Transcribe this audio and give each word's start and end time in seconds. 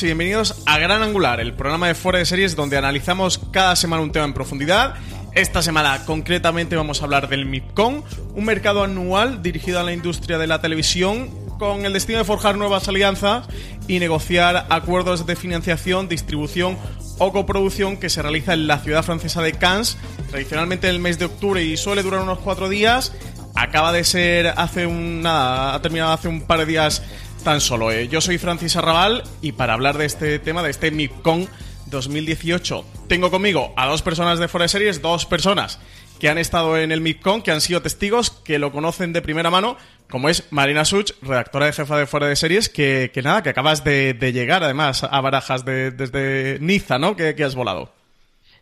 Y 0.00 0.06
bienvenidos 0.06 0.62
a 0.64 0.78
Gran 0.78 1.02
Angular, 1.02 1.38
el 1.38 1.52
programa 1.52 1.86
de 1.86 1.94
fuera 1.94 2.18
de 2.18 2.24
series 2.24 2.56
donde 2.56 2.78
analizamos 2.78 3.38
cada 3.50 3.76
semana 3.76 4.00
un 4.00 4.10
tema 4.10 4.24
en 4.24 4.32
profundidad. 4.32 4.94
Esta 5.34 5.60
semana 5.60 6.06
concretamente 6.06 6.76
vamos 6.76 7.02
a 7.02 7.04
hablar 7.04 7.28
del 7.28 7.44
MIPCON, 7.44 8.02
un 8.34 8.44
mercado 8.46 8.84
anual 8.84 9.42
dirigido 9.42 9.80
a 9.80 9.82
la 9.82 9.92
industria 9.92 10.38
de 10.38 10.46
la 10.46 10.62
televisión 10.62 11.28
con 11.58 11.84
el 11.84 11.92
destino 11.92 12.18
de 12.18 12.24
forjar 12.24 12.56
nuevas 12.56 12.88
alianzas 12.88 13.46
y 13.86 13.98
negociar 13.98 14.66
acuerdos 14.70 15.26
de 15.26 15.36
financiación, 15.36 16.08
distribución 16.08 16.78
o 17.18 17.30
coproducción 17.30 17.98
que 17.98 18.08
se 18.08 18.22
realiza 18.22 18.54
en 18.54 18.68
la 18.68 18.78
ciudad 18.78 19.02
francesa 19.02 19.42
de 19.42 19.52
Cannes, 19.52 19.98
tradicionalmente 20.30 20.88
en 20.88 20.94
el 20.94 21.00
mes 21.02 21.18
de 21.18 21.26
octubre 21.26 21.62
y 21.62 21.76
suele 21.76 22.02
durar 22.02 22.22
unos 22.22 22.38
cuatro 22.38 22.70
días. 22.70 23.12
Acaba 23.54 23.92
de 23.92 24.04
ser 24.04 24.54
hace 24.56 24.86
un 24.86 25.20
nada, 25.20 25.74
ha 25.74 25.82
terminado 25.82 26.12
hace 26.12 26.28
un 26.28 26.40
par 26.46 26.60
de 26.60 26.66
días 26.66 27.02
tan 27.42 27.60
solo. 27.60 27.90
eh. 27.92 28.08
Yo 28.08 28.20
soy 28.20 28.38
Francis 28.38 28.76
Arrabal 28.76 29.22
y 29.40 29.52
para 29.52 29.74
hablar 29.74 29.98
de 29.98 30.06
este 30.06 30.38
tema, 30.38 30.62
de 30.62 30.70
este 30.70 30.90
MIPCON 30.90 31.48
2018, 31.86 32.84
tengo 33.08 33.30
conmigo 33.30 33.72
a 33.76 33.86
dos 33.86 34.02
personas 34.02 34.38
de 34.38 34.48
Fuera 34.48 34.64
de 34.64 34.68
Series, 34.68 35.02
dos 35.02 35.26
personas 35.26 35.78
que 36.18 36.28
han 36.28 36.38
estado 36.38 36.78
en 36.78 36.92
el 36.92 37.00
MIPCON, 37.00 37.42
que 37.42 37.50
han 37.50 37.60
sido 37.60 37.82
testigos, 37.82 38.30
que 38.30 38.58
lo 38.60 38.70
conocen 38.70 39.12
de 39.12 39.22
primera 39.22 39.50
mano, 39.50 39.76
como 40.08 40.28
es 40.28 40.44
Marina 40.50 40.84
Such, 40.84 41.10
redactora 41.20 41.66
de 41.66 41.72
jefa 41.72 41.96
de 41.98 42.06
Fuera 42.06 42.28
de 42.28 42.36
Series, 42.36 42.68
que, 42.68 43.10
que 43.12 43.22
nada, 43.22 43.42
que 43.42 43.48
acabas 43.50 43.82
de, 43.82 44.14
de 44.14 44.32
llegar 44.32 44.62
además 44.62 45.02
a 45.02 45.20
Barajas 45.20 45.64
de- 45.64 45.90
desde 45.90 46.58
Niza, 46.60 46.98
¿no? 46.98 47.16
Que, 47.16 47.34
que 47.34 47.42
has 47.44 47.54
volado. 47.56 47.92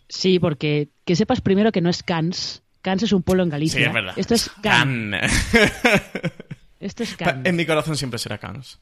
Sí, 0.09 0.39
porque 0.39 0.89
que 1.05 1.15
sepas 1.17 1.41
primero 1.42 1.70
que 1.70 1.81
no 1.83 1.91
es 1.91 2.03
Cannes. 2.03 2.62
Cannes 2.83 3.03
es 3.05 3.12
un 3.12 3.22
pueblo 3.22 3.42
en 3.42 3.50
Galicia. 3.50 3.78
Sí, 3.78 3.84
es 3.87 3.92
verdad. 3.92 4.15
Esto 4.17 4.34
es 4.34 4.50
Cannes. 4.62 5.20
Cannes. 5.53 5.72
Esto 6.81 7.03
es 7.03 7.17
Cannes. 7.17 7.47
en 7.47 7.56
mi 7.56 7.67
corazón 7.67 7.97
siempre 7.97 8.19
será 8.19 8.39
Cannes. 8.39 8.78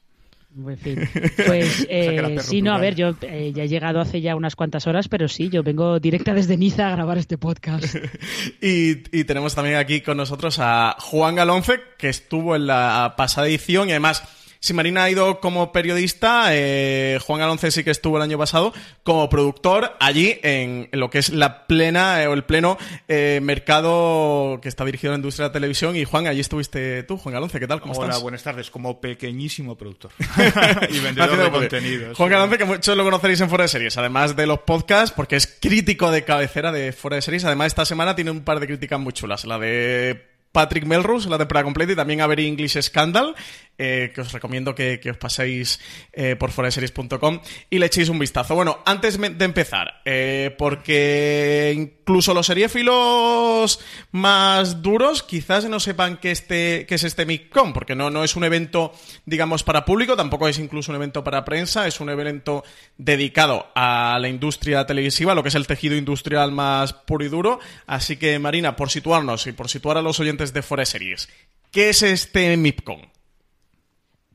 En 0.57 0.79
fin. 0.79 1.09
Pues 1.47 1.81
la 1.89 1.89
eh, 1.91 2.39
sí, 2.41 2.63
no, 2.63 2.73
a 2.73 2.79
ver, 2.79 2.95
yo 2.95 3.15
eh, 3.21 3.53
ya 3.55 3.65
he 3.65 3.69
llegado 3.69 4.01
hace 4.01 4.21
ya 4.21 4.35
unas 4.35 4.57
cuantas 4.57 4.87
horas, 4.87 5.09
pero 5.09 5.29
sí, 5.29 5.51
yo 5.51 5.63
vengo 5.63 6.01
directa 6.01 6.33
desde 6.33 6.57
Niza 6.57 6.89
a 6.89 6.93
grabar 6.93 7.19
este 7.19 7.39
podcast. 7.39 7.95
Y, 8.61 9.17
y 9.17 9.25
tenemos 9.25 9.55
también 9.55 9.77
aquí 9.77 10.01
con 10.01 10.17
nosotros 10.17 10.59
a 10.59 10.97
Juan 10.99 11.35
Galonce, 11.37 11.81
que 11.97 12.09
estuvo 12.09 12.57
en 12.57 12.67
la 12.67 13.15
pasada 13.17 13.47
edición 13.47 13.89
y 13.89 13.93
además, 13.93 14.23
si 14.61 14.75
Marina 14.75 15.05
ha 15.05 15.11
ido 15.11 15.41
como 15.41 15.73
periodista, 15.73 16.47
eh, 16.51 17.19
Juan 17.25 17.41
Galonce 17.41 17.71
sí 17.71 17.85
que 17.85 17.91
estuvo 17.91 18.17
el 18.17 18.23
año 18.23 18.39
pasado 18.39 18.73
como 19.03 19.29
productor 19.29 19.97
allí 20.01 20.39
en, 20.43 20.89
lo 20.93 21.11
que 21.11 21.19
es 21.19 21.31
la 21.31 21.67
plena 21.67 22.23
eh, 22.23 22.27
o 22.27 22.35
el 22.35 22.45
pleno 22.45 22.77
eh, 23.07 23.41
mercado 23.43 24.59
que 24.61 24.69
está 24.69 24.85
dirigido 24.85 25.13
a 25.13 25.15
la 25.15 25.19
industria 25.19 25.45
de 25.45 25.49
la 25.51 25.53
televisión. 25.53 25.97
Y 25.97 26.05
Juan, 26.05 26.27
allí 26.27 26.41
estuviste 26.41 27.03
tú, 27.05 27.17
Juan 27.19 27.35
Galonce, 27.35 27.61
¿qué 27.61 27.67
tal? 27.67 27.81
¿Cómo 27.81 27.95
Hola, 27.95 28.09
estás? 28.09 28.23
buenas 28.23 28.43
tardes. 28.43 28.71
Como 28.71 29.01
pequeñísimo 29.01 29.77
productor 29.77 30.11
y 30.91 30.99
vendedor 30.99 31.37
de 31.37 31.51
contenidos. 31.51 32.17
Juan 32.17 32.31
Galonce, 32.31 32.59
que 32.59 32.65
muchos 32.65 32.97
lo 32.97 33.05
conoceréis 33.05 33.41
en 33.41 33.49
Fuera 33.49 33.63
de 33.63 33.69
Series, 33.69 33.97
además 33.97 34.35
de 34.35 34.47
los 34.47 34.61
podcasts, 34.61 35.13
porque 35.15 35.37
es 35.37 35.47
crítico 35.47 36.11
de 36.11 36.25
cabecera 36.25 36.73
de 36.73 36.93
Fuera 36.93 37.17
de 37.17 37.23
Series. 37.23 37.45
Además, 37.45 37.69
esta 37.69 37.85
semana 37.85 38.17
tiene 38.17 38.31
un 38.31 38.43
par 38.43 38.61
de 38.61 38.67
críticas 38.67 38.99
muy 38.99 39.13
chulas. 39.13 39.45
La 39.45 39.59
de 39.59 40.39
Patrick 40.53 40.87
Melrose, 40.87 41.29
la 41.29 41.39
temporada 41.39 41.65
completa, 41.65 41.93
y 41.93 41.97
también 41.97 42.21
a 42.21 42.27
Very 42.27 42.47
English 42.47 42.81
Scandal, 42.81 43.35
eh, 43.79 44.11
que 44.13 44.21
os 44.21 44.33
recomiendo 44.33 44.75
que, 44.75 45.01
os 45.09 45.17
paséis 45.17 45.81
eh, 46.13 46.35
por 46.35 46.51
foraseries.com 46.51 47.41
y 47.71 47.79
le 47.79 47.87
echéis 47.87 48.09
un 48.09 48.19
vistazo. 48.19 48.57
Bueno, 48.57 48.81
antes 48.85 49.19
de 49.19 49.45
empezar, 49.45 50.03
eh, 50.05 50.55
porque 50.59 51.73
incluso 51.77 52.35
los 52.35 52.47
seriéfilos 52.47 53.79
más 54.11 54.83
duros 54.83 55.23
quizás 55.23 55.69
no 55.69 55.79
sepan 55.79 56.17
que, 56.17 56.33
este, 56.33 56.93
es 56.93 57.05
este 57.05 57.25
MICCON, 57.25 57.73
porque 57.73 57.95
no, 57.95 58.25
es 58.25 58.35
un 58.35 58.45
evento, 58.45 58.93
digamos, 59.27 59.63
para 59.63 59.85
público, 59.85 60.17
tampoco 60.17 60.49
es 60.49 60.59
incluso 60.59 60.91
un 60.91 60.97
evento 60.97 61.23
para 61.23 61.45
prensa, 61.45 61.87
es 61.87 62.01
un 62.01 62.11
evento 62.11 62.65
dedicado 62.97 63.71
a 63.77 64.19
la 64.21 64.29
industria 64.29 64.87
televisiva, 64.87 65.35
lo 65.35 65.43
que 65.43 65.51
es 65.51 65.55
el 65.55 65.67
tejido 65.69 65.95
industrial 65.95 66.51
más 66.51 66.93
puro 66.93 67.25
y 67.25 67.29
duro. 67.29 67.61
Así 67.87 68.17
que, 68.17 68.39
Marina, 68.41 68.75
por 68.75 68.91
situarnos 68.91 69.47
y 69.47 69.53
por 69.53 69.69
situar 69.69 69.99
a 69.99 70.03
los 70.03 70.19
oyentes 70.19 70.53
de 70.53 70.63
Fuera 70.63 70.83
de 70.83 70.87
Series, 70.87 71.29
¿qué 71.71 71.91
es 71.91 72.03
este 72.03 72.57
MIPCON? 72.57 73.18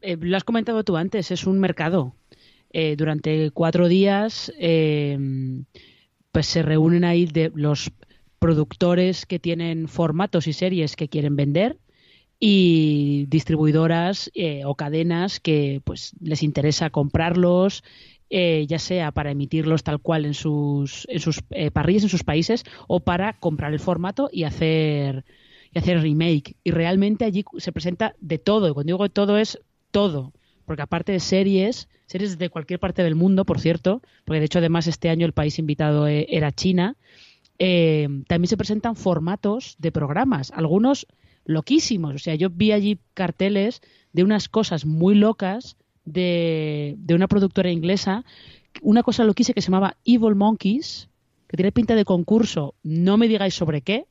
Eh, 0.03 0.18
lo 0.19 0.36
has 0.36 0.44
comentado 0.44 0.84
tú 0.84 0.97
antes, 0.97 1.31
es 1.31 1.47
un 1.47 1.59
mercado. 1.59 2.14
Eh, 2.72 2.96
durante 2.97 3.52
cuatro 3.52 3.88
días 3.88 4.52
eh, 4.59 5.18
pues 6.31 6.47
se 6.47 6.62
reúnen 6.62 7.06
ahí 7.06 7.25
de 7.25 7.52
los 7.56 7.91
productores 8.40 9.25
que 9.25 9.40
tienen 9.40 9.88
formatos 9.88 10.47
y 10.47 10.53
series 10.53 10.96
que 10.96 11.08
quieren 11.08 11.36
vender 11.36 11.78
y 12.40 13.25
distribuidoras 13.30 14.31
o 14.66 14.75
cadenas 14.75 15.40
que 15.40 15.81
pues 15.86 16.13
les 16.19 16.42
interesa 16.42 16.90
comprarlos 16.90 17.84
ya 18.30 18.80
sea 18.80 19.12
para 19.12 19.31
emitirlos 19.31 19.84
tal 19.84 20.00
cual 20.00 20.25
en 20.25 20.34
sus 20.34 21.08
en 21.09 21.19
sus 21.19 21.42
eh, 21.52 21.69
parrillas 21.69 22.03
en 22.03 22.09
sus 22.09 22.24
países 22.24 22.66
o 22.88 23.02
para 23.02 23.34
comprar 23.34 23.72
el 23.72 23.80
formato 23.80 24.30
y 24.34 24.44
hacer 24.44 25.24
y 25.72 25.78
hacer 25.78 26.02
remake 26.02 26.56
y 26.63 26.72
realmente 26.72 27.24
allí 27.24 27.46
se 27.59 27.72
presenta 27.72 28.16
de 28.19 28.40
todo 28.40 28.68
y 28.68 28.74
cuando 28.74 28.94
digo 28.94 29.09
todo 29.09 29.38
es 29.38 29.59
todo 29.94 30.34
porque 30.66 30.81
aparte 30.81 31.14
de 31.14 31.22
series 31.22 31.88
series 32.08 32.38
de 32.38 32.50
cualquier 32.50 32.81
parte 32.81 33.02
del 33.04 33.16
mundo 33.16 33.46
por 33.46 33.62
cierto 33.62 34.02
porque 34.26 34.40
de 34.40 34.48
hecho 34.48 34.59
además 34.59 34.88
este 34.88 35.09
año 35.09 35.26
el 35.26 35.31
país 35.31 35.58
invitado 35.58 36.09
eh, 36.09 36.28
era 36.30 36.52
China 36.52 36.98
eh, 37.59 38.09
también 38.28 38.50
se 38.50 38.58
presentan 38.58 38.96
formatos 38.96 39.76
de 39.80 39.92
programas, 39.92 40.52
algunos 40.52 41.08
loquísimos. 41.46 42.16
O 42.16 42.20
sea, 42.20 42.36
yo 42.36 42.50
vi 42.50 42.72
allí 42.72 43.00
carteles 43.14 43.81
de 44.12 44.24
unas 44.24 44.50
cosas 44.50 44.86
muy 44.86 45.16
locas 45.16 45.78
de, 46.06 46.96
de 46.98 47.16
una 47.16 47.28
productora 47.28 47.72
inglesa, 47.72 48.25
una 48.81 49.04
cosa 49.04 49.24
loquísima 49.24 49.54
que 49.54 49.62
se 49.62 49.68
llamaba 49.68 49.98
Evil 50.04 50.36
Monkeys, 50.36 51.10
que 51.48 51.58
tiene 51.58 51.72
pinta 51.72 51.96
de 51.96 52.06
concurso, 52.06 52.75
no 52.84 53.18
me 53.18 53.28
digáis 53.28 53.54
sobre 53.54 53.81
qué, 53.81 54.08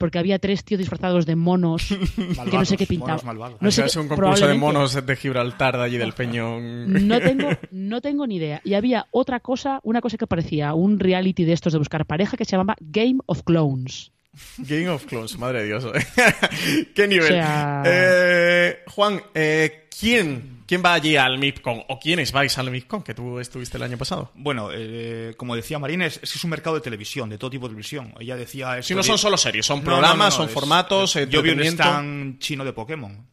porque 0.00 0.18
había 0.18 0.38
tres 0.38 0.64
tíos 0.64 0.78
disfrazados 0.78 1.26
de 1.26 1.36
monos 1.36 1.86
que 1.88 1.94
no 2.16 2.34
sé 2.34 2.34
Malvados, 2.36 2.74
qué 2.78 2.86
pintaban. 2.86 3.20
malvados. 3.24 3.60
No 3.60 3.70
sé 3.70 3.84
es 3.84 3.94
un 3.96 4.08
concurso 4.08 4.48
de 4.48 4.54
monos 4.54 4.94
de 5.06 5.16
Gibraltar, 5.16 5.76
de 5.76 5.84
allí 5.84 5.98
del 5.98 6.12
Peñón. 6.20 7.06
No 7.06 7.20
tengo, 7.20 7.48
no 7.70 8.00
tengo 8.00 8.26
ni 8.26 8.36
idea. 8.36 8.62
Y 8.64 8.72
había 8.74 9.06
otra 9.10 9.40
cosa, 9.40 9.78
una 9.82 10.00
cosa 10.00 10.16
que 10.16 10.26
parecía 10.26 10.72
un 10.72 10.98
reality 10.98 11.44
de 11.44 11.52
estos 11.52 11.74
de 11.74 11.78
buscar 11.78 12.06
pareja 12.06 12.38
que 12.38 12.46
se 12.46 12.52
llamaba 12.52 12.76
Game 12.80 13.18
of 13.26 13.42
Clones. 13.44 14.10
Game 14.58 14.88
of 14.88 15.04
Clones, 15.06 15.36
madre 15.38 15.60
de 15.62 15.66
Dios. 15.66 15.84
¿Qué 16.94 17.08
nivel? 17.08 17.24
O 17.32 17.34
sea- 17.34 17.82
Eh, 17.84 18.78
Juan, 18.86 19.20
eh, 19.34 19.88
¿quién, 19.98 20.62
¿quién 20.66 20.82
va 20.84 20.94
allí 20.94 21.16
al 21.16 21.38
MIPCON? 21.38 21.82
¿O 21.88 21.98
quiénes 21.98 22.30
vais 22.32 22.56
al 22.58 22.70
MIPCON? 22.70 23.02
Que 23.02 23.12
tú 23.14 23.40
estuviste 23.40 23.76
el 23.76 23.82
año 23.82 23.98
pasado. 23.98 24.30
Bueno, 24.34 24.70
eh, 24.72 25.34
como 25.36 25.56
decía 25.56 25.78
Marina, 25.80 26.06
es, 26.06 26.44
un 26.44 26.50
mercado 26.50 26.76
de 26.76 26.82
televisión, 26.82 27.28
de 27.28 27.38
todo 27.38 27.50
tipo 27.50 27.66
de 27.66 27.70
televisión. 27.70 28.14
Ella 28.20 28.36
decía... 28.36 28.80
Si 28.82 28.94
no 28.94 29.02
de- 29.02 29.08
son 29.08 29.18
solo 29.18 29.36
series, 29.36 29.66
son 29.66 29.80
No, 29.80 29.84
programas, 29.86 30.16
no, 30.18 30.24
no, 30.24 30.30
son 30.30 30.46
es- 30.46 30.52
formatos, 30.52 31.16
es- 31.16 31.28
Yo 31.28 31.42
vi 31.42 31.50
un 31.50 31.60
stand 31.62 32.38
chino 32.38 32.64
de 32.64 32.72
Pokémon. 32.72 33.26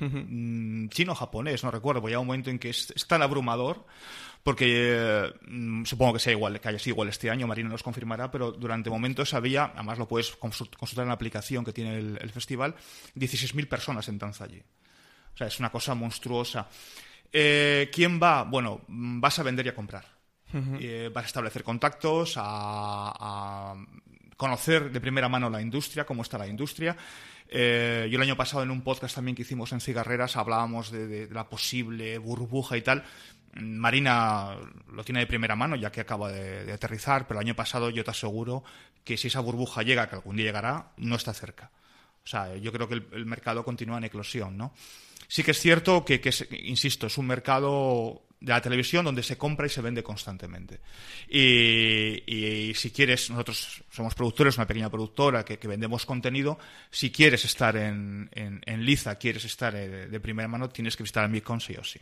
Mm, 0.00 0.88
chino 0.88 1.12
o 1.12 1.14
japonés, 1.14 1.62
no 1.62 1.70
recuerdo, 1.70 2.00
porque 2.00 2.10
llega 2.12 2.20
un 2.20 2.26
momento 2.26 2.50
en 2.50 2.58
que 2.58 2.70
es, 2.70 2.92
es 2.94 3.06
tan 3.06 3.22
abrumador 3.22 3.86
porque 4.42 4.66
eh, 4.68 5.32
mm, 5.48 5.84
supongo 5.84 6.14
que 6.14 6.18
sea 6.18 6.32
igual, 6.32 6.60
que 6.60 6.68
haya 6.68 6.78
sido 6.78 6.94
igual 6.94 7.08
este 7.08 7.30
año, 7.30 7.46
Marina 7.46 7.68
nos 7.68 7.82
confirmará, 7.82 8.30
pero 8.30 8.52
durante 8.52 8.90
momentos 8.90 9.34
había, 9.34 9.72
además 9.74 9.98
lo 9.98 10.08
puedes 10.08 10.38
consult- 10.38 10.76
consultar 10.76 11.04
en 11.04 11.08
la 11.08 11.14
aplicación 11.14 11.64
que 11.64 11.72
tiene 11.72 11.98
el, 11.98 12.18
el 12.20 12.30
festival, 12.30 12.74
16.000 13.16 13.68
personas 13.68 14.08
en 14.08 14.18
danza 14.18 14.44
allí. 14.44 14.62
O 15.34 15.36
sea, 15.36 15.46
es 15.46 15.58
una 15.58 15.70
cosa 15.70 15.94
monstruosa. 15.94 16.68
Eh, 17.32 17.90
¿Quién 17.92 18.20
va? 18.22 18.44
Bueno, 18.44 18.82
vas 18.88 19.38
a 19.38 19.42
vender 19.42 19.66
y 19.66 19.70
a 19.70 19.74
comprar. 19.74 20.04
Eh, 20.78 21.10
vas 21.12 21.24
a 21.24 21.26
establecer 21.28 21.64
contactos, 21.64 22.34
a, 22.36 23.74
conocer 24.36 24.90
de 24.90 25.00
primera 25.00 25.28
mano 25.28 25.48
la 25.48 25.62
industria, 25.62 26.04
cómo 26.04 26.22
está 26.22 26.36
la 26.36 26.46
industria. 26.46 26.94
Eh, 27.48 28.08
yo 28.10 28.16
el 28.16 28.22
año 28.22 28.36
pasado 28.36 28.62
en 28.62 28.70
un 28.70 28.82
podcast 28.82 29.14
también 29.14 29.34
que 29.34 29.42
hicimos 29.42 29.72
en 29.72 29.80
Cigarreras 29.80 30.36
hablábamos 30.36 30.90
de, 30.90 31.28
la 31.30 31.48
posible 31.48 32.18
burbuja 32.18 32.76
y 32.76 32.82
tal. 32.82 33.02
Marina 33.54 34.56
lo 34.90 35.04
tiene 35.04 35.20
de 35.20 35.26
primera 35.26 35.54
mano 35.54 35.76
ya 35.76 35.92
que 35.92 36.00
acaba 36.00 36.30
de, 36.32 36.72
aterrizar, 36.72 37.26
pero 37.26 37.40
el 37.40 37.46
año 37.46 37.56
pasado 37.56 37.90
yo 37.90 38.04
te 38.04 38.10
aseguro 38.10 38.64
que 39.04 39.16
si 39.16 39.28
esa 39.28 39.40
burbuja 39.40 39.82
llega, 39.82 40.08
que 40.08 40.16
algún 40.16 40.36
día 40.36 40.46
llegará, 40.46 40.92
no 40.96 41.16
está 41.16 41.34
cerca. 41.34 41.70
O 42.24 42.28
sea, 42.28 42.56
yo 42.56 42.72
creo 42.72 42.88
que 42.88 42.94
el, 42.94 43.26
mercado 43.26 43.64
continúa 43.64 43.98
en 43.98 44.04
eclosión, 44.04 44.56
¿no? 44.56 44.72
Sí 45.28 45.42
que 45.42 45.50
es 45.50 45.58
cierto 45.58 46.04
que, 46.04 46.20
insisto, 46.62 47.06
es 47.06 47.18
un 47.18 47.26
mercado 47.26 48.22
de 48.42 48.52
la 48.52 48.60
televisión 48.60 49.04
donde 49.04 49.22
se 49.22 49.38
compra 49.38 49.66
y 49.66 49.68
se 49.68 49.80
vende 49.80 50.02
constantemente. 50.02 50.80
Y, 51.28 52.72
si 52.74 52.90
quieres, 52.90 53.30
nosotros 53.30 53.84
somos 53.90 54.14
productores, 54.14 54.56
una 54.56 54.66
pequeña 54.66 54.90
productora 54.90 55.44
que, 55.44 55.56
vendemos 55.68 56.04
contenido, 56.04 56.58
si 56.90 57.10
quieres 57.10 57.44
estar 57.44 57.76
en, 57.76 58.28
en, 58.32 58.84
Liza, 58.84 59.14
quieres 59.16 59.44
estar 59.44 59.72
de, 59.72 60.20
primera 60.20 60.48
mano, 60.48 60.68
tienes 60.68 60.96
que 60.96 61.04
visitar 61.04 61.24
el 61.24 61.30
Micon 61.30 61.60
sí 61.60 61.74
o 61.78 61.84
sí. 61.84 62.00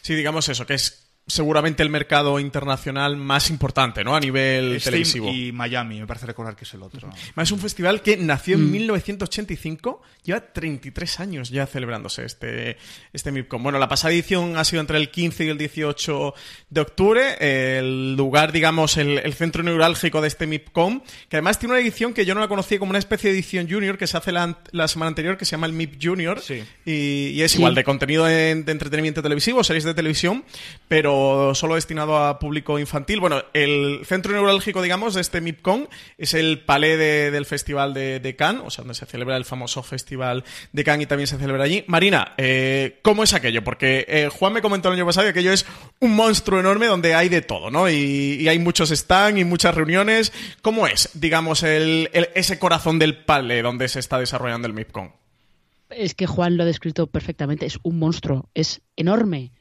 Sí, 0.00 0.14
digamos 0.14 0.48
eso, 0.48 0.66
que 0.66 0.74
es 0.74 1.11
seguramente 1.26 1.82
el 1.82 1.88
mercado 1.88 2.40
internacional 2.40 3.16
más 3.16 3.48
importante, 3.50 4.02
¿no? 4.02 4.16
A 4.16 4.20
nivel 4.20 4.80
televisivo. 4.82 5.28
Y 5.30 5.52
Miami, 5.52 6.00
me 6.00 6.06
parece 6.06 6.26
recordar 6.26 6.56
que 6.56 6.64
es 6.64 6.74
el 6.74 6.82
otro. 6.82 7.08
Es 7.36 7.52
un 7.52 7.60
festival 7.60 8.02
que 8.02 8.16
nació 8.16 8.56
en 8.56 8.70
1985, 8.70 10.02
mm. 10.02 10.22
lleva 10.24 10.40
33 10.40 11.20
años 11.20 11.50
ya 11.50 11.66
celebrándose 11.66 12.24
este, 12.24 12.76
este 13.12 13.30
MIPCOM. 13.30 13.62
Bueno, 13.62 13.78
la 13.78 13.88
pasada 13.88 14.12
edición 14.12 14.56
ha 14.56 14.64
sido 14.64 14.80
entre 14.80 14.98
el 14.98 15.10
15 15.10 15.44
y 15.44 15.48
el 15.48 15.58
18 15.58 16.34
de 16.70 16.80
octubre. 16.80 17.36
El 17.78 18.16
lugar, 18.16 18.50
digamos, 18.50 18.96
el, 18.96 19.32
centro 19.32 19.62
neurálgico 19.62 20.20
de 20.20 20.28
este 20.28 20.46
MIPCOM, 20.46 21.02
que 21.28 21.36
además 21.36 21.58
tiene 21.58 21.74
una 21.74 21.82
edición 21.82 22.12
que 22.12 22.24
yo 22.24 22.34
no 22.34 22.40
la 22.40 22.48
conocía 22.48 22.78
como 22.78 22.90
una 22.90 22.98
especie 22.98 23.30
de 23.30 23.36
edición 23.36 23.68
junior 23.70 23.96
que 23.96 24.06
se 24.06 24.16
hace 24.16 24.32
la, 24.32 24.88
semana 24.88 25.08
anterior, 25.08 25.38
que 25.38 25.44
se 25.44 25.52
llama 25.52 25.66
el 25.66 25.72
MIP 25.72 26.02
Junior. 26.02 26.40
Sí. 26.40 26.62
Y, 26.84 27.40
es 27.42 27.54
igual 27.54 27.74
de 27.74 27.84
contenido 27.84 28.24
de 28.24 28.50
entretenimiento 28.50 29.22
televisivo, 29.22 29.64
series 29.64 29.84
de 29.84 29.94
televisión, 29.94 30.44
pero 30.88 31.11
solo 31.54 31.74
destinado 31.74 32.16
a 32.16 32.38
público 32.38 32.78
infantil. 32.78 33.20
Bueno, 33.20 33.42
el 33.52 34.00
centro 34.04 34.32
neurálgico, 34.32 34.82
digamos, 34.82 35.14
de 35.14 35.20
este 35.20 35.40
MIPCON 35.40 35.88
es 36.18 36.34
el 36.34 36.64
palé 36.64 36.96
del 36.96 37.46
Festival 37.46 37.94
de, 37.94 38.34
Cannes, 38.36 38.62
o 38.64 38.70
sea, 38.70 38.82
donde 38.82 38.94
se 38.94 39.06
celebra 39.06 39.36
el 39.36 39.44
famoso 39.44 39.82
Festival 39.82 40.44
de 40.72 40.84
Cannes 40.84 41.04
y 41.04 41.08
también 41.08 41.26
se 41.26 41.38
celebra 41.38 41.64
allí. 41.64 41.84
Marina, 41.86 42.34
eh, 42.36 42.98
¿cómo 43.02 43.22
es 43.22 43.34
aquello? 43.34 43.62
Porque 43.64 44.04
eh, 44.08 44.28
Juan 44.32 44.52
me 44.52 44.62
comentó 44.62 44.88
el 44.88 44.94
año 44.94 45.06
pasado 45.06 45.24
que 45.26 45.30
aquello 45.30 45.52
es 45.52 45.66
un 46.00 46.14
monstruo 46.14 46.60
enorme 46.60 46.86
donde 46.86 47.14
hay 47.14 47.28
de 47.28 47.42
todo, 47.42 47.70
¿no? 47.70 47.88
Y, 47.90 48.48
hay 48.48 48.58
muchos 48.58 48.90
stands 48.90 49.40
y 49.40 49.44
muchas 49.44 49.74
reuniones. 49.74 50.32
¿Cómo 50.62 50.86
es, 50.86 51.10
digamos, 51.14 51.62
ese 51.62 52.58
corazón 52.58 52.98
del 52.98 53.24
palé 53.24 53.62
donde 53.62 53.88
se 53.88 54.00
está 54.00 54.18
desarrollando 54.18 54.66
el 54.66 54.74
MIPCON? 54.74 55.12
Es 55.90 56.14
que 56.14 56.26
Juan 56.26 56.56
lo 56.56 56.62
ha 56.62 56.66
descrito 56.66 57.06
perfectamente. 57.06 57.66
Es 57.66 57.78
un 57.82 57.98
monstruo, 57.98 58.48
es 58.54 58.80
enorme. 58.96 59.52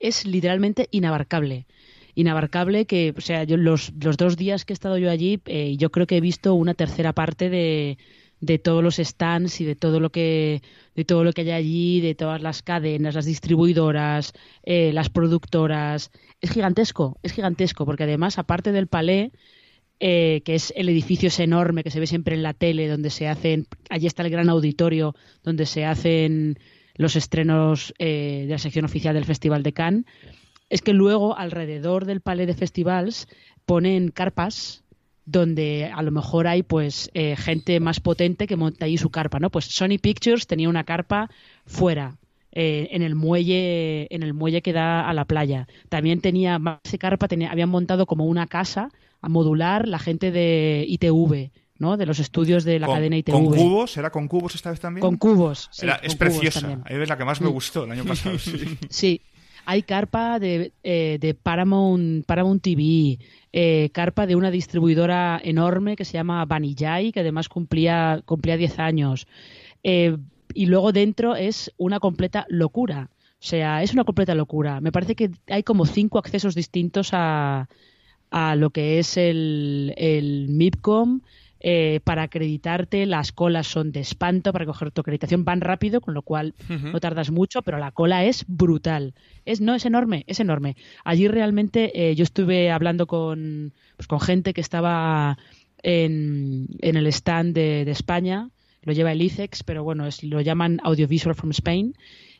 Es, 0.00 0.24
literalmente 0.24 0.88
inabarcable. 0.90 1.66
Inabarcable 2.14 2.86
que, 2.86 3.14
o 3.16 3.20
sea, 3.20 3.44
yo 3.44 3.56
los, 3.56 3.92
los 4.00 4.16
dos 4.16 4.36
días 4.36 4.64
que 4.64 4.72
he 4.72 4.74
estado 4.74 4.96
yo 4.96 5.10
allí, 5.10 5.40
eh, 5.46 5.76
yo 5.76 5.90
creo 5.90 6.06
que 6.06 6.16
he 6.16 6.20
visto 6.20 6.54
una 6.54 6.74
tercera 6.74 7.12
parte 7.12 7.50
de, 7.50 7.98
de 8.40 8.58
todos 8.58 8.82
los 8.82 8.96
stands 8.96 9.60
y 9.60 9.64
de 9.64 9.76
todo 9.76 10.00
lo 10.00 10.10
que 10.10 10.62
de 10.94 11.04
todo 11.04 11.24
lo 11.24 11.32
que 11.32 11.42
hay 11.42 11.50
allí, 11.50 12.00
de 12.00 12.14
todas 12.14 12.40
las 12.40 12.62
cadenas, 12.62 13.14
las 13.14 13.26
distribuidoras, 13.26 14.32
eh, 14.62 14.92
las 14.92 15.10
productoras. 15.10 16.10
Es 16.40 16.50
gigantesco, 16.50 17.18
es 17.22 17.32
gigantesco, 17.32 17.84
porque 17.84 18.04
además, 18.04 18.38
aparte 18.38 18.72
del 18.72 18.86
palais, 18.86 19.30
eh, 20.00 20.42
que 20.44 20.54
es 20.54 20.72
el 20.76 20.88
edificio 20.88 21.28
es 21.28 21.40
enorme 21.40 21.82
que 21.82 21.90
se 21.90 22.00
ve 22.00 22.06
siempre 22.06 22.34
en 22.34 22.42
la 22.42 22.54
tele, 22.54 22.88
donde 22.88 23.10
se 23.10 23.28
hacen, 23.28 23.66
allí 23.90 24.06
está 24.06 24.22
el 24.22 24.30
gran 24.30 24.48
auditorio, 24.48 25.14
donde 25.42 25.66
se 25.66 25.84
hacen 25.84 26.58
los 26.96 27.16
estrenos 27.16 27.94
eh, 27.98 28.44
de 28.46 28.52
la 28.52 28.58
sección 28.58 28.84
oficial 28.84 29.14
del 29.14 29.24
Festival 29.24 29.62
de 29.62 29.72
Cannes, 29.72 30.04
es 30.68 30.82
que 30.82 30.92
luego 30.92 31.36
alrededor 31.36 32.04
del 32.04 32.20
Palais 32.20 32.46
de 32.46 32.54
Festivals 32.54 33.28
ponen 33.64 34.10
carpas 34.10 34.82
donde 35.24 35.90
a 35.92 36.02
lo 36.02 36.12
mejor 36.12 36.46
hay 36.46 36.62
pues 36.62 37.10
eh, 37.12 37.36
gente 37.36 37.80
más 37.80 38.00
potente 38.00 38.46
que 38.46 38.56
monta 38.56 38.84
ahí 38.84 38.96
su 38.96 39.10
carpa, 39.10 39.40
¿no? 39.40 39.50
Pues 39.50 39.64
Sony 39.66 39.98
Pictures 40.00 40.46
tenía 40.46 40.68
una 40.68 40.84
carpa 40.84 41.30
fuera, 41.66 42.16
eh, 42.52 42.88
en 42.92 43.02
el 43.02 43.16
muelle, 43.16 44.06
en 44.14 44.22
el 44.22 44.32
muelle 44.32 44.62
que 44.62 44.72
da 44.72 45.06
a 45.06 45.12
la 45.12 45.24
playa. 45.24 45.66
También 45.88 46.20
tenía 46.20 46.58
más 46.58 46.78
carpa, 46.98 47.28
tenía, 47.28 47.50
habían 47.50 47.68
montado 47.68 48.06
como 48.06 48.24
una 48.24 48.46
casa 48.46 48.88
a 49.20 49.28
modular 49.28 49.88
la 49.88 49.98
gente 49.98 50.30
de 50.30 50.84
ITV, 50.88 51.50
¿no? 51.78 51.96
De 51.96 52.06
los 52.06 52.18
estudios 52.18 52.64
de 52.64 52.78
la 52.78 52.86
cadena 52.86 53.16
ITV. 53.16 53.32
¿Con 53.32 53.46
cubos? 53.46 53.96
¿Era 53.96 54.10
con 54.10 54.28
cubos 54.28 54.54
esta 54.54 54.70
vez 54.70 54.80
también? 54.80 55.02
Con 55.02 55.16
cubos, 55.16 55.70
es 56.02 56.14
preciosa. 56.14 56.80
Es 56.86 57.08
la 57.08 57.16
que 57.16 57.24
más 57.24 57.40
me 57.40 57.48
gustó 57.48 57.84
el 57.84 57.92
año 57.92 58.04
pasado, 58.06 58.38
sí. 58.38 58.78
sí. 58.88 59.20
Hay 59.68 59.82
carpa 59.82 60.38
de, 60.38 60.72
eh, 60.84 61.18
de 61.20 61.34
Paramount, 61.34 62.24
Paramount 62.24 62.62
TV, 62.62 63.18
eh, 63.52 63.90
carpa 63.92 64.24
de 64.24 64.36
una 64.36 64.52
distribuidora 64.52 65.40
enorme 65.42 65.96
que 65.96 66.04
se 66.04 66.12
llama 66.12 66.44
Vanillay, 66.44 67.10
que 67.10 67.20
además 67.20 67.48
cumplía, 67.48 68.22
cumplía 68.24 68.56
10 68.56 68.78
años. 68.78 69.26
Eh, 69.82 70.16
y 70.54 70.66
luego 70.66 70.92
dentro 70.92 71.34
es 71.34 71.72
una 71.78 71.98
completa 71.98 72.46
locura. 72.48 73.10
O 73.40 73.44
sea, 73.48 73.82
es 73.82 73.92
una 73.92 74.04
completa 74.04 74.36
locura. 74.36 74.80
Me 74.80 74.92
parece 74.92 75.16
que 75.16 75.30
hay 75.48 75.64
como 75.64 75.84
cinco 75.84 76.18
accesos 76.18 76.54
distintos 76.54 77.10
a, 77.12 77.68
a 78.30 78.54
lo 78.54 78.70
que 78.70 79.00
es 79.00 79.16
el, 79.16 79.94
el 79.96 80.46
MIPCOM 80.48 81.22
eh, 81.68 81.98
para 82.04 82.22
acreditarte 82.22 83.06
las 83.06 83.32
colas 83.32 83.66
son 83.66 83.90
de 83.90 83.98
espanto, 83.98 84.52
para 84.52 84.66
coger 84.66 84.92
tu 84.92 85.00
acreditación 85.00 85.44
van 85.44 85.60
rápido, 85.60 86.00
con 86.00 86.14
lo 86.14 86.22
cual 86.22 86.54
no 86.68 87.00
tardas 87.00 87.32
mucho, 87.32 87.60
pero 87.62 87.76
la 87.78 87.90
cola 87.90 88.24
es 88.24 88.44
brutal. 88.46 89.14
Es, 89.44 89.60
no, 89.60 89.74
es 89.74 89.84
enorme, 89.84 90.22
es 90.28 90.38
enorme. 90.38 90.76
Allí 91.02 91.26
realmente 91.26 91.90
eh, 91.92 92.14
yo 92.14 92.22
estuve 92.22 92.70
hablando 92.70 93.08
con, 93.08 93.72
pues, 93.96 94.06
con 94.06 94.20
gente 94.20 94.54
que 94.54 94.60
estaba 94.60 95.38
en, 95.82 96.68
en 96.82 96.96
el 96.96 97.08
stand 97.08 97.52
de, 97.52 97.90
España, 97.90 98.48
lo 98.82 98.92
lleva 98.92 99.10
el 99.10 99.20
ICEX, 99.20 99.64
pero 99.64 99.82
bueno, 99.82 100.06
es, 100.06 100.22
lo 100.22 100.40
llaman 100.40 100.78
Audiovisual 100.84 101.34
from 101.34 101.50
Spain. 101.50 101.96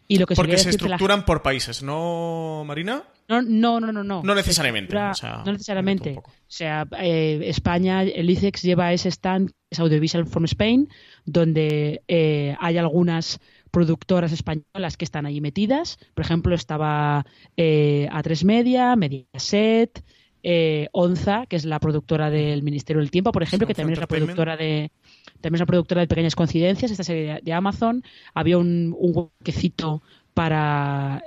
Y 0.08 0.18
lo 0.18 0.26
que 0.26 0.34
Porque 0.34 0.58
se 0.58 0.70
estructuran 0.70 1.24
por 1.24 1.42
países, 1.42 1.82
¿no, 1.82 2.62
Marina? 2.66 3.02
No, 3.28 3.42
no, 3.42 3.80
no, 3.80 3.92
no. 3.92 4.22
No, 4.22 4.34
necesariamente. 4.34 4.94
no 4.94 5.52
necesariamente. 5.52 6.16
O 6.18 6.22
sea, 6.46 6.86
eh, 6.98 7.40
España, 7.44 8.02
el 8.02 8.30
ICEX 8.30 8.62
lleva 8.62 8.92
ese 8.92 9.08
stand, 9.08 9.50
es 9.68 9.80
Audiovisual 9.80 10.26
from 10.26 10.44
Spain, 10.44 10.88
donde 11.25 12.02
eh, 12.06 12.56
hay 12.60 12.78
algunas 12.78 13.40
productoras 13.72 14.32
españolas 14.32 14.96
que 14.96 15.04
están 15.04 15.26
allí 15.26 15.40
metidas. 15.40 15.98
Por 16.14 16.25
ejemplo, 16.25 16.54
estaba 16.54 17.26
eh, 17.56 18.08
A3 18.12 18.44
Media, 18.44 18.94
Mediaset, 18.96 20.04
eh, 20.48 20.88
Onza, 20.92 21.46
que 21.46 21.56
es 21.56 21.64
la 21.64 21.80
productora 21.80 22.30
del 22.30 22.62
Ministerio 22.62 23.00
del 23.00 23.10
Tiempo, 23.10 23.32
por 23.32 23.42
ejemplo, 23.42 23.66
que 23.66 23.75
también 23.75 23.94
es 23.94 24.00
la 24.00 24.06
productora 24.06 24.56
de 24.56 24.92
también 25.40 25.56
es 25.56 25.61
la 25.61 25.66
productora 25.66 26.00
de 26.00 26.09
Pequeñas 26.09 26.35
Coincidencias, 26.35 26.90
esta 26.90 27.04
serie 27.04 27.40
de 27.42 27.52
Amazon. 27.52 28.02
Había 28.35 28.59
un, 28.59 28.95
un 28.99 29.12
huequecito 29.14 30.02
para 30.35 31.23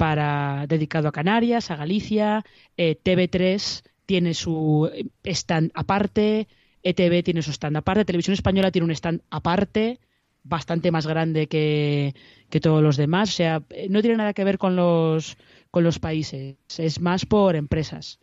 para 0.00 0.66
dedicado 0.66 1.08
a 1.08 1.12
Canarias, 1.12 1.70
a 1.70 1.76
Galicia, 1.76 2.42
eh, 2.78 2.96
TV3 3.04 3.82
tiene 4.06 4.32
su 4.32 4.90
stand 5.24 5.70
aparte, 5.74 6.48
ETV 6.82 7.22
tiene 7.22 7.42
su 7.42 7.50
stand 7.50 7.76
aparte, 7.76 8.06
Televisión 8.06 8.32
Española 8.32 8.70
tiene 8.70 8.86
un 8.86 8.92
stand 8.92 9.20
aparte, 9.28 10.00
bastante 10.42 10.90
más 10.90 11.06
grande 11.06 11.48
que, 11.48 12.14
que 12.48 12.60
todos 12.60 12.82
los 12.82 12.96
demás. 12.96 13.28
O 13.28 13.32
sea, 13.32 13.62
no 13.90 14.00
tiene 14.00 14.16
nada 14.16 14.32
que 14.32 14.42
ver 14.42 14.56
con 14.56 14.74
los, 14.74 15.36
con 15.70 15.84
los 15.84 15.98
países, 15.98 16.56
es 16.78 17.00
más 17.00 17.26
por 17.26 17.54
empresas. 17.54 18.20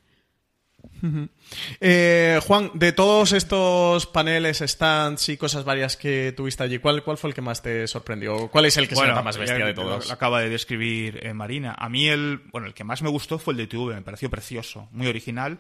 Eh, 1.80 2.40
Juan, 2.46 2.72
de 2.74 2.92
todos 2.92 3.32
estos 3.32 4.06
paneles, 4.06 4.64
stands 4.66 5.30
y 5.30 5.38
cosas 5.38 5.64
varias 5.64 5.98
que 5.98 6.34
tuviste 6.36 6.64
allí, 6.64 6.80
¿cuál, 6.80 7.04
cuál 7.04 7.18
fue 7.18 7.30
el 7.30 7.34
que 7.34 7.42
más 7.42 7.62
te 7.62 7.88
sorprendió? 7.88 8.50
¿Cuál 8.50 8.66
es 8.66 8.78
el 8.78 8.88
que 8.88 8.96
se 8.96 9.08
nota 9.08 9.22
más 9.22 9.38
bestia 9.38 9.66
de 9.66 9.74
todos? 9.74 10.08
Lo, 10.08 10.14
acaba 10.14 10.42
de 10.42 10.50
describir 10.50 11.20
eh, 11.24 11.34
Marina. 11.34 11.76
A 11.78 11.90
mí 11.90 12.08
el, 12.08 12.42
bueno, 12.52 12.68
el 12.68 12.74
que 12.74 12.84
más 12.84 13.02
me 13.02 13.10
gustó 13.10 13.40
fue 13.40 13.54
el 13.54 13.58
de 13.58 13.68
TV, 13.68 13.96
me 13.96 14.02
pareció 14.02 14.30
precioso, 14.30 14.88
muy 14.92 15.08
original. 15.08 15.60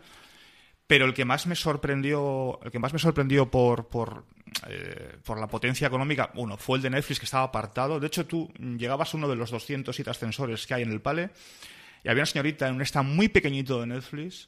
Pero 0.88 1.05
el 1.05 1.13
que 1.13 1.25
más 1.25 1.48
me 1.48 1.55
sorprendió, 1.55 2.60
el 2.63 2.72
que 2.72 2.79
más 2.79 2.93
me 2.93 3.00
sorprendió 3.00 3.51
por, 3.51 3.88
por, 3.88 4.24
eh, 4.69 5.17
por 5.25 5.38
la 5.38 5.48
potencia 5.48 5.86
económica, 5.86 6.31
uno, 6.36 6.57
fue 6.57 6.77
el 6.77 6.84
de 6.84 6.89
Netflix 6.89 7.19
que 7.19 7.25
estaba 7.25 7.43
apartado. 7.43 8.00
De 8.00 8.07
hecho, 8.07 8.25
tú 8.25 8.50
llegabas 8.57 9.13
a 9.13 9.17
uno 9.17 9.27
de 9.27 9.36
los 9.36 9.51
207 9.51 10.10
ascensores 10.10 10.65
que 10.65 10.74
hay 10.74 10.84
en 10.84 10.91
el 10.91 11.01
Pale 11.01 11.31
y 12.05 12.10
había 12.10 12.22
una 12.22 12.27
señorita 12.27 12.69
en 12.69 12.75
un 12.75 12.81
stand 12.84 13.13
muy 13.13 13.27
pequeñito 13.27 13.81
de 13.81 13.88
Netflix 13.88 14.48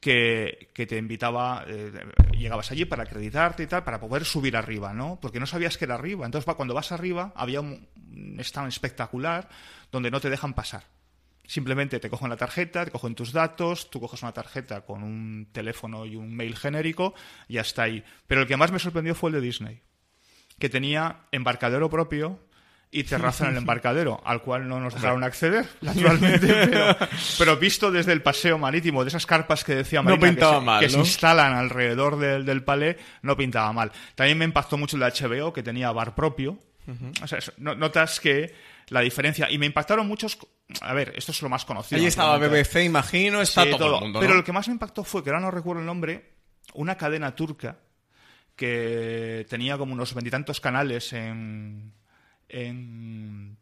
que, 0.00 0.70
te 0.74 0.96
invitaba, 0.96 1.64
eh, 1.68 1.92
llegabas 2.32 2.70
allí 2.70 2.86
para 2.86 3.02
acreditarte 3.02 3.62
y 3.62 3.66
tal, 3.66 3.84
para 3.84 4.00
poder 4.00 4.24
subir 4.24 4.56
arriba, 4.56 4.94
¿no? 4.94 5.18
Porque 5.20 5.38
no 5.38 5.46
sabías 5.46 5.76
que 5.76 5.84
era 5.84 5.94
arriba. 5.94 6.24
Entonces, 6.24 6.52
cuando 6.54 6.74
vas 6.74 6.90
arriba, 6.90 7.32
había 7.36 7.60
un, 7.60 7.86
stand 8.38 8.68
espectacular 8.68 9.48
donde 9.92 10.10
no 10.10 10.20
te 10.20 10.30
dejan 10.30 10.54
pasar. 10.54 10.84
Simplemente 11.46 11.98
te 11.98 12.08
cogen 12.08 12.30
la 12.30 12.36
tarjeta, 12.36 12.84
te 12.84 12.90
cogen 12.90 13.14
tus 13.14 13.32
datos, 13.32 13.90
tú 13.90 14.00
coges 14.00 14.22
una 14.22 14.32
tarjeta 14.32 14.82
con 14.82 15.02
un 15.02 15.48
teléfono 15.52 16.06
y 16.06 16.16
un 16.16 16.34
mail 16.34 16.56
genérico 16.56 17.12
y 17.48 17.58
hasta 17.58 17.82
ahí. 17.82 18.02
Pero 18.26 18.42
el 18.42 18.46
que 18.46 18.56
más 18.56 18.72
me 18.72 18.78
sorprendió 18.78 19.14
fue 19.14 19.30
el 19.30 19.34
de 19.34 19.40
Disney, 19.40 19.82
que 20.58 20.68
tenía 20.68 21.26
embarcadero 21.32 21.90
propio 21.90 22.38
y 22.90 23.04
terraza 23.04 23.44
en 23.44 23.52
el 23.52 23.56
embarcadero, 23.58 24.20
al 24.24 24.42
cual 24.42 24.68
no 24.68 24.80
nos 24.80 24.94
dejaron 24.94 25.22
acceder, 25.24 25.66
naturalmente, 25.80 26.48
pero, 27.38 27.56
visto 27.56 27.90
desde 27.90 28.12
el 28.12 28.22
paseo 28.22 28.58
marítimo, 28.58 29.04
de 29.04 29.08
esas 29.08 29.26
carpas 29.26 29.64
que 29.64 29.74
decía 29.74 30.02
Marina, 30.02 30.34
que, 30.34 30.40
se, 30.40 30.60
mal, 30.60 30.80
que 30.80 30.88
se, 30.90 30.98
instalan 30.98 31.54
alrededor 31.54 32.18
del, 32.18 32.44
del 32.44 32.64
palé, 32.64 32.98
no 33.22 33.36
pintaba 33.36 33.72
mal. 33.72 33.92
También 34.14 34.38
me 34.38 34.44
impactó 34.44 34.76
mucho 34.76 34.96
el 34.96 35.02
de 35.02 35.12
HBO, 35.12 35.52
que 35.52 35.62
tenía 35.62 35.92
bar 35.92 36.14
propio. 36.14 36.58
O 37.22 37.26
sea, 37.28 37.38
notas 37.58 38.18
que 38.18 38.52
la 38.88 39.00
diferencia. 39.00 39.50
Y 39.50 39.58
me 39.58 39.66
impactaron 39.66 40.06
muchos. 40.06 40.38
A 40.80 40.92
ver, 40.92 41.12
esto 41.16 41.32
es 41.32 41.40
lo 41.42 41.48
más 41.48 41.64
conocido. 41.64 42.00
Ahí 42.00 42.06
estaba 42.06 42.36
BBC, 42.38 42.84
imagino, 42.84 43.40
está 43.40 43.68
todo, 43.70 43.96
el 43.96 44.00
mundo. 44.00 44.20
Pero 44.20 44.34
lo 44.34 44.44
que 44.44 44.52
más 44.52 44.68
me 44.68 44.74
impactó 44.74 45.04
fue 45.04 45.22
que 45.22 45.30
ahora 45.30 45.40
no 45.40 45.50
recuerdo 45.50 45.80
el 45.80 45.86
nombre, 45.86 46.32
una 46.74 46.96
cadena 46.96 47.34
turca 47.34 47.78
que 48.56 49.46
tenía 49.48 49.78
como 49.78 49.94
unos 49.94 50.12
veintitantos 50.14 50.60
canales 50.60 51.12
en, 51.12 51.92
en, 52.50 53.56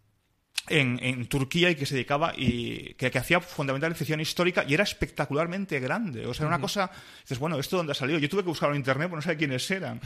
en, 0.69 1.27
Turquía 1.27 1.71
y 1.71 1.75
que 1.75 1.87
se 1.87 1.95
dedicaba 1.95 2.33
y 2.37 2.95
que, 2.95 3.07
hacía 3.07 3.41
fundamental 3.41 3.95
ficción 3.95 4.21
histórica 4.21 4.65
y 4.67 4.75
era 4.75 4.85
espectacularmente 4.85 5.81
grande. 5.81 6.27
O 6.27 6.35
sea, 6.35 6.45
era 6.45 6.55
una 6.55 6.61
cosa, 6.61 6.91
dices, 7.23 7.39
bueno, 7.39 7.59
¿esto 7.59 7.77
dónde 7.77 7.93
ha 7.93 7.95
salido? 7.95 8.19
Yo 8.19 8.29
tuve 8.29 8.43
que 8.43 8.49
buscarlo 8.49 8.75
en 8.75 8.81
internet, 8.81 9.09
pero 9.09 9.17
no 9.17 9.23
sé 9.23 9.37
quiénes 9.37 9.71
eran. 9.71 10.01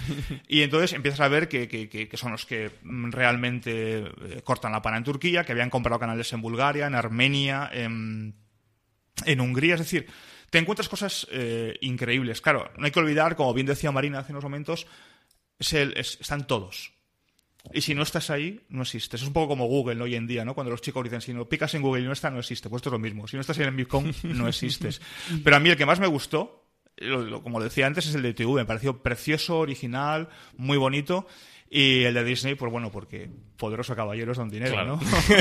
y 0.49 0.63
entonces 0.63 0.93
empiezas 0.93 1.21
a 1.21 1.29
ver 1.29 1.49
que, 1.49 1.69
que, 1.69 2.17
son 2.17 2.33
los 2.33 2.47
que 2.47 2.71
realmente 2.85 3.99
eh, 3.99 4.43
cortan 4.45 4.73
la 4.73 4.83
pana 4.83 4.99
en 4.99 5.05
Turquía, 5.05 5.45
que 5.45 5.53
habían 5.53 5.71
comprado 5.71 5.99
canales 5.99 6.33
en 6.33 6.43
Bulgaria, 6.43 6.87
en 6.87 6.95
Armenia, 6.95 7.71
en, 7.73 8.35
en 9.25 9.41
Hungría. 9.41 9.75
Es 9.75 9.81
decir, 9.81 10.07
te 10.51 10.59
encuentras 10.59 10.89
cosas 10.89 11.27
eh, 11.31 11.77
increíbles. 11.81 12.41
Claro, 12.41 12.71
no 12.77 12.85
hay 12.85 12.93
que 12.93 13.01
olvidar, 13.01 13.37
como 13.37 13.55
bien 13.55 13.67
decía 13.67 13.91
Marina 13.91 14.21
hace 14.21 14.33
unos 14.33 14.45
momentos, 14.45 14.87
están 15.59 16.47
todos. 16.47 16.93
Y 17.73 17.81
si 17.81 17.95
no 17.95 18.03
estás 18.03 18.31
ahí, 18.31 18.61
no 18.69 18.83
existes. 18.83 19.23
Es 19.23 19.27
un 19.27 19.33
poco 19.33 19.49
como 19.49 19.67
Google 19.67 20.03
hoy 20.03 20.15
en 20.17 20.27
día, 20.27 20.45
¿no? 20.45 20.55
Cuando 20.55 20.71
los 20.71 20.81
chicos 20.81 21.05
dicen, 21.05 21.21
si 21.21 21.33
no 21.33 21.49
picas 21.49 21.75
en 21.75 21.83
Google 21.83 22.03
y 22.03 22.07
no 22.07 22.13
está, 22.13 22.31
no 22.31 22.41
existe. 22.41 22.69
Pues 22.69 22.81
esto 22.81 22.89
es 22.89 22.93
lo 22.93 22.99
mismo. 22.99 23.29
Si 23.29 23.37
no 23.37 23.41
estás 23.41 23.59
en 23.59 23.69
el 23.69 23.75
Bitcoin, 23.75 24.13
no 24.25 24.49
existes. 24.49 25.01
Pero 25.45 25.57
a 25.57 25.61
mí 25.61 25.71
el 25.71 25.77
que 25.77 25.87
más 25.87 26.01
me 26.01 26.07
gustó, 26.07 26.67
como 27.43 27.59
lo 27.59 27.65
decía 27.65 27.87
antes, 27.87 28.07
es 28.07 28.15
el 28.15 28.23
de 28.23 28.35
TV. 28.35 28.53
Me 28.55 28.65
pareció 28.65 29.03
precioso, 29.03 29.59
original, 29.59 30.29
muy 30.57 30.77
bonito. 30.77 31.27
Y 31.75 32.03
el 32.03 32.13
de 32.13 32.25
Disney, 32.25 32.55
pues 32.55 32.71
bueno, 32.71 32.91
porque 32.91 33.31
poderoso 33.57 33.97
caballero 33.97 34.33
es 34.33 34.39
don 34.39 34.51
dinero, 34.51 34.85
¿no? 34.85 35.01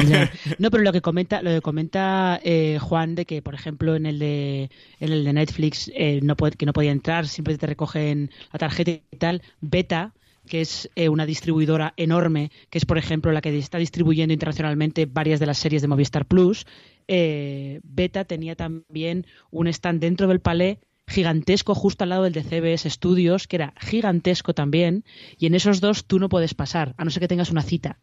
no, 0.60 0.72
pero 0.72 0.82
lo 0.82 0.94
que 0.94 1.01
comenta, 1.01 1.42
lo 1.42 1.50
que 1.50 1.60
comenta 1.60 2.40
eh, 2.42 2.78
Juan 2.80 3.16
de 3.16 3.25
que, 3.25 3.42
por 3.42 3.54
ejemplo, 3.54 3.98
en 3.98 4.06
el 4.06 4.18
de, 4.18 4.70
en 5.01 5.12
el 5.12 5.25
de 5.25 5.34
Netflix 5.34 5.92
eh, 5.94 6.22
no 6.24 6.38
puede, 6.38 6.56
que 6.56 6.66
no 6.66 6.72
podía 6.72 6.92
entrar, 6.92 7.28
siempre 7.28 7.58
te 7.58 7.68
recogen 7.68 8.32
la 8.54 8.60
tarjeta 8.60 8.92
y 8.92 9.18
tal. 9.18 9.42
Beta 9.60 10.13
que 10.48 10.62
es 10.62 10.89
eh, 10.95 11.10
una 11.10 11.25
distribuidora 11.25 11.93
enorme, 11.98 12.51
que 12.69 12.77
es, 12.77 12.86
por 12.86 12.98
ejemplo, 12.98 13.31
la 13.31 13.41
que 13.41 13.57
está 13.57 13.77
distribuyendo 13.77 14.33
internacionalmente 14.33 15.05
varias 15.05 15.39
de 15.39 15.45
las 15.45 15.57
series 15.57 15.81
de 15.81 15.88
Movistar 15.88 16.25
Plus. 16.25 16.65
Eh, 17.07 17.79
Beta 17.83 18.25
tenía 18.25 18.55
también 18.55 19.25
un 19.50 19.67
stand 19.67 20.00
dentro 20.00 20.27
del 20.27 20.39
palé 20.39 20.79
gigantesco 21.07 21.75
justo 21.75 22.03
al 22.03 22.10
lado 22.10 22.24
del 22.24 22.33
de 22.33 22.43
CBS 22.43 22.89
Studios, 22.89 23.48
que 23.48 23.57
era 23.57 23.74
gigantesco 23.79 24.53
también, 24.53 25.03
y 25.38 25.45
en 25.45 25.55
esos 25.55 25.81
dos 25.81 26.05
tú 26.05 26.19
no 26.19 26.29
puedes 26.29 26.53
pasar, 26.53 26.95
a 26.98 27.03
no 27.03 27.12
ser 27.12 27.21
que 27.21 27.27
tengas 27.27 27.51
una 27.51 27.62
cita. 27.62 28.00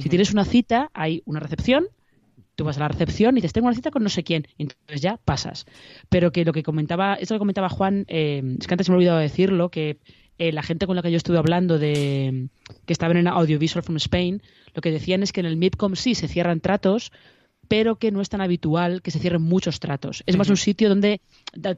Si 0.00 0.08
tienes 0.08 0.32
una 0.32 0.44
cita, 0.44 0.90
hay 0.92 1.22
una 1.24 1.38
recepción, 1.40 1.86
tú 2.56 2.64
vas 2.64 2.76
a 2.76 2.80
la 2.80 2.88
recepción 2.88 3.36
y 3.36 3.40
dices, 3.40 3.52
tengo 3.52 3.68
una 3.68 3.76
cita 3.76 3.90
con 3.90 4.02
no 4.02 4.08
sé 4.08 4.24
quién, 4.24 4.46
entonces 4.58 5.00
ya 5.00 5.18
pasas. 5.24 5.66
Pero 6.08 6.32
que 6.32 6.44
lo 6.44 6.52
que 6.52 6.62
comentaba, 6.62 7.14
eso 7.14 7.34
que 7.34 7.38
comentaba 7.38 7.68
Juan, 7.68 8.04
eh, 8.08 8.42
es 8.58 8.66
que 8.66 8.74
antes 8.74 8.88
me 8.88 8.94
he 8.94 8.96
olvidado 8.96 9.18
decirlo, 9.18 9.70
que 9.70 9.98
eh, 10.38 10.52
la 10.52 10.62
gente 10.62 10.86
con 10.86 10.96
la 10.96 11.02
que 11.02 11.10
yo 11.10 11.16
estuve 11.16 11.38
hablando 11.38 11.78
de 11.78 12.48
que 12.86 12.92
estaban 12.92 13.16
en 13.16 13.28
Audiovisual 13.28 13.82
from 13.82 13.96
Spain, 13.96 14.42
lo 14.74 14.82
que 14.82 14.90
decían 14.90 15.22
es 15.22 15.32
que 15.32 15.40
en 15.40 15.46
el 15.46 15.56
MIPCOM 15.56 15.94
sí 15.94 16.14
se 16.14 16.28
cierran 16.28 16.60
tratos, 16.60 17.12
pero 17.68 17.96
que 17.96 18.10
no 18.10 18.20
es 18.20 18.28
tan 18.28 18.40
habitual 18.40 19.02
que 19.02 19.10
se 19.10 19.18
cierren 19.18 19.42
muchos 19.42 19.80
tratos. 19.80 20.22
Es 20.26 20.36
más 20.36 20.48
un 20.48 20.56
sitio 20.56 20.88
donde 20.88 21.20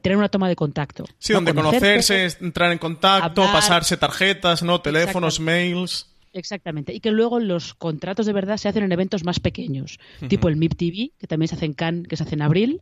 tener 0.01 0.17
una 0.17 0.29
toma 0.29 0.49
de 0.49 0.55
contacto. 0.55 1.05
Sí, 1.19 1.33
donde 1.33 1.53
conocerse, 1.53 2.27
entrar 2.41 2.71
en 2.71 2.77
contacto, 2.77 3.43
pasarse 3.43 3.97
tarjetas, 3.97 4.63
no 4.63 4.81
teléfonos, 4.81 5.39
mails. 5.39 6.07
Exactamente. 6.37 6.93
Y 6.93 6.99
que 6.99 7.11
luego 7.11 7.39
los 7.39 7.73
contratos 7.73 8.25
de 8.25 8.33
verdad 8.33 8.57
se 8.57 8.69
hacen 8.69 8.83
en 8.83 8.91
eventos 8.91 9.23
más 9.23 9.39
pequeños, 9.39 9.99
tipo 10.27 10.47
el 10.47 10.55
MIP 10.55 10.75
TV, 10.75 11.11
que 11.17 11.27
también 11.27 11.47
se 11.47 11.55
hace 11.55 11.65
en 11.65 11.73
Cannes, 11.73 12.07
que 12.07 12.15
se 12.15 12.23
hace 12.23 12.35
en 12.35 12.41
abril, 12.43 12.81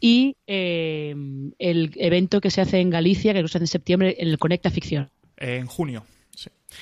y 0.00 0.36
eh, 0.46 1.14
el 1.58 1.92
evento 1.96 2.40
que 2.40 2.50
se 2.50 2.60
hace 2.60 2.80
en 2.80 2.90
Galicia, 2.90 3.32
que 3.32 3.40
se 3.40 3.58
hace 3.58 3.58
en 3.58 3.66
septiembre, 3.68 4.16
el 4.18 4.38
Conecta 4.38 4.70
Ficción. 4.70 5.10
En 5.36 5.66
junio. 5.66 6.04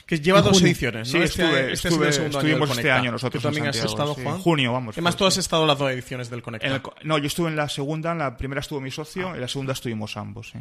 Que 0.06 0.20
lleva 0.20 0.42
dos 0.42 0.62
ediciones, 0.62 1.12
¿no? 1.12 1.18
Sí, 1.18 1.24
este, 1.24 1.72
este 1.72 1.88
estuvimos 1.88 2.70
este 2.70 2.90
año 2.90 3.12
nosotros. 3.12 3.42
¿Tú 3.42 3.48
también 3.48 3.68
has 3.68 3.76
estado, 3.76 4.14
Juan? 4.14 4.36
En 4.36 4.40
junio, 4.40 4.72
vamos. 4.72 4.94
Además, 4.94 5.16
tú 5.16 5.26
has 5.26 5.36
estado 5.36 5.62
en 5.62 5.68
las 5.68 5.78
dos 5.78 5.90
ediciones 5.90 6.30
del 6.30 6.42
Conecta. 6.42 6.82
no, 7.04 7.18
yo 7.18 7.26
estuve 7.26 7.48
en 7.48 7.56
la 7.56 7.68
segunda, 7.68 8.12
en 8.12 8.18
la 8.18 8.36
primera 8.36 8.60
estuvo 8.60 8.80
mi 8.80 8.90
socio, 8.90 9.28
ah. 9.28 9.34
en 9.34 9.40
la 9.40 9.48
segunda 9.48 9.72
estuvimos 9.72 10.16
ambos. 10.16 10.52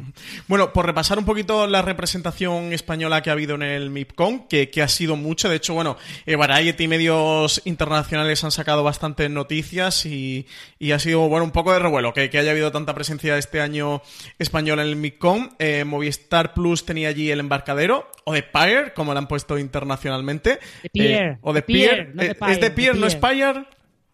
Bueno, 0.46 0.72
por 0.72 0.86
repasar 0.86 1.18
un 1.18 1.24
poquito 1.24 1.66
la 1.66 1.82
representación 1.82 2.72
española 2.72 3.22
que 3.22 3.30
ha 3.30 3.34
habido 3.34 3.54
en 3.54 3.62
el 3.62 3.90
MIPCON, 3.90 4.48
que, 4.48 4.70
que 4.70 4.82
ha 4.82 4.88
sido 4.88 5.16
mucho. 5.16 5.48
De 5.48 5.56
hecho, 5.56 5.74
bueno, 5.74 5.96
eh, 6.26 6.36
Variety 6.36 6.84
y 6.84 6.88
medios 6.88 7.62
internacionales 7.64 8.44
han 8.44 8.50
sacado 8.50 8.82
bastantes 8.82 9.30
noticias 9.30 10.06
y, 10.06 10.46
y, 10.78 10.92
ha 10.92 10.98
sido, 10.98 11.28
bueno, 11.28 11.44
un 11.44 11.50
poco 11.50 11.72
de 11.72 11.78
revuelo 11.78 12.12
que, 12.12 12.30
que 12.30 12.38
haya 12.38 12.50
habido 12.50 12.72
tanta 12.72 12.94
presencia 12.94 13.36
este 13.36 13.60
año 13.60 14.02
española 14.38 14.82
en 14.82 14.88
el 14.88 14.96
MIPCON. 14.96 15.56
Eh, 15.58 15.84
Movistar 15.84 16.54
Plus 16.54 16.84
tenía 16.84 17.08
allí 17.08 17.30
el 17.30 17.40
embarcadero, 17.40 18.10
o 18.24 18.32
de 18.32 18.42
Pyre, 18.42 18.92
como 18.94 19.14
han 19.18 19.28
puesto 19.28 19.58
internacionalmente. 19.58 20.58
De 20.82 20.90
Pierre. 20.90 21.32
Eh, 21.32 21.38
o 21.42 21.52
de, 21.52 21.62
Pierre. 21.62 22.12
Eh, 22.18 22.34
¿Es 22.48 22.60
de 22.60 22.70
Pierre, 22.70 22.98
no 22.98 23.06
es 23.06 23.16
Pyre? 23.16 23.64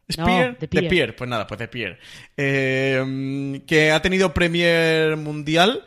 ¿Es 0.07 0.17
Pierre? 0.17 0.57
De 0.61 0.83
Pierre. 0.83 1.13
Pues 1.13 1.31
nada, 1.31 1.47
pues 1.47 1.59
de 1.59 1.69
Pierre. 1.69 1.99
Eh, 2.37 3.63
que 3.67 3.93
ha 3.93 4.03
tenido 4.03 4.35
Premier 4.35 5.17
Mundial. 5.17 5.85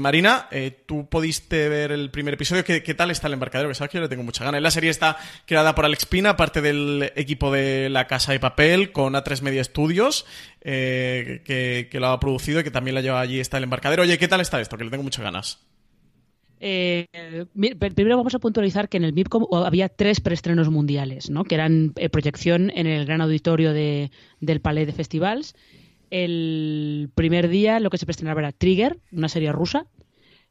Marina, 0.00 0.46
tú 0.84 1.08
pudiste 1.08 1.70
ver 1.70 1.90
el 1.90 2.10
primer 2.10 2.34
episodio. 2.34 2.64
¿Qué, 2.64 2.94
tal 2.94 3.10
está 3.10 3.28
el 3.28 3.32
embarcadero? 3.32 3.70
Que 3.70 3.74
sabes 3.74 3.90
que 3.90 3.96
yo 3.96 4.02
le 4.02 4.08
tengo 4.08 4.22
mucha 4.22 4.44
ganas. 4.44 4.60
La 4.60 4.70
serie 4.70 4.90
está 4.90 5.16
creada 5.46 5.74
por 5.74 5.86
Alex 5.86 6.04
Pina, 6.04 6.36
parte 6.36 6.60
del 6.60 7.12
equipo 7.16 7.50
de 7.50 7.88
La 7.88 8.06
Casa 8.06 8.32
de 8.32 8.40
Papel, 8.40 8.92
con 8.92 9.14
A3 9.14 9.40
Media 9.40 9.64
Studios, 9.64 10.26
que, 10.62 11.88
que, 11.90 12.00
lo 12.00 12.08
ha 12.08 12.20
producido 12.20 12.60
y 12.60 12.64
que 12.64 12.70
también 12.70 12.94
la 12.94 13.00
lleva 13.00 13.20
allí 13.20 13.40
está 13.40 13.56
el 13.56 13.64
embarcadero. 13.64 14.02
Oye, 14.02 14.18
¿qué 14.18 14.28
tal 14.28 14.42
está 14.42 14.60
esto? 14.60 14.76
Que 14.76 14.84
le 14.84 14.90
tengo 14.90 15.02
muchas 15.02 15.24
ganas. 15.24 15.60
Eh, 16.60 17.06
primero 17.94 18.16
vamos 18.16 18.34
a 18.34 18.38
puntualizar 18.38 18.88
que 18.88 18.96
en 18.96 19.04
el 19.04 19.12
MIPCOM 19.12 19.46
había 19.52 19.88
tres 19.88 20.20
preestrenos 20.20 20.70
mundiales, 20.70 21.30
¿no? 21.30 21.44
que 21.44 21.54
eran 21.54 21.92
eh, 21.96 22.08
proyección 22.08 22.70
en 22.74 22.86
el 22.86 23.06
gran 23.06 23.20
auditorio 23.20 23.72
de, 23.72 24.10
del 24.40 24.60
Palais 24.60 24.86
de 24.86 24.92
Festivals. 24.92 25.54
El 26.10 27.10
primer 27.14 27.48
día 27.48 27.80
lo 27.80 27.90
que 27.90 27.98
se 27.98 28.06
preestrenaba 28.06 28.40
era 28.40 28.52
Trigger, 28.52 28.98
una 29.12 29.28
serie 29.28 29.52
rusa. 29.52 29.86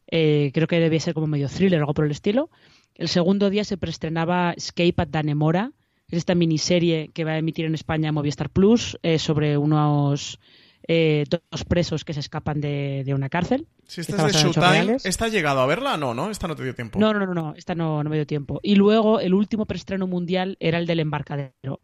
Eh, 0.09 0.51
creo 0.53 0.67
que 0.67 0.79
debía 0.79 0.99
ser 0.99 1.13
como 1.13 1.27
medio 1.27 1.49
thriller 1.49 1.79
o 1.79 1.83
algo 1.83 1.93
por 1.93 2.05
el 2.05 2.11
estilo. 2.11 2.49
El 2.95 3.09
segundo 3.09 3.49
día 3.49 3.63
se 3.63 3.77
preestrenaba 3.77 4.53
Escape 4.53 4.95
at 4.97 5.09
Danemora, 5.09 5.73
es 6.09 6.19
esta 6.19 6.35
miniserie 6.35 7.09
que 7.13 7.25
va 7.25 7.31
a 7.31 7.37
emitir 7.37 7.65
en 7.65 7.75
España 7.75 8.13
Movistar 8.13 8.49
Plus 8.49 8.97
sobre 9.17 9.57
unos 9.57 10.39
eh, 10.87 11.25
dos 11.29 11.65
presos 11.65 12.05
que 12.05 12.13
se 12.13 12.19
escapan 12.19 12.61
de, 12.61 13.11
una 13.13 13.29
cárcel. 13.29 13.67
Si 13.85 14.01
esta 14.01 14.27
es 14.27 14.33
de 14.33 14.39
Showtime, 14.39 14.97
¿esta 15.03 15.25
ha 15.25 15.29
llegado 15.29 15.61
a 15.61 15.65
verla? 15.65 15.97
No, 15.97 16.13
¿no? 16.13 16.29
Esta 16.29 16.47
no 16.47 16.55
te 16.55 16.63
dio 16.63 16.75
tiempo. 16.75 16.99
No, 16.99 17.13
no, 17.13 17.25
no, 17.25 17.33
no 17.33 17.53
esta 17.55 17.75
no, 17.75 18.03
no 18.03 18.09
me 18.09 18.15
dio 18.15 18.27
tiempo. 18.27 18.59
Y 18.63 18.75
luego 18.75 19.19
el 19.19 19.33
último 19.33 19.65
preestreno 19.65 20.07
mundial 20.07 20.57
era 20.59 20.77
el 20.77 20.85
del 20.85 20.99
embarcadero. 20.99 21.81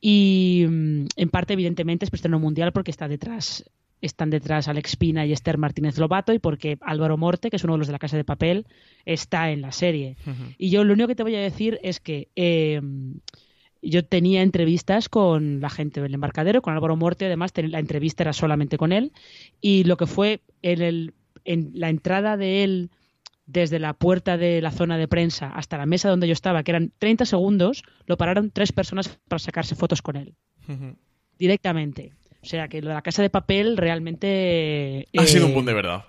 Y 0.00 0.66
mm, 0.68 1.06
en 1.16 1.30
parte, 1.30 1.54
evidentemente, 1.54 2.04
es 2.04 2.10
preestreno 2.10 2.38
mundial 2.38 2.72
porque 2.72 2.90
está 2.90 3.08
detrás 3.08 3.64
están 4.04 4.30
detrás 4.30 4.68
Alex 4.68 4.96
Pina 4.96 5.24
y 5.24 5.32
Esther 5.32 5.58
Martínez 5.58 5.98
Lobato 5.98 6.32
y 6.32 6.38
porque 6.38 6.78
Álvaro 6.82 7.16
Morte, 7.16 7.50
que 7.50 7.56
es 7.56 7.64
uno 7.64 7.74
de 7.74 7.78
los 7.78 7.86
de 7.86 7.92
la 7.92 7.98
Casa 7.98 8.16
de 8.16 8.24
Papel, 8.24 8.66
está 9.04 9.50
en 9.50 9.62
la 9.62 9.72
serie. 9.72 10.16
Y 10.58 10.70
yo 10.70 10.84
lo 10.84 10.92
único 10.92 11.08
que 11.08 11.14
te 11.14 11.22
voy 11.22 11.34
a 11.36 11.40
decir 11.40 11.80
es 11.82 12.00
que 12.00 12.28
eh, 12.36 12.80
yo 13.84 14.04
tenía 14.04 14.42
entrevistas 14.42 15.08
con 15.08 15.60
la 15.60 15.70
gente 15.70 16.00
del 16.00 16.14
embarcadero, 16.14 16.62
con 16.62 16.74
Álvaro 16.74 16.96
Morte, 16.96 17.26
además 17.26 17.52
la 17.56 17.78
entrevista 17.78 18.22
era 18.22 18.32
solamente 18.32 18.78
con 18.78 18.92
él, 18.92 19.12
y 19.60 19.84
lo 19.84 19.96
que 19.96 20.06
fue 20.06 20.40
en, 20.62 20.82
el, 20.82 21.14
en 21.44 21.70
la 21.74 21.88
entrada 21.88 22.36
de 22.36 22.64
él 22.64 22.90
desde 23.46 23.78
la 23.78 23.92
puerta 23.92 24.36
de 24.38 24.62
la 24.62 24.70
zona 24.70 24.96
de 24.96 25.08
prensa 25.08 25.48
hasta 25.48 25.76
la 25.76 25.86
mesa 25.86 26.08
donde 26.08 26.26
yo 26.26 26.32
estaba, 26.32 26.62
que 26.62 26.70
eran 26.70 26.92
30 26.98 27.26
segundos, 27.26 27.82
lo 28.06 28.16
pararon 28.16 28.50
tres 28.50 28.72
personas 28.72 29.18
para 29.28 29.38
sacarse 29.38 29.74
fotos 29.74 30.02
con 30.02 30.16
él. 30.16 30.34
Directamente. 31.38 32.12
O 32.42 32.46
sea 32.46 32.68
que 32.68 32.80
lo 32.80 32.88
de 32.88 32.94
la 32.94 33.02
casa 33.02 33.22
de 33.22 33.30
papel 33.30 33.76
realmente... 33.76 35.08
Ha 35.16 35.26
sido 35.26 35.46
eh, 35.46 35.48
un 35.48 35.54
boom 35.54 35.66
de 35.66 35.74
verdad. 35.74 36.04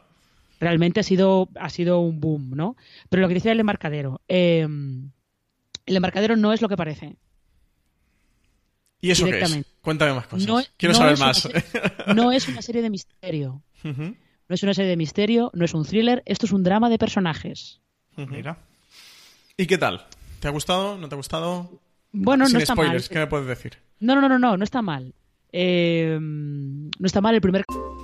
realmente 0.60 1.00
ha 1.00 1.04
sido, 1.04 1.50
ha 1.60 1.70
sido 1.70 2.00
un 2.00 2.20
boom, 2.20 2.52
¿no? 2.56 2.76
Pero 3.10 3.22
lo 3.22 3.28
que 3.28 3.36
decía 3.36 3.52
el 3.52 3.60
embarcadero, 3.60 4.22
eh, 4.28 4.68
el 5.86 5.96
embarcadero 5.96 6.36
no 6.36 6.54
es 6.54 6.62
lo 6.62 6.70
que 6.70 6.78
parece. 6.78 7.16
¿Y 9.06 9.12
eso 9.12 9.26
qué 9.26 9.40
es? 9.40 9.62
Cuéntame 9.82 10.14
más 10.14 10.28
cosas. 10.28 10.48
No, 10.48 10.62
Quiero 10.78 10.94
no 10.94 10.98
saber 11.00 11.14
es 11.14 11.20
una 11.20 11.28
más. 11.28 11.38
serie- 11.38 11.64
no 12.16 12.32
es 12.32 12.48
una 12.48 12.62
serie 12.62 12.82
de 12.82 12.90
misterio. 12.90 13.62
No 13.84 14.54
es 14.56 14.64
una 14.64 14.74
serie 14.74 14.90
de 14.90 14.98
misterio, 14.98 15.52
no 15.54 15.64
es 15.66 15.74
un 15.74 15.86
thriller, 15.86 16.24
esto 16.26 16.46
es 16.48 16.52
un 16.52 16.64
drama 16.64 16.90
de 16.90 16.98
personajes. 16.98 17.82
Mira. 18.18 18.58
¿Y 19.58 19.68
qué 19.68 19.78
tal? 19.78 20.06
¿Te 20.40 20.48
ha 20.48 20.52
gustado? 20.52 20.98
¿No 20.98 21.08
te 21.08 21.16
ha 21.16 21.18
gustado? 21.18 21.82
Bueno, 22.12 22.46
Sin 22.46 22.54
no 22.54 22.60
está 22.60 22.74
spoilers, 22.74 23.10
¿qué 23.10 23.16
mal. 23.16 23.24
me 23.26 23.28
puedes 23.28 23.48
decir? 23.48 23.78
No, 24.00 24.16
no, 24.16 24.22
no, 24.22 24.30
no, 24.30 24.40
no, 24.40 24.58
no 24.58 24.64
está 24.64 24.82
mal. 24.82 25.14
Eh, 25.52 26.18
no 26.20 27.06
está 27.06 27.22
mal 27.22 27.36
el 27.36 27.42
primer 27.42 27.64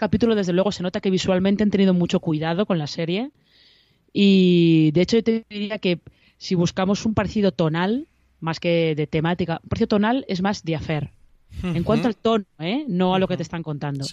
Capítulo, 0.00 0.34
desde 0.34 0.54
luego, 0.54 0.72
se 0.72 0.82
nota 0.82 1.00
que 1.00 1.10
visualmente 1.10 1.62
han 1.62 1.70
tenido 1.70 1.92
mucho 1.92 2.20
cuidado 2.20 2.64
con 2.64 2.78
la 2.78 2.86
serie. 2.86 3.30
Y 4.12 4.90
de 4.92 5.02
hecho, 5.02 5.18
yo 5.18 5.22
te 5.22 5.44
diría 5.48 5.78
que 5.78 6.00
si 6.38 6.54
buscamos 6.54 7.04
un 7.04 7.12
parecido 7.14 7.52
tonal, 7.52 8.08
más 8.40 8.60
que 8.60 8.94
de 8.94 9.06
temática, 9.06 9.60
un 9.62 9.68
parecido 9.68 9.88
tonal 9.88 10.24
es 10.26 10.40
más 10.40 10.64
de 10.64 10.74
hacer. 10.74 11.10
En 11.62 11.84
cuanto 11.84 12.08
al 12.08 12.16
tono, 12.16 12.46
¿eh? 12.60 12.84
no 12.88 13.14
a 13.14 13.18
lo 13.18 13.28
que 13.28 13.36
te 13.36 13.42
están 13.42 13.62
contando. 13.62 14.06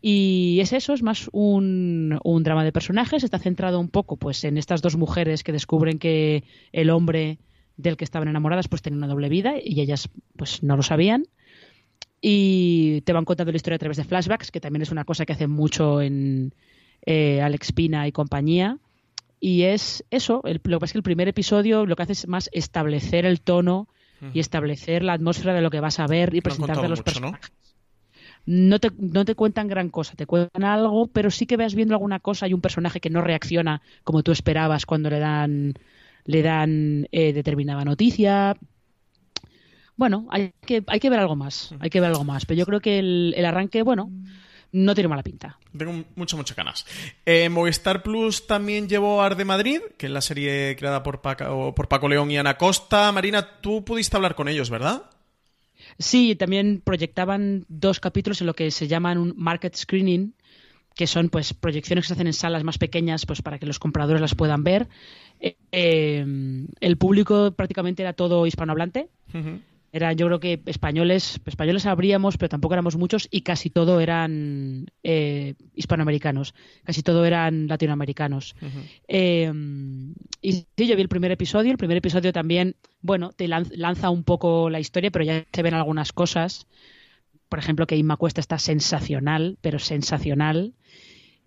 Y 0.00 0.58
es 0.60 0.72
eso, 0.72 0.94
es 0.94 1.02
más 1.02 1.28
un, 1.32 2.18
un 2.24 2.42
drama 2.42 2.64
de 2.64 2.72
personajes. 2.72 3.24
Está 3.24 3.38
centrado 3.38 3.80
un 3.80 3.88
poco 3.88 4.16
pues, 4.16 4.42
en 4.44 4.56
estas 4.56 4.80
dos 4.80 4.96
mujeres 4.96 5.42
que 5.42 5.52
descubren 5.52 5.98
que 5.98 6.44
el 6.72 6.88
hombre 6.90 7.38
del 7.76 7.96
que 7.96 8.04
estaban 8.04 8.28
enamoradas 8.28 8.68
pues 8.68 8.82
tenía 8.82 8.96
una 8.96 9.06
doble 9.06 9.28
vida 9.28 9.54
y 9.62 9.80
ellas 9.80 10.08
pues 10.36 10.62
no 10.62 10.76
lo 10.76 10.82
sabían. 10.82 11.26
Y 12.20 13.00
te 13.02 13.12
van 13.12 13.24
contando 13.24 13.52
la 13.52 13.56
historia 13.56 13.76
a 13.76 13.78
través 13.78 13.96
de 13.96 14.04
flashbacks, 14.04 14.50
que 14.50 14.60
también 14.60 14.82
es 14.82 14.90
una 14.90 15.04
cosa 15.04 15.24
que 15.24 15.32
hace 15.32 15.46
mucho 15.46 16.00
en 16.02 16.52
eh, 17.06 17.40
Alex 17.40 17.72
Pina 17.72 18.08
y 18.08 18.12
compañía. 18.12 18.78
Y 19.40 19.62
es 19.62 20.04
eso, 20.10 20.42
el- 20.44 20.60
lo 20.64 20.78
que 20.78 20.80
pasa 20.80 20.86
es 20.86 20.92
que 20.94 20.98
el 20.98 21.02
primer 21.04 21.28
episodio 21.28 21.86
lo 21.86 21.94
que 21.94 22.02
hace 22.02 22.12
es 22.12 22.26
más 22.26 22.50
establecer 22.52 23.24
el 23.24 23.40
tono 23.40 23.88
y 24.34 24.40
establecer 24.40 25.04
la 25.04 25.12
atmósfera 25.12 25.54
de 25.54 25.62
lo 25.62 25.70
que 25.70 25.78
vas 25.78 26.00
a 26.00 26.08
ver 26.08 26.34
y 26.34 26.40
presentarte 26.40 26.84
a 26.84 26.88
los 26.88 26.98
mucho, 26.98 27.20
¿no? 27.20 27.30
personajes. 27.30 27.52
No 28.46 28.80
te, 28.80 28.90
no 28.98 29.24
te 29.24 29.34
cuentan 29.36 29.68
gran 29.68 29.90
cosa, 29.90 30.14
te 30.16 30.26
cuentan 30.26 30.64
algo, 30.64 31.06
pero 31.06 31.30
sí 31.30 31.46
que 31.46 31.56
vas 31.56 31.74
viendo 31.76 31.94
alguna 31.94 32.18
cosa 32.18 32.48
y 32.48 32.54
un 32.54 32.60
personaje 32.60 32.98
que 33.00 33.10
no 33.10 33.20
reacciona 33.20 33.80
como 34.02 34.24
tú 34.24 34.32
esperabas 34.32 34.86
cuando 34.86 35.08
le 35.10 35.20
dan, 35.20 35.74
le 36.24 36.42
dan 36.42 37.06
eh, 37.12 37.32
determinada 37.32 37.84
noticia. 37.84 38.56
Bueno, 39.98 40.28
hay 40.30 40.52
que, 40.64 40.84
hay 40.86 41.00
que 41.00 41.10
ver 41.10 41.18
algo 41.18 41.34
más, 41.34 41.74
hay 41.80 41.90
que 41.90 42.00
ver 42.00 42.10
algo 42.10 42.22
más, 42.22 42.46
pero 42.46 42.56
yo 42.56 42.64
creo 42.66 42.80
que 42.80 43.00
el, 43.00 43.34
el 43.36 43.44
arranque, 43.44 43.82
bueno, 43.82 44.08
no 44.70 44.94
tiene 44.94 45.08
mala 45.08 45.24
pinta. 45.24 45.58
Tengo 45.76 46.04
mucho, 46.14 46.36
muchas 46.36 46.56
ganas. 46.56 46.86
Eh, 47.26 47.48
Movistar 47.48 48.04
Plus 48.04 48.46
también 48.46 48.88
llevó 48.88 49.20
Ar 49.22 49.36
de 49.36 49.44
Madrid, 49.44 49.80
que 49.96 50.06
es 50.06 50.12
la 50.12 50.20
serie 50.20 50.76
creada 50.78 51.02
por 51.02 51.20
Paco, 51.20 51.74
por 51.74 51.88
Paco 51.88 52.08
León 52.08 52.30
y 52.30 52.38
Ana 52.38 52.56
Costa. 52.56 53.10
Marina, 53.10 53.60
tú 53.60 53.84
pudiste 53.84 54.16
hablar 54.16 54.36
con 54.36 54.46
ellos, 54.46 54.70
¿verdad? 54.70 55.02
Sí, 55.98 56.36
también 56.36 56.80
proyectaban 56.84 57.64
dos 57.68 57.98
capítulos 57.98 58.40
en 58.40 58.46
lo 58.46 58.54
que 58.54 58.70
se 58.70 58.86
llaman 58.86 59.18
un 59.18 59.34
market 59.36 59.74
screening, 59.74 60.32
que 60.94 61.08
son 61.08 61.28
pues 61.28 61.54
proyecciones 61.54 62.04
que 62.04 62.08
se 62.08 62.14
hacen 62.14 62.28
en 62.28 62.34
salas 62.34 62.62
más 62.62 62.78
pequeñas 62.78 63.26
pues 63.26 63.42
para 63.42 63.58
que 63.58 63.66
los 63.66 63.80
compradores 63.80 64.20
las 64.20 64.36
puedan 64.36 64.62
ver. 64.62 64.88
Eh, 65.40 65.56
eh, 65.72 66.24
el 66.80 66.96
público 66.98 67.50
prácticamente 67.52 68.02
era 68.02 68.12
todo 68.12 68.46
hispanohablante. 68.46 69.08
Eran, 69.98 70.16
yo 70.16 70.26
creo 70.26 70.40
que 70.40 70.62
españoles, 70.66 71.40
españoles 71.44 71.84
habríamos, 71.86 72.36
pero 72.38 72.48
tampoco 72.48 72.74
éramos 72.74 72.96
muchos 72.96 73.28
y 73.30 73.42
casi 73.42 73.68
todo 73.70 74.00
eran 74.00 74.86
eh, 75.02 75.54
hispanoamericanos, 75.74 76.54
casi 76.84 77.02
todo 77.02 77.24
eran 77.24 77.66
latinoamericanos. 77.68 78.54
Eh, 79.08 79.52
y 80.40 80.52
sí, 80.52 80.86
yo 80.86 80.96
vi 80.96 81.02
el 81.02 81.08
primer 81.08 81.30
episodio. 81.32 81.70
El 81.72 81.78
primer 81.78 81.96
episodio 81.98 82.32
también, 82.32 82.76
bueno, 83.02 83.30
te 83.32 83.46
lan- 83.48 83.70
lanza 83.74 84.10
un 84.10 84.24
poco 84.24 84.70
la 84.70 84.80
historia, 84.80 85.10
pero 85.10 85.24
ya 85.24 85.44
se 85.52 85.62
ven 85.62 85.74
algunas 85.74 86.12
cosas. 86.12 86.66
Por 87.48 87.58
ejemplo, 87.58 87.86
que 87.86 87.96
Inma 87.96 88.16
Cuesta 88.16 88.40
está 88.40 88.58
sensacional, 88.58 89.56
pero 89.60 89.78
sensacional. 89.78 90.74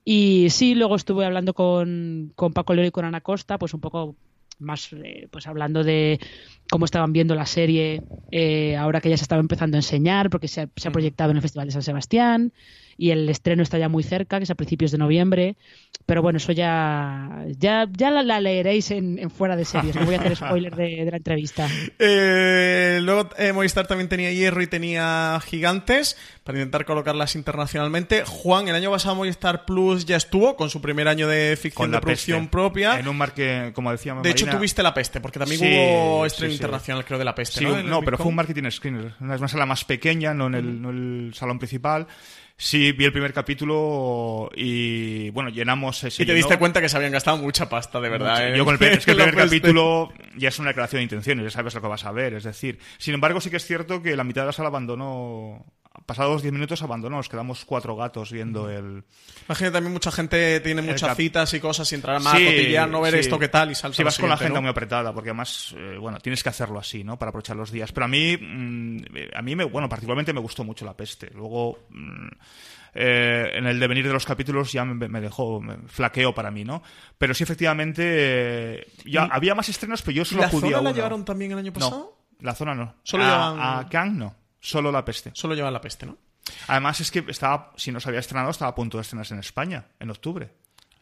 Y 0.04 0.48
sí, 0.50 0.74
luego 0.76 0.96
estuve 0.96 1.26
hablando 1.26 1.54
con, 1.54 2.32
con 2.36 2.54
Paco 2.54 2.74
León 2.74 2.88
y 2.88 2.92
con 2.92 3.06
Ana 3.06 3.22
Costa, 3.22 3.60
pues 3.60 3.74
un 3.74 3.82
poco 3.82 4.16
más, 4.58 4.92
eh, 4.94 5.28
pues 5.32 5.48
hablando 5.48 5.84
de 5.84 6.20
cómo 6.72 6.86
estaban 6.86 7.14
viendo 7.14 7.36
la 7.36 7.46
serie 7.46 8.02
eh, 8.32 8.76
ahora 8.78 9.02
que 9.02 9.10
ya 9.10 9.18
se 9.18 9.24
estaba 9.26 9.42
empezando 9.42 9.78
a 9.78 9.80
enseñar, 9.80 10.30
porque 10.32 10.48
se 10.48 10.62
ha, 10.62 10.68
se 10.76 10.88
ha 10.88 10.92
proyectado 10.92 11.30
en 11.30 11.36
el 11.38 11.42
Festival 11.44 11.68
de 11.68 11.74
San 11.74 11.84
Sebastián 11.84 12.54
y 12.98 13.12
el 13.12 13.28
estreno 13.30 13.62
está 13.64 13.78
ya 13.78 13.90
muy 13.90 14.04
cerca, 14.04 14.38
que 14.38 14.44
es 14.44 14.50
a 14.52 14.56
principios 14.56 14.92
de 14.92 14.98
noviembre. 14.98 15.56
Pero 16.06 16.22
bueno, 16.22 16.38
eso 16.38 16.52
ya 16.52 17.46
ya, 17.58 17.88
ya 17.92 18.10
la, 18.12 18.24
la 18.24 18.40
leeréis 18.40 18.92
en, 18.92 19.20
en 19.20 19.30
fuera 19.30 19.56
de 19.56 19.66
series. 19.66 19.96
No 19.96 20.06
voy 20.06 20.16
a 20.16 20.20
hacer 20.20 20.36
spoiler 20.36 20.76
de, 20.76 21.06
de 21.06 21.12
la 21.12 21.18
entrevista. 21.18 21.68
Eh, 22.00 23.00
luego 23.02 23.30
eh, 23.38 23.54
Movistar 23.54 23.88
también 23.88 24.10
tenía 24.10 24.32
Hierro 24.32 24.62
y 24.62 24.68
tenía 24.68 25.40
Gigantes 25.46 26.18
para 26.44 26.58
intentar 26.58 26.86
colocarlas 26.86 27.36
internacionalmente. 27.36 28.24
Juan, 28.26 28.68
el 28.68 28.76
año 28.76 28.90
pasado 28.92 29.16
Movistar 29.16 29.66
Plus 29.66 30.06
ya 30.06 30.16
estuvo 30.18 30.56
con 30.56 30.70
su 30.70 30.82
primer 30.82 31.08
año 31.08 31.28
de 31.28 31.56
ficción 31.62 31.86
Con 31.88 31.92
de 31.92 32.00
producción 32.02 32.40
peste. 32.42 32.52
propia. 32.52 33.00
En 33.00 33.08
un 33.08 33.18
marque, 33.18 33.72
como 33.76 33.92
decía 33.92 34.14
De 34.16 34.30
hecho, 34.32 34.46
Marina- 34.46 34.58
tuviste 34.60 34.84
la 34.84 34.94
peste, 34.94 35.22
porque 35.22 35.40
también 35.40 35.60
Sí, 35.62 35.68
hubo 35.68 36.28
sí. 36.30 36.36
Internacional, 36.62 37.06
creo, 37.06 37.20
de 37.20 37.26
la 37.26 37.36
peste. 37.36 37.60
Sí, 37.60 37.66
¿no? 37.66 38.02
pero 38.02 38.18
fue 38.18 38.28
un 38.28 38.36
marketing 38.36 38.70
screener. 38.70 39.14
Una, 39.20 39.36
una 39.36 39.48
sala 39.48 39.66
más 39.66 39.84
pequeña, 39.86 40.34
no 40.34 40.48
en 40.48 40.56
el, 40.56 40.82
no 40.82 40.90
el 40.90 41.32
salón 41.34 41.60
principal. 41.60 42.08
Sí, 42.64 42.92
vi 42.92 43.06
el 43.06 43.12
primer 43.12 43.34
capítulo 43.34 44.52
y, 44.56 45.32
bueno, 45.32 45.50
llenamos 45.50 46.04
ese. 46.04 46.22
Y 46.22 46.28
te 46.28 46.34
diste 46.36 46.60
cuenta 46.60 46.80
que 46.80 46.90
se 46.90 46.96
habían 46.96 47.12
gastado 47.12 47.38
mucha 47.38 47.68
pasta, 47.68 48.00
de 48.00 48.08
verdad. 48.08 48.50
¿eh? 48.50 48.56
Yo 48.56 48.66
con 48.66 48.78
el, 48.80 48.84
es 48.92 49.04
que 49.04 49.12
el 49.12 49.18
primer 49.18 49.36
capítulo 49.36 50.14
ya 50.38 50.50
es 50.50 50.60
una 50.60 50.70
declaración 50.70 51.00
de 51.00 51.04
intenciones, 51.06 51.44
ya 51.44 51.50
sabes 51.50 51.74
lo 51.74 51.82
que 51.82 51.88
vas 51.88 52.06
a 52.06 52.12
ver. 52.12 52.36
Es 52.36 52.44
decir, 52.44 52.78
sin 53.00 53.16
embargo, 53.16 53.42
sí 53.42 53.50
que 53.50 53.58
es 53.58 53.66
cierto 53.66 54.04
que 54.04 54.16
la 54.16 54.24
mitad 54.24 54.44
de 54.44 54.46
la 54.46 54.54
sala 54.54 54.68
abandonó. 54.70 55.66
Pasados 56.06 56.42
10 56.42 56.54
minutos 56.54 56.82
abandonó, 56.84 57.18
nos 57.18 57.28
quedamos 57.28 57.66
cuatro 57.66 57.98
gatos 57.98 58.32
viendo 58.32 58.70
el. 58.70 59.04
Imagino 59.48 59.72
también 59.74 59.92
mucha 59.92 60.10
gente 60.10 60.62
tiene 60.62 60.82
muchas 60.82 61.10
cap- 61.10 61.18
citas 61.18 61.54
y 61.54 61.60
cosas 61.60 61.92
y 61.92 61.96
entrará 61.96 62.20
más 62.20 62.38
Sí, 62.38 62.48
a 62.48 62.50
cotillar, 62.50 62.90
no 62.90 63.02
ver 63.02 63.14
sí. 63.16 63.20
esto, 63.20 63.38
qué 63.38 63.50
tal, 63.50 63.72
y 63.72 63.76
salta 63.76 63.98
Si 63.98 64.04
vas 64.04 64.18
con 64.18 64.30
la 64.30 64.36
agenda 64.36 64.56
¿no? 64.56 64.62
muy 64.62 64.72
apretada, 64.72 65.14
porque 65.14 65.32
además, 65.32 65.76
eh, 65.78 65.98
bueno, 66.00 66.18
tienes 66.20 66.42
que 66.44 66.50
hacerlo 66.50 66.80
así, 66.80 67.04
¿no? 67.04 67.20
Para 67.20 67.30
aprovechar 67.30 67.58
los 67.58 67.72
días. 67.72 67.92
Pero 67.92 68.06
a 68.06 68.08
mí, 68.08 68.38
mm, 68.38 68.98
a 69.36 69.42
mí, 69.42 69.56
me, 69.58 69.66
bueno, 69.66 69.90
particularmente 69.90 70.32
me 70.32 70.40
gustó 70.40 70.64
mucho 70.64 70.86
la 70.86 70.96
peste. 70.96 71.30
Luego, 71.36 71.80
mm, 71.90 72.28
eh, 72.94 73.52
en 73.56 73.66
el 73.68 73.80
devenir 73.80 74.08
de 74.08 74.14
los 74.14 74.26
capítulos 74.26 74.72
ya 74.72 74.86
me, 74.86 75.08
me 75.10 75.20
dejó, 75.22 75.60
me 75.62 75.78
flaqueó 75.88 76.34
para 76.34 76.52
mí, 76.52 76.64
¿no? 76.64 76.82
Pero 77.18 77.34
sí, 77.34 77.44
efectivamente, 77.44 78.04
eh, 78.80 78.88
ya 79.06 79.24
había 79.26 79.56
más 79.56 79.68
estrenos, 79.70 80.02
pero 80.02 80.16
yo 80.16 80.22
¿Y 80.24 80.26
solo 80.26 80.42
la 80.44 80.50
zona 80.50 80.78
a 80.78 80.82
la 80.82 80.92
llevaron 80.94 81.26
también 81.26 81.52
el 81.52 81.58
año 81.58 81.74
pasado? 81.74 82.16
No, 82.40 82.46
la 82.46 82.56
zona 82.56 82.76
no. 82.76 82.96
Solo 83.04 83.24
a, 83.26 83.28
llevan- 83.28 83.60
a 83.86 83.90
Kang 83.90 84.14
no, 84.18 84.36
solo 84.62 84.92
la 84.94 85.04
peste. 85.04 85.32
Solo 85.34 85.56
llevan 85.56 85.74
la 85.74 85.82
peste, 85.82 86.06
¿no? 86.06 86.18
Además 86.68 87.02
es 87.02 87.12
que 87.12 87.24
estaba, 87.28 87.74
si 87.76 87.92
no 87.92 88.00
se 88.00 88.08
había 88.10 88.20
estrenado, 88.22 88.50
estaba 88.52 88.72
a 88.72 88.76
punto 88.76 88.98
de 88.98 89.02
estrenarse 89.02 89.34
en 89.34 89.40
España, 89.42 89.88
en 90.00 90.10
octubre. 90.10 90.50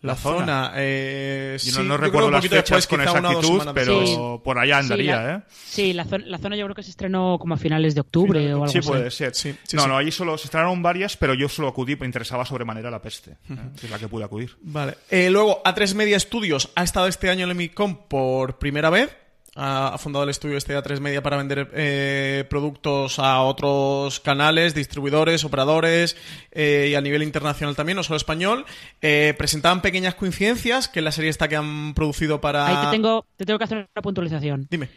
La, 0.01 0.13
La 0.13 0.15
zona. 0.15 0.37
zona. 0.39 0.71
eh, 0.77 1.57
Yo 1.61 1.71
sí, 1.71 1.77
no, 1.77 1.83
no 1.83 1.83
yo 1.83 1.97
creo 1.97 2.05
recuerdo 2.07 2.31
las 2.31 2.41
fechas 2.47 2.63
después, 2.63 2.87
con 2.87 3.01
exactitud, 3.01 3.61
pero 3.73 4.41
por 4.41 4.57
allá 4.57 4.77
andaría, 4.77 5.17
sí, 5.17 5.23
la, 5.27 5.35
¿eh? 5.35 5.41
Sí, 5.49 5.93
la, 5.93 6.05
zona, 6.05 6.25
la 6.25 6.37
zona 6.37 6.55
yo 6.55 6.65
creo 6.67 6.75
que 6.75 6.83
se 6.83 6.91
estrenó 6.91 7.37
como 7.37 7.55
a 7.55 7.57
finales 7.57 7.95
de 7.95 8.01
octubre 8.01 8.53
o 8.53 8.63
algo 8.63 8.67
Sí, 8.69 8.77
así. 8.77 8.87
puede 8.87 9.11
ser. 9.11 9.35
Sí, 9.35 9.53
sí, 9.63 9.75
no, 9.75 9.81
sí. 9.83 9.87
no, 9.89 9.97
allí 9.97 10.11
solo 10.11 10.37
se 10.37 10.45
estrenaron 10.45 10.81
varias, 10.81 11.17
pero 11.17 11.33
yo 11.33 11.49
solo 11.49 11.67
acudí, 11.67 11.97
me 11.97 12.05
interesaba 12.05 12.45
sobremanera 12.45 12.89
la 12.89 13.01
peste, 13.01 13.31
¿eh? 13.31 13.37
que 13.77 13.87
es 13.87 13.91
la 13.91 13.99
que 13.99 14.07
pude 14.07 14.23
acudir. 14.23 14.55
Vale. 14.61 14.95
Eh, 15.09 15.29
luego, 15.29 15.61
A3 15.63 15.93
Media 15.95 16.17
Studios 16.17 16.69
ha 16.75 16.83
estado 16.83 17.07
este 17.07 17.29
año 17.29 17.43
en 17.43 17.49
el 17.49 17.55
Micom 17.57 18.07
por 18.07 18.57
primera 18.57 18.89
vez. 18.89 19.13
Ha 19.61 19.97
fundado 19.97 20.23
el 20.23 20.29
estudio 20.29 20.55
este 20.55 20.77
A3 20.77 21.01
Media 21.01 21.21
para 21.21 21.35
vender 21.35 21.69
eh, 21.73 22.45
productos 22.49 23.19
a 23.19 23.41
otros 23.41 24.21
canales, 24.21 24.73
distribuidores, 24.73 25.43
operadores 25.43 26.15
eh, 26.53 26.87
y 26.91 26.95
a 26.95 27.01
nivel 27.01 27.23
internacional 27.23 27.75
también, 27.75 27.97
no 27.97 28.03
solo 28.03 28.15
español. 28.15 28.65
Eh, 29.01 29.33
presentaban 29.37 29.81
pequeñas 29.81 30.15
coincidencias 30.15 30.87
que 30.87 31.01
la 31.01 31.11
serie 31.11 31.29
esta 31.29 31.49
que 31.49 31.57
han 31.57 31.93
producido 31.93 32.39
para... 32.39 32.67
Ahí 32.67 32.85
te 32.85 32.91
tengo, 32.91 33.25
te 33.35 33.45
tengo 33.45 33.57
que 33.57 33.65
hacer 33.65 33.89
una 33.93 34.01
puntualización. 34.01 34.67
Dime. 34.69 34.87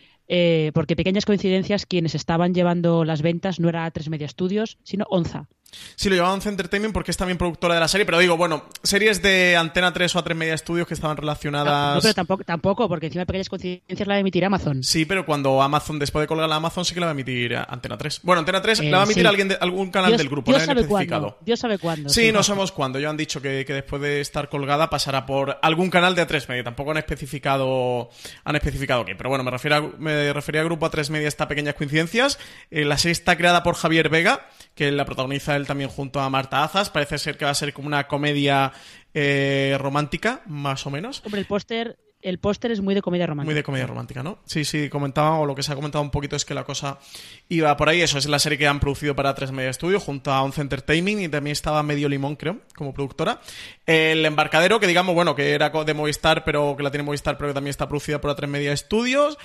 Porque 0.73 0.95
pequeñas 0.95 1.27
coincidencias, 1.27 1.85
quienes 1.85 2.15
estaban 2.15 2.55
llevando 2.55 3.05
las 3.05 3.21
ventas 3.21 3.59
no 3.59 3.69
era 3.69 3.93
A3 3.93 4.11
Media 4.11 4.29
Studios, 4.29 4.79
sino 4.85 5.07
Onza. 5.11 5.49
Sí, 5.97 6.09
lo 6.09 6.15
llevaba 6.15 6.35
Once 6.35 6.49
Entertainment 6.49 6.93
porque 6.93 7.11
es 7.11 7.17
también 7.17 7.39
productora 7.39 7.75
de 7.75 7.81
la 7.81 7.89
serie, 7.89 8.05
pero 8.05 8.19
digo, 8.19 8.37
bueno, 8.37 8.65
series 8.83 9.23
de 9.23 9.57
Antena 9.57 9.93
3 9.93 10.15
o 10.17 10.25
A3 10.25 10.35
Media 10.35 10.57
Studios 10.59 10.87
que 10.87 10.95
estaban 10.95 11.17
relacionadas... 11.17 11.95
No, 11.97 12.01
pero 12.03 12.15
tampoco, 12.15 12.45
tampoco, 12.45 12.89
porque 12.89 13.07
encima 13.07 13.25
pequeñas 13.25 13.49
coincidencias 13.49 14.07
la 14.07 14.19
emitirá 14.19 14.49
Amazon. 14.49 14.83
Sí, 14.83 15.05
pero 15.07 15.25
cuando 15.25 15.63
Amazon, 15.63 15.99
después 15.99 16.23
de 16.23 16.27
colgar 16.27 16.49
la 16.49 16.57
Amazon, 16.57 16.85
sí 16.85 16.95
que 16.95 17.01
la 17.01 17.07
va 17.07 17.13
a 17.13 17.15
emitir 17.15 17.57
a 17.57 17.65
Antena 17.65 17.97
3. 17.97 18.21
Bueno, 18.23 18.41
Antena 18.41 18.61
3 18.61 18.81
Eh, 18.81 18.91
la 18.91 18.99
va 18.99 19.03
a 19.03 19.07
emitir 19.07 19.23
sí. 19.23 19.27
alguien 19.29 19.49
de- 19.49 19.59
algún 19.61 19.91
canal 19.91 20.11
Dios- 20.11 20.19
del 20.19 20.29
grupo, 20.29 20.51
Dios 20.51 20.63
no 20.63 20.67
sabe 20.67 20.81
especificado. 20.83 21.23
cuándo. 21.23 21.39
Dios 21.45 21.61
sabe 21.61 21.79
cuándo. 21.79 22.09
Sí, 22.11 22.33
no 22.33 22.43
sabemos 22.43 22.73
cuándo. 22.73 22.99
Yo 22.99 23.09
han 23.11 23.17
dicho 23.17 23.41
que, 23.41 23.65
que 23.65 23.73
después 23.75 24.03
de 24.03 24.21
estar 24.21 24.49
colgada 24.49 24.91
pasará 24.91 25.25
por 25.27 25.59
algún 25.63 25.89
canal 25.91 26.15
de 26.15 26.27
A3 26.27 26.49
Media. 26.49 26.65
Tampoco 26.65 26.91
han 26.91 26.99
especificado 26.99 28.11
han 28.45 28.57
especificado 28.57 29.05
qué. 29.05 29.15
Pero 29.15 29.29
bueno, 29.31 29.45
me, 29.45 29.51
refiero 29.51 29.77
a- 29.77 29.93
me 29.99 30.33
refería 30.33 30.61
a 30.61 30.65
Grupo 30.65 30.87
A3 30.91 31.09
Media 31.11 31.29
estas 31.29 31.47
pequeñas 31.47 31.75
coincidencias. 31.75 32.39
Eh, 32.71 32.85
la 32.85 32.99
serie 32.99 33.13
está 33.13 33.37
creada 33.37 33.63
por 33.63 33.75
Javier 33.75 34.09
Vega, 34.09 34.47
que 34.75 34.91
la 34.91 35.05
protagoniza 35.05 35.57
él 35.57 35.67
también 35.67 35.91
junto 35.91 36.21
a 36.21 36.31
Marta 36.31 36.65
Azas. 36.65 36.91
Parece 36.91 37.19
ser 37.19 37.37
que 37.37 37.45
va 37.45 37.51
a 37.51 37.55
ser 37.55 37.73
como 37.73 37.89
una 37.89 38.07
comedia 38.09 38.73
eh, 39.15 39.77
romántica, 39.79 40.43
más 40.47 40.87
o 40.87 40.91
menos. 40.91 41.23
Hombre, 41.25 41.41
el 41.41 41.47
póster 41.47 41.99
el 42.23 42.39
póster 42.39 42.71
es 42.71 42.81
muy 42.81 42.95
de 42.95 43.03
comedia 43.03 43.27
romántica. 43.27 43.47
Muy 43.47 43.55
de 43.55 43.65
comedia 43.65 43.87
romántica, 43.87 44.23
¿no? 44.23 44.39
Sí, 44.47 44.65
sí, 44.65 44.89
comentaba, 44.89 45.41
o 45.41 45.47
lo 45.47 45.57
que 45.57 45.65
se 45.65 45.73
ha 45.73 45.75
comentado 45.75 46.03
un 46.03 46.11
poquito 46.11 46.37
es 46.37 46.45
que 46.45 46.55
la 46.55 46.63
cosa 46.63 46.99
iba 47.49 47.77
por 47.77 47.89
ahí. 47.89 48.01
Eso 48.01 48.17
es 48.17 48.27
la 48.27 48.39
serie 48.39 48.57
que 48.57 48.67
han 48.69 48.79
producido 48.79 49.17
para 49.17 49.35
3 49.35 49.51
Media 49.51 49.73
Studio 49.73 49.99
junto 49.99 50.31
a 50.31 50.43
Once 50.43 50.61
Entertainment 50.61 51.21
y 51.21 51.29
también 51.29 51.53
estaba 51.53 51.83
Medio 51.83 52.09
Limón, 52.09 52.37
creo, 52.37 52.61
como 52.77 52.95
productora. 52.95 53.41
El 53.87 54.25
Embarcadero, 54.25 54.79
que 54.79 54.87
digamos, 54.87 55.17
bueno, 55.17 55.35
que 55.35 55.51
era 55.51 55.71
de 55.71 55.95
Movistar, 55.95 56.45
pero 56.45 56.77
que 56.77 56.85
la 56.85 56.93
tiene 56.93 57.03
Movistar, 57.03 57.37
pero 57.37 57.51
que 57.51 57.55
también 57.55 57.71
está 57.71 57.89
producida 57.89 58.21
por 58.21 58.33
3 58.33 58.49
Media 58.49 58.77
Studios. 58.77 59.37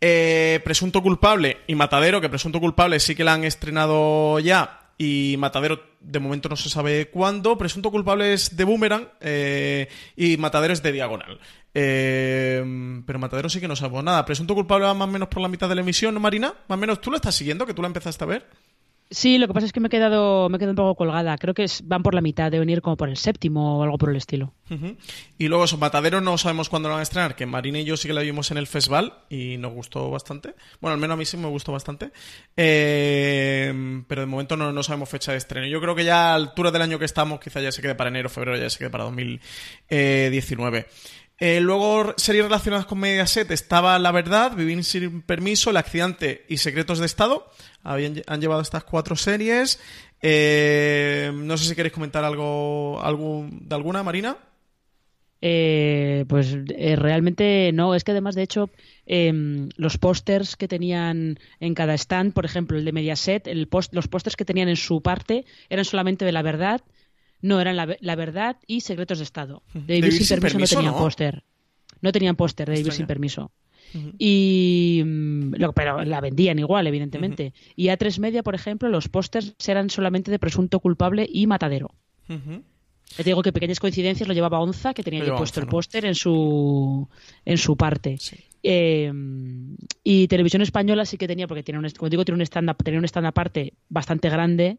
Eh, 0.00 0.60
Presunto 0.64 1.02
Culpable 1.02 1.58
y 1.66 1.74
Matadero, 1.74 2.20
que 2.20 2.28
Presunto 2.28 2.60
Culpable 2.60 3.00
sí 3.00 3.14
que 3.14 3.24
la 3.24 3.34
han 3.34 3.44
estrenado 3.44 4.38
ya. 4.38 4.92
Y 4.96 5.36
Matadero, 5.38 5.80
de 6.00 6.18
momento 6.18 6.48
no 6.48 6.56
se 6.56 6.68
sabe 6.68 7.08
cuándo. 7.08 7.56
Presunto 7.56 7.90
Culpable 7.90 8.32
es 8.32 8.56
de 8.56 8.64
Boomerang 8.64 9.08
eh, 9.20 9.88
y 10.16 10.36
Matadero 10.36 10.72
es 10.72 10.82
de 10.82 10.92
Diagonal. 10.92 11.38
Eh, 11.72 13.02
pero 13.06 13.18
Matadero 13.18 13.48
sí 13.48 13.60
que 13.60 13.68
no 13.68 13.76
sabemos 13.76 14.02
nada. 14.02 14.24
Presunto 14.24 14.54
Culpable 14.54 14.86
va 14.86 14.94
más 14.94 15.08
o 15.08 15.12
menos 15.12 15.28
por 15.28 15.40
la 15.40 15.48
mitad 15.48 15.68
de 15.68 15.76
la 15.76 15.82
emisión, 15.82 16.14
¿no, 16.14 16.20
Marina? 16.20 16.52
Más 16.66 16.76
o 16.76 16.80
menos, 16.80 17.00
¿tú 17.00 17.10
la 17.10 17.16
estás 17.16 17.34
siguiendo? 17.34 17.64
¿Que 17.64 17.74
tú 17.74 17.82
la 17.82 17.88
empezaste 17.88 18.24
a 18.24 18.26
ver? 18.26 18.46
Sí, 19.10 19.38
lo 19.38 19.46
que 19.46 19.54
pasa 19.54 19.64
es 19.64 19.72
que 19.72 19.80
me 19.80 19.86
he 19.86 19.90
quedado, 19.90 20.50
me 20.50 20.56
he 20.56 20.58
quedado 20.58 20.72
un 20.72 20.76
poco 20.76 20.94
colgada. 20.96 21.38
Creo 21.38 21.54
que 21.54 21.66
van 21.84 22.02
por 22.02 22.14
la 22.14 22.20
mitad, 22.20 22.50
deben 22.50 22.68
ir 22.68 22.82
como 22.82 22.96
por 22.98 23.08
el 23.08 23.16
séptimo 23.16 23.78
o 23.78 23.82
algo 23.82 23.96
por 23.96 24.10
el 24.10 24.16
estilo. 24.16 24.52
Y 25.38 25.48
luego 25.48 25.64
eso, 25.64 25.78
Matadero 25.78 26.20
no 26.20 26.36
sabemos 26.36 26.68
cuándo 26.68 26.90
lo 26.90 26.94
van 26.94 27.00
a 27.00 27.04
estrenar, 27.04 27.34
que 27.34 27.46
Marina 27.46 27.78
y 27.78 27.84
yo 27.84 27.96
sí 27.96 28.06
que 28.06 28.12
la 28.12 28.20
vimos 28.20 28.50
en 28.50 28.58
el 28.58 28.66
festival 28.66 29.14
y 29.30 29.56
nos 29.56 29.72
gustó 29.72 30.10
bastante. 30.10 30.54
Bueno, 30.80 30.92
al 30.94 31.00
menos 31.00 31.14
a 31.14 31.18
mí 31.18 31.24
sí 31.24 31.38
me 31.38 31.48
gustó 31.48 31.72
bastante. 31.72 32.10
Eh, 32.54 34.02
pero 34.06 34.20
de 34.20 34.26
momento 34.26 34.58
no, 34.58 34.72
no 34.72 34.82
sabemos 34.82 35.08
fecha 35.08 35.32
de 35.32 35.38
estreno. 35.38 35.66
Yo 35.66 35.80
creo 35.80 35.94
que 35.94 36.04
ya 36.04 36.32
a 36.32 36.34
altura 36.34 36.70
del 36.70 36.82
año 36.82 36.98
que 36.98 37.06
estamos, 37.06 37.40
quizá 37.40 37.62
ya 37.62 37.72
se 37.72 37.80
quede 37.80 37.94
para 37.94 38.10
enero, 38.10 38.28
febrero, 38.28 38.58
ya 38.58 38.68
se 38.68 38.78
quede 38.78 38.90
para 38.90 39.04
2019. 39.04 40.86
Eh, 41.40 41.60
luego, 41.60 42.14
series 42.16 42.44
relacionadas 42.44 42.86
con 42.86 42.98
Mediaset 42.98 43.48
estaba 43.52 43.96
La 44.00 44.10
Verdad, 44.10 44.56
Vivir 44.56 44.82
sin 44.82 45.22
Permiso, 45.22 45.70
El 45.70 45.76
Accidente 45.76 46.44
y 46.48 46.56
Secretos 46.56 46.98
de 46.98 47.06
Estado. 47.06 47.48
Habían, 47.82 48.22
han 48.26 48.40
llevado 48.40 48.60
estas 48.60 48.84
cuatro 48.84 49.16
series. 49.16 49.80
Eh, 50.20 51.30
no 51.34 51.56
sé 51.56 51.68
si 51.68 51.74
queréis 51.74 51.92
comentar 51.92 52.24
algo, 52.24 53.00
algún, 53.02 53.68
de 53.68 53.74
alguna, 53.74 54.02
Marina. 54.02 54.36
Eh, 55.40 56.24
pues 56.28 56.56
eh, 56.70 56.96
realmente 56.96 57.70
no, 57.72 57.94
es 57.94 58.02
que 58.02 58.10
además 58.10 58.34
de 58.34 58.42
hecho 58.42 58.70
em, 59.06 59.68
los 59.76 59.96
pósters 59.96 60.56
que 60.56 60.66
tenían 60.66 61.38
en 61.60 61.74
cada 61.74 61.94
stand, 61.94 62.32
por 62.32 62.44
ejemplo 62.44 62.76
el 62.76 62.84
de 62.84 62.90
Mediaset, 62.90 63.46
el 63.46 63.68
post, 63.68 63.94
los 63.94 64.08
pósters 64.08 64.34
que 64.34 64.44
tenían 64.44 64.68
en 64.68 64.74
su 64.74 65.00
parte 65.00 65.44
eran 65.70 65.84
solamente 65.84 66.24
de 66.24 66.32
la 66.32 66.42
verdad, 66.42 66.80
no 67.40 67.60
eran 67.60 67.76
la, 67.76 67.86
ve- 67.86 67.98
la 68.00 68.16
verdad 68.16 68.56
y 68.66 68.80
secretos 68.80 69.18
de 69.18 69.24
Estado. 69.24 69.62
De 69.74 70.00
Vivir 70.00 70.24
sin, 70.24 70.40
permiso, 70.40 70.74
no 70.74 70.80
tenían 70.80 70.94
póster, 71.04 71.44
no 72.00 72.10
tenían 72.10 72.34
póster 72.34 72.68
de 72.68 72.74
Vivir 72.78 72.92
sin 72.92 73.06
permiso. 73.06 73.52
Y 74.18 75.02
mm, 75.04 75.54
lo- 75.56 75.72
pero 75.72 76.04
la 76.04 76.20
vendían 76.20 76.58
igual, 76.58 76.86
evidentemente. 76.86 77.52
Y 77.76 77.88
A3 77.88 78.18
Media, 78.18 78.42
por 78.42 78.54
ejemplo, 78.54 78.88
los 78.88 79.08
pósters 79.08 79.54
eran 79.66 79.90
solamente 79.90 80.30
de 80.30 80.38
presunto 80.38 80.80
culpable 80.80 81.28
y 81.30 81.46
matadero. 81.46 81.90
Te 83.16 83.24
digo 83.24 83.42
que 83.42 83.52
pequeñas 83.52 83.80
coincidencias 83.80 84.28
lo 84.28 84.34
llevaba 84.34 84.60
Onza, 84.60 84.92
que 84.92 85.02
tenía 85.02 85.20
llevaba 85.20 85.38
puesto 85.38 85.60
Onza, 85.60 85.64
el 85.64 85.66
¿no? 85.66 85.70
póster 85.70 86.04
en 86.04 86.14
su 86.14 87.08
en 87.46 87.56
su 87.58 87.76
parte. 87.76 88.18
Sí. 88.18 88.36
Eh, 88.62 89.10
y 90.04 90.28
Televisión 90.28 90.62
Española 90.62 91.06
sí 91.06 91.16
que 91.16 91.26
tenía, 91.26 91.46
porque 91.48 91.62
tiene 91.62 91.78
un, 91.78 91.88
como 91.90 92.10
digo, 92.10 92.24
tiene 92.24 92.36
un 92.36 92.42
stand 92.42 92.70
tenía 92.84 92.98
un 92.98 93.04
stand 93.06 93.26
aparte 93.26 93.72
bastante 93.88 94.28
grande. 94.28 94.78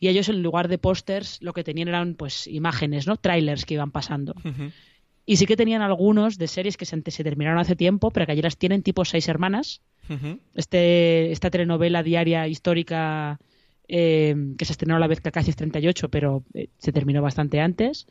Y 0.00 0.08
ellos 0.08 0.28
en 0.28 0.42
lugar 0.42 0.68
de 0.68 0.78
pósters 0.78 1.38
lo 1.42 1.52
que 1.52 1.64
tenían 1.64 1.88
eran 1.88 2.14
pues 2.14 2.46
imágenes, 2.46 3.06
¿no? 3.06 3.16
Trailers 3.16 3.64
que 3.64 3.74
iban 3.74 3.90
pasando. 3.90 4.34
Ujú. 4.44 4.70
Y 5.30 5.36
sí 5.36 5.44
que 5.44 5.58
tenían 5.58 5.82
algunos 5.82 6.38
de 6.38 6.48
series 6.48 6.78
que 6.78 6.86
se, 6.86 7.02
se 7.10 7.22
terminaron 7.22 7.58
hace 7.58 7.76
tiempo, 7.76 8.10
pero 8.10 8.24
que 8.24 8.32
allí 8.32 8.40
las 8.40 8.56
tienen 8.56 8.82
tipo 8.82 9.04
Seis 9.04 9.28
Hermanas. 9.28 9.82
Este, 10.54 11.30
esta 11.32 11.50
telenovela 11.50 12.02
diaria 12.02 12.48
histórica 12.48 13.38
eh, 13.88 14.34
que 14.56 14.64
se 14.64 14.72
estrenó 14.72 14.96
a 14.96 14.98
la 14.98 15.06
vez 15.06 15.20
que 15.20 15.28
Acacias 15.28 15.54
38, 15.56 16.08
pero 16.08 16.44
eh, 16.54 16.68
se 16.78 16.92
terminó 16.92 17.20
bastante 17.20 17.60
antes. 17.60 18.06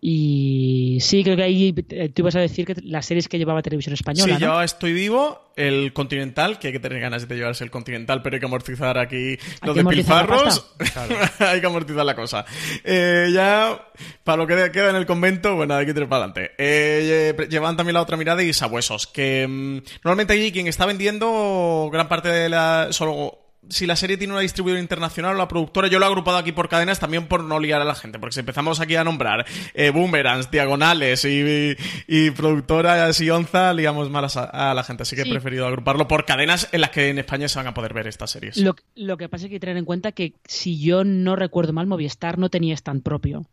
Y 0.00 0.98
sí, 1.00 1.22
creo 1.22 1.36
que 1.36 1.42
ahí 1.42 1.74
eh, 1.90 2.08
tú 2.08 2.22
ibas 2.22 2.34
a 2.36 2.40
decir 2.40 2.64
que 2.64 2.74
las 2.82 3.04
series 3.04 3.28
que 3.28 3.38
llevaba 3.38 3.60
Televisión 3.60 3.92
Española, 3.92 4.24
Sí, 4.24 4.32
¿no? 4.32 4.38
yo 4.38 4.62
estoy 4.62 4.94
vivo, 4.94 5.52
el 5.56 5.92
Continental, 5.92 6.58
que 6.58 6.68
hay 6.68 6.72
que 6.72 6.80
tener 6.80 7.00
ganas 7.00 7.28
de 7.28 7.36
llevarse 7.36 7.64
el 7.64 7.70
Continental, 7.70 8.22
pero 8.22 8.36
hay 8.36 8.40
que 8.40 8.46
amortizar 8.46 8.96
aquí 8.96 9.36
los 9.62 9.76
la 9.76 9.82
despilfarros. 9.82 10.74
hay 11.38 11.60
que 11.60 11.66
amortizar 11.66 12.06
la 12.06 12.16
cosa. 12.16 12.44
Eh, 12.82 13.30
ya, 13.32 13.88
para 14.24 14.38
lo 14.38 14.46
que 14.46 14.70
queda 14.72 14.90
en 14.90 14.96
el 14.96 15.06
convento, 15.06 15.54
bueno, 15.56 15.74
hay 15.74 15.84
que 15.84 15.92
tirar 15.92 16.08
para 16.08 16.24
adelante. 16.24 16.52
Eh, 16.56 17.34
eh, 17.38 17.46
llevan 17.48 17.76
también 17.76 17.94
la 17.94 18.02
otra 18.02 18.16
mirada 18.16 18.42
y 18.42 18.52
sabuesos, 18.54 19.06
que 19.06 19.46
mm, 19.46 19.82
normalmente 20.02 20.32
allí 20.32 20.50
quien 20.50 20.66
está 20.66 20.86
vendiendo 20.86 21.90
gran 21.92 22.08
parte 22.08 22.28
de 22.30 22.48
la... 22.48 22.88
Solo, 22.90 23.39
si 23.68 23.86
la 23.86 23.94
serie 23.94 24.16
tiene 24.16 24.32
una 24.32 24.42
distribuidora 24.42 24.80
internacional 24.80 25.34
o 25.34 25.38
la 25.38 25.46
productora, 25.46 25.86
yo 25.88 25.98
lo 25.98 26.06
he 26.06 26.08
agrupado 26.08 26.38
aquí 26.38 26.50
por 26.52 26.68
cadenas 26.68 26.98
también 26.98 27.26
por 27.26 27.44
no 27.44 27.60
liar 27.60 27.80
a 27.80 27.84
la 27.84 27.94
gente, 27.94 28.18
porque 28.18 28.34
si 28.34 28.40
empezamos 28.40 28.80
aquí 28.80 28.96
a 28.96 29.04
nombrar 29.04 29.44
eh, 29.74 29.90
boomerangs, 29.90 30.50
diagonales 30.50 31.24
y, 31.24 31.76
y 32.08 32.30
productoras 32.32 33.20
y 33.20 33.30
onza, 33.30 33.72
liamos 33.74 34.10
mal 34.10 34.24
a, 34.24 34.70
a 34.70 34.74
la 34.74 34.82
gente, 34.82 35.02
así 35.02 35.14
que 35.14 35.22
Sí. 35.22 35.28
he 35.28 35.32
preferido 35.32 35.66
agruparlo 35.66 36.08
por 36.08 36.24
cadenas 36.24 36.68
en 36.72 36.80
las 36.80 36.90
que 36.90 37.08
en 37.10 37.18
España 37.18 37.48
se 37.48 37.58
van 37.58 37.66
a 37.68 37.74
poder 37.74 37.92
ver 37.94 38.06
estas 38.06 38.30
series. 38.30 38.56
Lo, 38.56 38.74
lo 38.96 39.16
que 39.16 39.28
pasa 39.28 39.44
es 39.44 39.48
que 39.50 39.54
hay 39.54 39.60
que 39.60 39.66
tener 39.66 39.76
en 39.76 39.84
cuenta 39.84 40.12
que 40.12 40.34
si 40.46 40.80
yo 40.80 41.04
no 41.04 41.36
recuerdo 41.36 41.72
mal, 41.72 41.86
Movistar 41.86 42.38
no 42.38 42.48
tenía 42.48 42.74
stand 42.74 43.02
propio. 43.02 43.46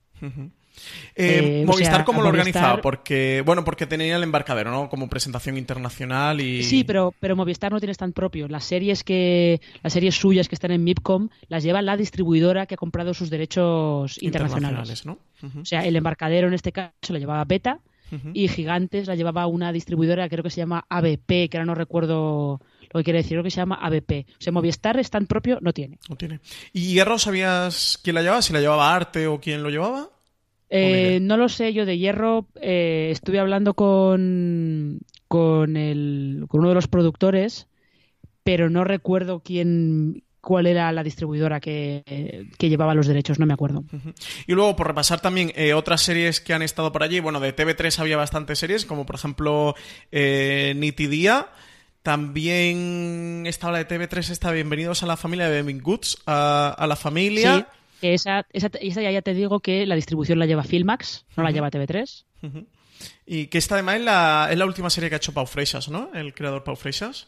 Eh, 1.15 1.61
Eh, 1.61 1.63
o 1.63 1.67
Movistar, 1.71 1.95
sea, 1.97 2.05
¿cómo 2.05 2.21
lo 2.21 2.29
Movistar- 2.29 2.39
organizaba? 2.39 2.81
Porque, 2.81 3.41
bueno, 3.45 3.63
porque 3.63 3.85
tenía 3.87 4.15
el 4.15 4.23
embarcadero, 4.23 4.71
¿no? 4.71 4.89
Como 4.89 5.09
presentación 5.09 5.57
internacional 5.57 6.39
y... 6.41 6.63
Sí, 6.63 6.83
pero, 6.83 7.13
pero 7.19 7.35
Movistar 7.35 7.71
no 7.71 7.79
tiene 7.79 7.91
stand 7.93 8.13
propio. 8.13 8.47
Las 8.47 8.63
series 8.63 9.03
que 9.03 9.59
las 9.83 9.93
series 9.93 10.15
suyas 10.15 10.47
que 10.49 10.55
están 10.55 10.71
en 10.71 10.83
MIPCOM 10.83 11.29
las 11.47 11.63
lleva 11.63 11.81
la 11.81 11.97
distribuidora 11.97 12.65
que 12.65 12.75
ha 12.75 12.77
comprado 12.77 13.13
sus 13.13 13.29
derechos 13.29 14.21
internacionales. 14.21 15.05
¿no? 15.05 15.19
O 15.61 15.65
sea, 15.65 15.85
el 15.85 15.95
embarcadero 15.95 16.47
en 16.47 16.53
este 16.53 16.71
caso 16.71 16.91
la 17.09 17.19
llevaba 17.19 17.43
Beta 17.45 17.79
y 18.33 18.47
Gigantes 18.47 19.05
la 19.07 19.15
llevaba 19.15 19.47
una 19.47 19.73
distribuidora, 19.73 20.29
creo 20.29 20.41
que 20.41 20.49
se 20.49 20.61
llama 20.61 20.85
ABP, 20.87 21.49
que 21.49 21.57
ahora 21.57 21.65
no 21.65 21.75
recuerdo 21.75 22.61
lo 22.93 22.99
que 22.99 23.03
quiere 23.03 23.17
decir, 23.19 23.31
creo 23.31 23.43
que 23.43 23.51
se 23.51 23.57
llama 23.57 23.79
ABP. 23.81 24.25
O 24.29 24.35
sea, 24.41 24.53
Movistar 24.53 24.97
stand 24.99 25.27
propio 25.27 25.57
no 25.61 25.73
tiene. 25.73 25.99
No 26.07 26.15
tiene. 26.15 26.39
¿Y 26.71 26.93
Hierro 26.93 27.19
sabías 27.19 27.99
quién 28.01 28.15
la 28.15 28.21
llevaba? 28.21 28.41
¿Si 28.41 28.53
la 28.53 28.61
llevaba 28.61 28.95
Arte 28.95 29.27
o 29.27 29.41
quién 29.41 29.61
lo 29.61 29.69
llevaba? 29.69 30.09
Eh, 30.69 31.17
idea. 31.17 31.19
no 31.21 31.38
lo 31.38 31.49
sé, 31.49 31.73
yo 31.73 31.86
de 31.86 31.97
Hierro 31.97 32.47
eh, 32.56 33.10
estuve 33.12 33.39
hablando 33.39 33.73
con, 33.73 34.99
con, 35.27 35.77
el, 35.77 36.45
con 36.47 36.60
uno 36.62 36.69
de 36.69 36.75
los 36.75 36.88
productores, 36.88 37.67
pero 38.43 38.69
no 38.69 38.84
recuerdo 38.84 39.41
quién, 39.41 40.23
cuál 40.47 40.65
era 40.65 40.89
la 40.93 41.03
distribuidora 41.03 41.60
que, 41.60 42.47
que, 42.58 42.69
llevaba 42.69 42.93
los 42.95 43.08
derechos, 43.08 43.38
no 43.38 43.45
me 43.45 43.53
acuerdo. 43.53 43.84
Y 44.47 44.53
luego, 44.53 44.77
por 44.77 44.88
repasar 44.88 45.19
también 45.19 45.51
eh, 45.56 45.73
otras 45.73 46.01
series 46.01 46.39
que 46.39 46.53
han 46.53 46.62
estado 46.62 46.91
por 46.93 47.03
allí, 47.03 47.19
bueno, 47.19 47.41
de 47.41 47.53
TV3 47.53 47.99
había 47.99 48.15
bastantes 48.15 48.60
series, 48.60 48.86
como 48.86 49.06
por 49.06 49.15
ejemplo 49.15 49.75
eh, 50.12 50.73
Nitidía. 50.77 51.47
También 52.01 53.43
estaba 53.45 53.73
la 53.73 53.84
de 53.84 53.88
TV3, 53.89 54.30
está 54.30 54.51
Bienvenidos 54.51 55.03
a 55.03 55.08
la 55.08 55.17
familia 55.17 55.49
de 55.49 55.62
Goods, 55.73 56.17
a, 56.25 56.73
a 56.77 56.88
la 56.88 56.95
familia. 56.95 57.67
Esa, 58.01 58.45
esa, 58.51 58.69
esa, 58.79 59.01
ya 59.01 59.21
te 59.21 59.33
digo 59.33 59.60
que 59.60 59.86
la 59.86 59.95
distribución 59.95 60.39
la 60.39 60.45
lleva 60.45 60.63
Filmax, 60.63 61.25
no 61.36 61.43
la 61.43 61.51
lleva 61.51 61.71
TV3. 61.71 62.25
Y 63.25 63.47
que 63.47 63.57
esta 63.57 63.75
además 63.75 63.97
es 63.97 64.01
la, 64.03 64.47
es 64.51 64.57
la 64.57 64.65
última 64.65 64.89
serie 64.89 65.10
que 65.10 65.15
ha 65.15 65.17
hecho 65.17 65.33
Pau 65.33 65.45
Freixas, 65.45 65.89
¿no? 65.89 66.12
El 66.13 66.33
creador 66.33 66.63
Pau 66.63 66.75
Freixas. 66.75 67.27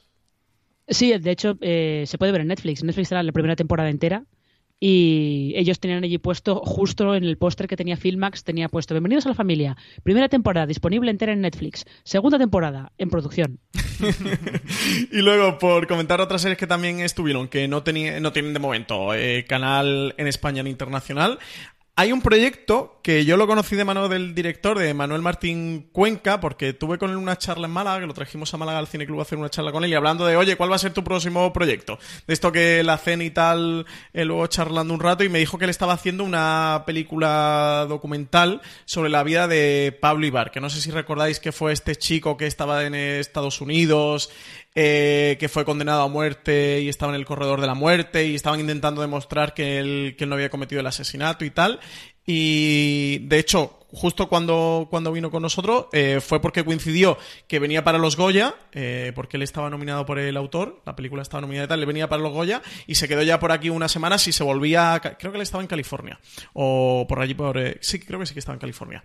Sí, 0.88 1.16
de 1.18 1.32
hecho, 1.32 1.58
eh, 1.62 2.04
se 2.08 2.18
puede 2.18 2.32
ver 2.32 2.42
en 2.42 2.48
Netflix. 2.48 2.84
Netflix 2.84 3.12
era 3.12 3.22
la 3.22 3.32
primera 3.32 3.56
temporada 3.56 3.90
entera 3.90 4.26
y 4.80 5.54
ellos 5.56 5.80
tenían 5.80 6.04
allí 6.04 6.18
puesto, 6.18 6.62
justo 6.64 7.14
en 7.16 7.24
el 7.24 7.38
póster 7.38 7.68
que 7.68 7.76
tenía 7.76 7.98
Filmax, 7.98 8.44
tenía 8.44 8.70
puesto 8.70 8.94
Bienvenidos 8.94 9.26
a 9.26 9.30
la 9.30 9.36
familia. 9.36 9.76
Primera 10.04 10.30
temporada 10.30 10.66
disponible 10.66 11.12
entera 11.12 11.34
en 11.34 11.42
Netflix. 11.42 11.86
Segunda 12.04 12.38
temporada 12.38 12.94
en 12.98 13.10
producción. 13.10 13.60
y 15.12 15.22
luego, 15.22 15.58
por 15.58 15.88
comentar 15.88 16.22
otras 16.22 16.42
series 16.42 16.58
que 16.58 16.68
también 16.68 17.02
estuvieron, 17.02 17.50
que 17.50 17.68
no, 17.68 17.84
no 18.22 18.32
tienen 18.32 18.54
de 18.54 18.60
momento 18.60 19.14
eh, 19.14 19.46
canal 19.48 20.16
en 20.18 20.28
España 20.28 20.64
ni 20.64 20.70
internacional, 20.70 21.40
hay 22.00 22.14
un 22.14 22.22
proyecto 22.22 22.98
que 23.04 23.26
yo 23.26 23.36
lo 23.36 23.46
conocí 23.46 23.76
de 23.76 23.84
mano 23.84 24.08
del 24.08 24.34
director, 24.34 24.80
de 24.80 24.94
Manuel 24.94 25.22
Martín 25.22 25.90
Cuenca, 25.92 26.40
porque 26.40 26.72
tuve 26.72 26.98
con 26.98 27.12
él 27.12 27.18
una 27.18 27.38
charla 27.38 27.68
en 27.68 27.74
Málaga, 27.74 28.00
que 28.00 28.08
lo 28.08 28.14
trajimos 28.14 28.54
a 28.54 28.58
Málaga 28.58 28.80
al 28.80 28.88
Cine 28.88 29.06
Club 29.06 29.20
a 29.20 29.24
hacer 29.24 29.38
una 29.38 29.50
charla 29.50 29.74
con 29.74 29.84
él, 29.84 29.92
y 29.92 29.96
hablando 29.96 30.26
de, 30.26 30.38
oye, 30.38 30.56
¿cuál 30.56 30.72
va 30.72 30.78
a 30.78 30.80
ser 30.80 30.94
tu 30.94 31.04
próximo 31.04 31.52
proyecto? 31.52 32.00
De 32.26 32.34
esto 32.34 32.54
que 32.54 32.84
la 32.84 32.98
cena 32.98 33.26
y 33.26 33.32
tal, 33.32 33.86
eh, 34.14 34.24
luego 34.24 34.48
charlando 34.48 34.94
un 34.94 35.02
rato, 35.02 35.26
y 35.26 35.30
me 35.30 35.40
dijo 35.40 35.58
que 35.58 35.66
él 35.66 35.72
estaba 35.72 35.92
haciendo 35.92 36.24
una 36.24 36.84
película 36.86 37.86
documental 37.90 38.62
sobre 38.86 39.10
la 39.10 39.24
vida 39.24 39.50
de 39.50 39.98
Pablo 40.00 40.26
Ibar, 40.26 40.52
que 40.52 40.62
no 40.62 40.70
sé 40.70 40.80
si 40.80 40.92
recordáis 40.92 41.42
que 41.42 41.52
fue 41.52 41.74
este 41.74 41.98
chico 41.98 42.38
que 42.38 42.48
estaba 42.48 42.86
en 42.86 42.96
Estados 42.96 43.60
Unidos, 43.60 44.32
eh, 44.76 45.38
que 45.40 45.50
fue 45.50 45.66
condenado 45.66 46.04
a 46.04 46.08
muerte 46.08 46.82
y 46.82 46.90
estaba 46.90 47.12
en 47.12 47.20
el 47.20 47.26
corredor 47.26 47.60
de 47.62 47.68
la 47.68 47.74
muerte 47.74 48.26
y 48.26 48.36
estaban 48.36 48.60
intentando 48.60 49.02
demostrar 49.02 49.54
que 49.54 49.80
él, 49.80 50.16
que 50.18 50.26
él 50.26 50.30
no 50.30 50.36
había 50.36 50.50
cometido 50.50 50.82
el 50.82 50.88
asesinato 50.88 51.46
y 51.46 51.50
tal. 51.50 51.80
Y 52.26 53.20
de 53.28 53.40
hecho, 53.40 53.79
justo 53.92 54.30
cuando, 54.30 54.88
cuando 54.90 55.12
vino 55.12 55.32
con 55.32 55.42
nosotros 55.42 55.88
eh, 55.94 56.20
fue 56.22 56.42
porque 56.42 56.64
coincidió 56.64 57.18
que 57.48 57.60
venía 57.60 57.84
para 57.84 57.98
los 57.98 58.16
Goya, 58.16 58.56
eh, 58.72 59.12
porque 59.16 59.38
él 59.38 59.44
estaba 59.44 59.70
nominado 59.70 60.06
por 60.06 60.20
el 60.20 60.38
autor, 60.38 60.82
la 60.86 60.96
película 60.96 61.22
estaba 61.22 61.42
nominada 61.42 61.66
y 61.66 61.68
tal, 61.70 61.80
le 61.80 61.86
venía 61.86 62.08
para 62.08 62.22
los 62.22 62.32
Goya 62.32 62.62
y 62.88 62.96
se 62.96 63.08
quedó 63.08 63.24
ya 63.24 63.40
por 63.40 63.52
aquí 63.52 63.70
una 63.70 63.88
semana 63.88 64.18
si 64.18 64.32
se 64.32 64.44
volvía, 64.44 65.00
creo 65.18 65.32
que 65.32 65.38
él 65.38 65.42
estaba 65.42 65.64
en 65.64 65.68
California, 65.68 66.20
o 66.54 67.06
por 67.08 67.20
allí 67.20 67.34
por... 67.34 67.58
Eh, 67.58 67.78
sí, 67.82 68.00
creo 68.00 68.20
que 68.20 68.26
sí 68.26 68.34
que 68.34 68.40
estaba 68.40 68.56
en 68.56 68.60
California, 68.60 69.04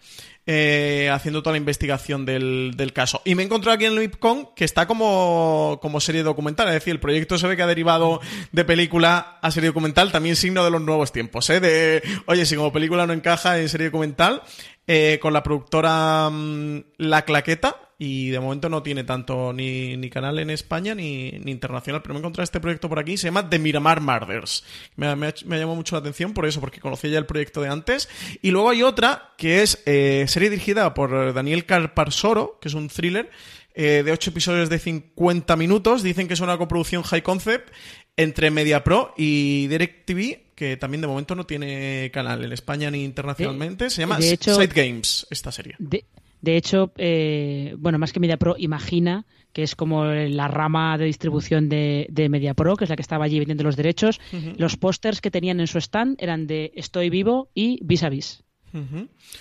haciendo 1.12 1.42
toda 1.42 1.53
la 1.53 1.59
investigación 1.59 2.25
del, 2.25 2.75
del, 2.77 2.92
caso. 2.92 3.23
Y 3.25 3.35
me 3.35 3.42
encontré 3.42 3.73
aquí 3.73 3.87
en 3.87 3.92
el 3.92 3.99
MIPCON 3.99 4.51
que 4.55 4.64
está 4.64 4.87
como, 4.87 5.79
como 5.81 6.01
serie 6.01 6.23
documental, 6.23 6.68
es 6.68 6.75
decir, 6.75 6.92
el 6.92 7.01
proyecto 7.01 7.38
se 7.38 7.47
ve 7.47 7.57
que 7.57 7.62
ha 7.62 7.66
derivado 7.66 8.20
de 8.53 8.64
película 8.64 9.38
a 9.40 9.51
serie 9.51 9.68
documental, 9.70 10.12
también 10.12 10.37
signo 10.37 10.64
de 10.64 10.70
los 10.70 10.83
nuevos 10.83 11.12
tiempos, 11.12 11.49
¿eh? 11.51 11.61
De, 11.61 12.03
oye, 12.27 12.47
si 12.47 12.57
como 12.57 12.73
película 12.73 13.07
no 13.07 13.12
encaja 13.12 13.59
en 13.59 13.68
serie 13.68 13.87
documental, 13.87 14.42
eh, 14.87 15.18
con 15.20 15.33
la 15.33 15.42
productora 15.42 16.29
mm, 16.31 16.85
La 16.99 17.23
Claqueta 17.23 17.77
y 17.99 18.31
de 18.31 18.40
momento 18.40 18.68
no 18.68 18.83
tiene 18.83 19.05
tanto 19.05 19.53
ni, 19.53 19.97
ni 19.97 20.11
canal 20.11 20.38
en 20.38 20.51
España 20.51 20.94
ni, 20.94 21.33
ni, 21.33 21.53
internacional, 21.53 22.03
pero 22.03 22.14
me 22.14 22.18
he 22.18 22.20
encontrado 22.20 22.44
este 22.44 22.61
proyecto 22.61 22.88
por 22.88 22.99
aquí, 22.99 23.16
se 23.16 23.29
llama 23.29 23.49
The 23.49 23.59
Miramar 23.59 24.01
Murders. 24.01 24.64
Me, 24.97 25.14
me, 25.16 25.33
me 25.47 25.66
mucho 25.66 25.94
la 25.94 26.01
atención 26.01 26.35
por 26.35 26.47
eso, 26.47 26.61
porque 26.61 26.81
conocía 26.81 27.11
ya 27.11 27.18
el 27.18 27.27
proyecto 27.27 27.61
de 27.62 27.68
antes. 27.68 28.09
Y 28.42 28.51
luego 28.51 28.70
hay 28.70 28.83
otra 28.83 29.35
que 29.38 29.62
es 29.62 29.83
eh, 29.87 30.25
serie 30.29 30.51
dirigida 30.51 30.92
por 30.92 31.33
Daniel 31.33 31.66
Carparsoro, 31.66 32.59
que 32.61 32.68
es 32.68 32.75
un 32.75 32.88
thriller 32.88 33.31
eh, 33.75 34.03
de 34.05 34.12
8 34.12 34.31
episodios 34.31 34.68
de 34.68 34.79
50 34.79 35.57
minutos. 35.57 36.03
Dicen 36.03 36.29
que 36.29 36.35
es 36.35 36.40
una 36.40 36.59
coproducción 36.59 37.03
high 37.05 37.23
concept 37.23 37.70
entre 38.16 38.51
MediaPro 38.51 39.14
y 39.16 39.66
DirecTV 39.68 40.43
que 40.55 40.77
también 40.77 41.01
de 41.01 41.07
momento 41.07 41.35
no 41.35 41.45
tiene 41.45 42.11
canal 42.12 42.45
en 42.45 42.53
España 42.53 42.90
ni 42.90 43.05
internacionalmente. 43.05 43.90
Se 43.90 44.03
llama 44.03 44.21
Side 44.21 44.67
Games, 44.75 45.27
esta 45.31 45.53
serie. 45.53 45.77
De, 45.79 46.57
hecho, 46.57 46.93
eh, 46.97 47.75
bueno, 47.79 47.99
más 47.99 48.12
que 48.12 48.21
MediaPro, 48.21 48.57
imagina 48.59 49.25
que 49.53 49.62
es 49.62 49.77
como 49.77 50.05
la 50.05 50.49
rama 50.49 50.99
de 50.99 51.07
distribución 51.07 51.69
de, 51.69 52.07
de 52.11 52.29
MediaPro, 52.29 52.77
que 52.77 52.85
es 52.85 52.90
la 52.90 52.97
que 52.97 53.03
estaba 53.03 53.25
allí 53.25 53.38
vendiendo 53.38 53.64
los 53.64 53.77
derechos. 53.77 54.21
Los 54.57 54.77
pósters 54.77 55.21
que 55.21 55.31
tenían 55.31 55.61
en 55.61 55.69
su 55.69 55.79
stand 55.79 56.17
eran 56.19 56.47
de 56.47 56.73
Estoy 56.75 57.09
vivo 57.09 57.49
y 57.55 57.79
Vis 57.83 58.03
a 58.03 58.09
Vis. 58.09 58.43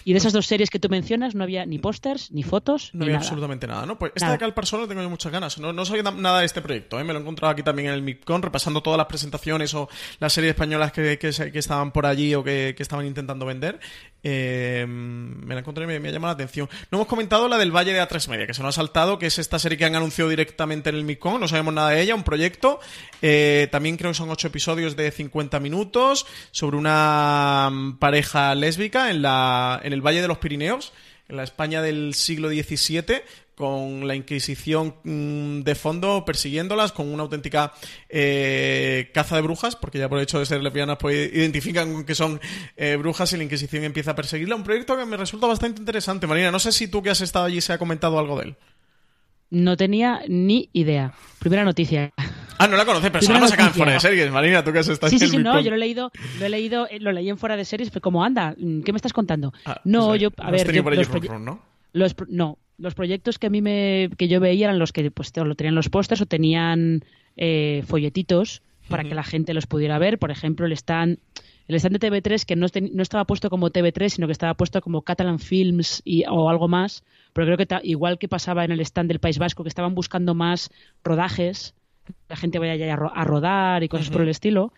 Y 0.06 0.14
de 0.14 0.18
esas 0.18 0.34
dos 0.34 0.46
series 0.46 0.70
que 0.70 0.80
tú 0.80 0.90
mencionas 0.90 1.34
no 1.34 1.44
había 1.44 1.66
ni 1.66 1.80
pósters, 1.80 2.32
ni 2.32 2.44
fotos. 2.44 2.92
No 2.94 3.06
había 3.06 3.18
absolutamente 3.18 3.66
nada, 3.68 3.86
¿no? 3.86 3.98
Pues 3.98 4.12
esta 4.16 4.32
de 4.32 4.38
Cal 4.38 4.54
Persona 4.54 4.88
tengo 4.88 5.02
yo 5.02 5.10
muchas 5.10 5.32
ganas. 5.32 5.58
No, 5.58 5.74
no 5.74 5.86
sabía 5.86 6.04
nada 6.04 6.40
de 6.40 6.46
este 6.46 6.62
proyecto, 6.62 7.00
¿eh? 7.00 7.04
Me 7.04 7.14
lo 7.14 7.20
he 7.20 7.22
encontrado 7.22 7.52
aquí 7.52 7.64
también 7.64 7.90
en 7.90 7.96
el 7.96 8.02
MIPCON, 8.04 8.44
repasando 8.44 8.82
todas 8.82 8.98
las 8.98 9.08
presentaciones 9.08 9.74
o 9.74 9.90
las 10.20 10.34
series 10.34 10.52
españolas 10.52 10.92
que, 10.92 11.18
que, 11.18 11.60
estaban 11.60 11.92
por 11.92 12.06
allí 12.06 12.36
o 12.36 12.44
que, 12.44 12.74
que 12.78 12.84
estaban 12.84 13.06
intentando 13.06 13.46
vender. 13.46 13.80
Eh, 14.24 14.86
me 14.88 15.54
la 15.54 15.60
encontré 15.60 15.84
y 15.84 15.88
me, 15.88 16.00
me, 16.00 16.10
ha 16.10 16.12
llamado 16.12 16.32
la 16.32 16.36
atención. 16.36 16.70
No 16.90 16.98
hemos 16.98 17.08
comentado 17.08 17.48
la 17.50 17.58
del 17.58 17.76
Valle 17.76 17.94
de 17.94 18.02
A3 18.02 18.30
Media, 18.30 18.48
que 18.48 18.54
se 18.54 18.64
nos 18.64 18.78
ha 18.78 18.82
saltado, 18.82 19.20
que 19.20 19.26
es 19.26 19.38
esta 19.38 19.60
serie 19.60 19.78
que 19.78 19.86
han 19.86 19.96
anunciado 19.96 20.30
directamente 20.30 20.90
en 20.90 20.96
el 20.96 21.04
MIPCON. 21.04 21.42
No 21.42 21.48
sabemos 21.48 21.74
nada 21.74 21.90
de 21.90 22.02
ella, 22.02 22.16
un 22.16 22.24
proyecto. 22.24 22.80
Eh, 23.22 23.68
también 23.72 23.98
creo 23.98 24.12
que 24.12 24.16
son 24.16 24.30
ocho 24.30 24.48
episodios 24.48 24.96
de 24.96 25.12
50 25.12 25.60
minutos 25.60 26.26
sobre 26.52 26.78
una 26.78 27.70
mm, 27.72 27.98
pareja 27.98 28.56
lésbica 28.56 29.10
en, 29.12 29.22
la, 29.22 29.82
en 29.84 29.94
el 29.94 30.02
Valle 30.02 30.22
de 30.22 30.28
los 30.28 30.38
Pirineos, 30.38 30.94
en 31.28 31.38
la 31.38 31.44
España 31.44 31.82
del 31.82 32.14
siglo 32.14 32.50
XVII, 32.50 33.24
con 33.56 34.08
la 34.08 34.16
Inquisición 34.16 34.96
mm, 35.04 35.62
de 35.62 35.76
fondo 35.76 36.26
persiguiéndolas, 36.26 36.92
con 36.92 37.12
una 37.12 37.24
auténtica 37.24 37.74
eh, 38.10 39.12
caza 39.14 39.36
de 39.36 39.42
brujas, 39.42 39.76
porque 39.76 40.00
ya 40.00 40.10
por 40.10 40.18
el 40.18 40.24
hecho 40.24 40.40
de 40.40 40.46
ser 40.46 40.62
lesbianas 40.62 40.98
pues 41.00 41.34
identifican 41.34 42.04
que 42.06 42.16
son 42.16 42.40
eh, 42.78 42.96
brujas 42.98 43.32
y 43.34 43.38
la 43.38 43.44
Inquisición 43.44 43.84
empieza 43.84 44.12
a 44.12 44.16
perseguirla. 44.16 44.56
Un 44.56 44.64
proyecto 44.64 44.98
que 44.98 45.06
me 45.06 45.18
resulta 45.18 45.48
bastante 45.48 45.80
interesante. 45.80 46.28
Marina, 46.28 46.52
no 46.52 46.60
sé 46.60 46.72
si 46.72 46.88
tú 46.88 47.02
que 47.02 47.10
has 47.10 47.22
estado 47.22 47.46
allí 47.46 47.62
se 47.62 47.74
ha 47.74 47.78
comentado 47.78 48.20
algo 48.20 48.38
de 48.40 48.46
él. 48.46 48.56
No 49.50 49.78
tenía 49.78 50.22
ni 50.28 50.70
idea. 50.74 51.14
Primera 51.40 51.64
noticia. 51.64 52.12
Ah, 52.58 52.68
no 52.68 52.78
la 52.78 52.86
conoces, 52.86 53.12
pero 53.12 53.24
se 53.24 53.34
la 53.34 53.48
sacar 53.48 53.68
en 53.68 53.74
fuera 53.74 53.94
de 53.94 54.00
series, 54.00 54.32
Marina, 54.32 54.64
tú 54.64 54.72
que 54.72 54.80
has 54.80 54.88
estado 54.88 55.10
Sí, 55.10 55.20
sí, 55.20 55.28
sí, 55.28 55.38
no, 55.38 55.60
yo 55.60 55.70
lo 55.70 55.76
he 55.76 55.80
leído, 55.80 56.12
lo 56.40 56.46
he 56.46 56.50
leído, 56.50 56.88
lo 57.00 57.12
leí 57.12 57.30
en 57.30 57.38
fuera 57.38 57.58
de 57.58 57.66
series, 57.66 57.90
pero 57.90 58.02
como 58.02 58.24
anda, 58.24 58.56
¿qué 58.56 58.92
me 58.92 58.96
estás 58.96 59.14
contando? 59.14 59.54
Ah, 59.66 59.82
no, 59.84 60.10
pues, 60.10 60.22
yo, 60.22 60.30
a 60.38 60.52
ver, 60.52 60.72
yo, 60.72 60.82
los, 60.84 61.42
¿no? 61.42 61.62
Los, 61.94 62.16
no, 62.30 62.58
los 62.78 62.96
proyectos 62.96 63.40
que 63.40 63.48
a 63.48 63.50
mí 63.50 63.62
me, 63.62 64.10
que 64.18 64.28
yo 64.28 64.40
veía 64.40 64.66
eran 64.66 64.80
los 64.80 64.92
que 64.92 65.10
pues 65.12 65.32
lo 65.36 65.56
tenían 65.56 65.76
los 65.76 65.90
pósters 65.90 66.22
o 66.22 66.26
tenían 66.26 67.04
eh, 67.38 67.84
folletitos 67.88 68.62
para 68.90 69.04
que 69.04 69.16
la 69.16 69.24
gente 69.24 69.54
los 69.54 69.68
pudiera 69.68 69.98
ver. 69.98 70.20
Por 70.20 70.32
ejemplo, 70.32 70.66
el 70.66 70.74
stand, 70.74 71.18
el 71.68 71.76
stand 71.76 71.98
de 71.98 72.10
TV3 72.10 72.46
que 72.46 72.56
no, 72.56 72.68
no 72.92 73.02
estaba 73.02 73.26
puesto 73.26 73.50
como 73.50 73.70
TV3, 73.70 74.10
sino 74.10 74.28
que 74.28 74.34
estaba 74.34 74.54
puesto 74.56 74.82
como 74.82 75.02
Catalan 75.02 75.40
Films 75.40 76.02
y, 76.04 76.26
o 76.26 76.50
algo 76.50 76.68
más. 76.68 77.04
Pero 77.34 77.48
creo 77.48 77.58
que 77.58 77.88
igual 77.88 78.18
que 78.18 78.28
pasaba 78.28 78.66
en 78.66 78.72
el 78.72 78.82
stand 78.82 79.08
del 79.08 79.20
País 79.20 79.40
Vasco, 79.40 79.64
que 79.64 79.70
estaban 79.70 79.96
buscando 79.96 80.36
más 80.36 80.70
rodajes, 81.04 81.74
la 82.30 82.36
gente 82.36 82.60
vaya 82.60 82.94
a, 82.94 83.24
rodar 83.24 83.84
y 83.84 83.88
cosas 83.88 84.10
por 84.10 84.22
el 84.22 84.30
estilo. 84.30 84.74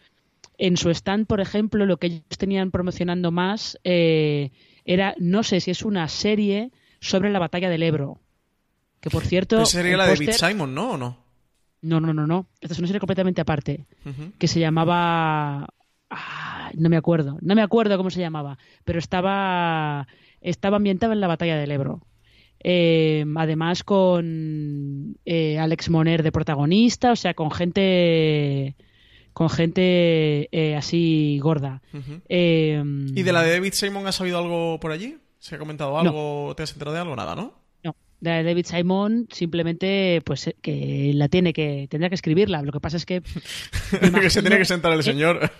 En 0.57 0.77
su 0.77 0.89
stand, 0.89 1.25
por 1.27 1.41
ejemplo, 1.41 1.85
lo 1.85 1.97
que 1.97 2.07
ellos 2.07 2.37
tenían 2.37 2.71
promocionando 2.71 3.31
más 3.31 3.77
eh, 3.83 4.51
era, 4.85 5.15
no 5.17 5.43
sé 5.43 5.59
si 5.59 5.71
es 5.71 5.83
una 5.83 6.07
serie 6.07 6.71
sobre 7.05 7.31
la 7.31 7.39
batalla 7.39 7.69
del 7.69 7.83
Ebro. 7.83 8.19
Que 8.99 9.09
por 9.09 9.25
cierto. 9.25 9.61
Esa 9.61 9.77
sería 9.77 9.97
la 9.97 10.05
de 10.05 10.13
David 10.13 10.31
Simon, 10.31 10.73
¿no? 10.73 10.91
¿O 10.91 10.97
no? 10.97 11.17
No, 11.81 11.99
no, 11.99 12.13
no, 12.13 12.25
no. 12.25 12.47
Esta 12.61 12.73
es 12.73 12.79
una 12.79 12.87
serie 12.87 12.99
completamente 12.99 13.41
aparte. 13.41 13.85
Que 14.39 14.47
se 14.47 14.59
llamaba. 14.59 15.67
Ah, 16.09 16.71
no 16.75 16.89
me 16.89 16.97
acuerdo. 16.97 17.37
No 17.41 17.55
me 17.55 17.61
acuerdo 17.61 17.97
cómo 17.97 18.09
se 18.09 18.19
llamaba. 18.19 18.57
Pero 18.83 18.99
estaba. 18.99 20.07
Estaba 20.41 20.77
ambientada 20.77 21.13
en 21.13 21.21
la 21.21 21.27
batalla 21.27 21.57
del 21.57 21.71
Ebro. 21.71 22.01
Eh, 22.63 23.23
además 23.35 23.83
con 23.83 25.17
eh, 25.25 25.59
Alex 25.59 25.89
Moner 25.89 26.23
de 26.23 26.31
protagonista, 26.31 27.11
o 27.11 27.15
sea, 27.15 27.35
con 27.35 27.51
gente 27.51 28.75
con 29.33 29.49
gente 29.49 30.47
eh, 30.51 30.75
así 30.75 31.37
gorda. 31.43 31.81
¿Y 32.27 33.23
de 33.23 33.31
la 33.31 33.43
de 33.43 33.51
David 33.51 33.73
Simon 33.73 34.07
has 34.07 34.15
sabido 34.15 34.39
algo 34.39 34.79
por 34.79 34.91
allí? 34.91 35.17
¿Se 35.45 35.53
ha 35.53 35.59
comentado 35.59 35.99
algo? 35.99 36.55
¿Te 36.57 36.63
has 36.63 36.71
enterado 36.71 36.95
de 36.95 37.01
algo? 37.01 37.15
Nada, 37.15 37.35
¿no? 37.35 37.53
No. 37.83 37.95
De 38.19 38.43
David 38.43 38.65
Simon 38.65 39.27
simplemente 39.31 40.19
pues 40.25 40.47
eh, 40.47 40.55
que 40.59 41.11
la 41.13 41.29
tiene 41.29 41.53
que 41.53 41.87
tendrá 41.87 42.09
que 42.09 42.15
escribirla. 42.15 42.63
Lo 42.63 42.71
que 42.71 42.79
pasa 42.79 42.97
es 42.97 43.05
que 43.05 43.21
que 44.21 44.29
se 44.31 44.41
tiene 44.41 44.57
que 44.57 44.65
sentar 44.65 44.91
el 44.93 45.03
señor. 45.03 45.51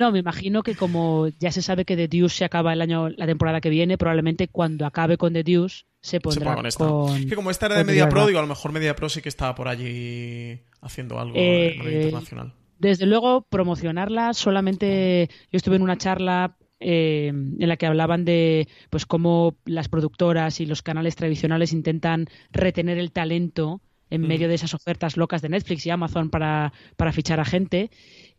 no, 0.00 0.10
me 0.10 0.18
imagino 0.18 0.64
que 0.64 0.74
como 0.74 1.28
ya 1.38 1.52
se 1.52 1.62
sabe 1.62 1.84
que 1.84 1.94
The 1.94 2.08
Deuce 2.08 2.38
se 2.38 2.44
acaba 2.44 2.72
el 2.72 2.82
año 2.82 3.08
la 3.10 3.26
temporada 3.26 3.60
que 3.60 3.70
viene, 3.70 3.96
probablemente 3.96 4.48
cuando 4.48 4.84
acabe 4.84 5.16
con 5.16 5.32
The 5.32 5.44
Deuce 5.44 5.84
se 6.00 6.18
pondrá 6.18 6.56
con, 6.56 6.66
esta. 6.66 6.84
que 7.28 7.36
como 7.36 7.52
esta 7.52 7.66
era 7.66 7.76
de 7.78 7.84
Media 7.84 8.08
Pro, 8.08 8.26
digo, 8.26 8.40
a 8.40 8.42
lo 8.42 8.48
mejor 8.48 8.72
Media 8.72 8.96
Pro 8.96 9.08
sí 9.08 9.22
que 9.22 9.28
estaba 9.28 9.54
por 9.54 9.68
allí 9.68 10.60
haciendo 10.80 11.20
algo 11.20 11.34
eh, 11.36 11.76
internacional. 11.76 12.54
Desde 12.80 13.06
luego, 13.06 13.42
promocionarla 13.48 14.34
solamente. 14.34 15.30
Yo 15.52 15.56
estuve 15.56 15.76
en 15.76 15.82
una 15.82 15.98
charla 15.98 16.56
eh, 16.80 17.28
en 17.28 17.68
la 17.68 17.76
que 17.76 17.86
hablaban 17.86 18.24
de 18.24 18.68
pues 18.88 19.06
cómo 19.06 19.54
las 19.64 19.88
productoras 19.88 20.60
y 20.60 20.66
los 20.66 20.82
canales 20.82 21.16
tradicionales 21.16 21.72
intentan 21.72 22.26
retener 22.52 22.98
el 22.98 23.12
talento 23.12 23.80
en 24.10 24.22
medio 24.22 24.48
de 24.48 24.54
esas 24.54 24.74
ofertas 24.74 25.16
locas 25.16 25.40
de 25.40 25.48
Netflix 25.48 25.86
y 25.86 25.90
Amazon 25.90 26.30
para, 26.30 26.72
para 26.96 27.12
fichar 27.12 27.38
a 27.38 27.44
gente 27.44 27.90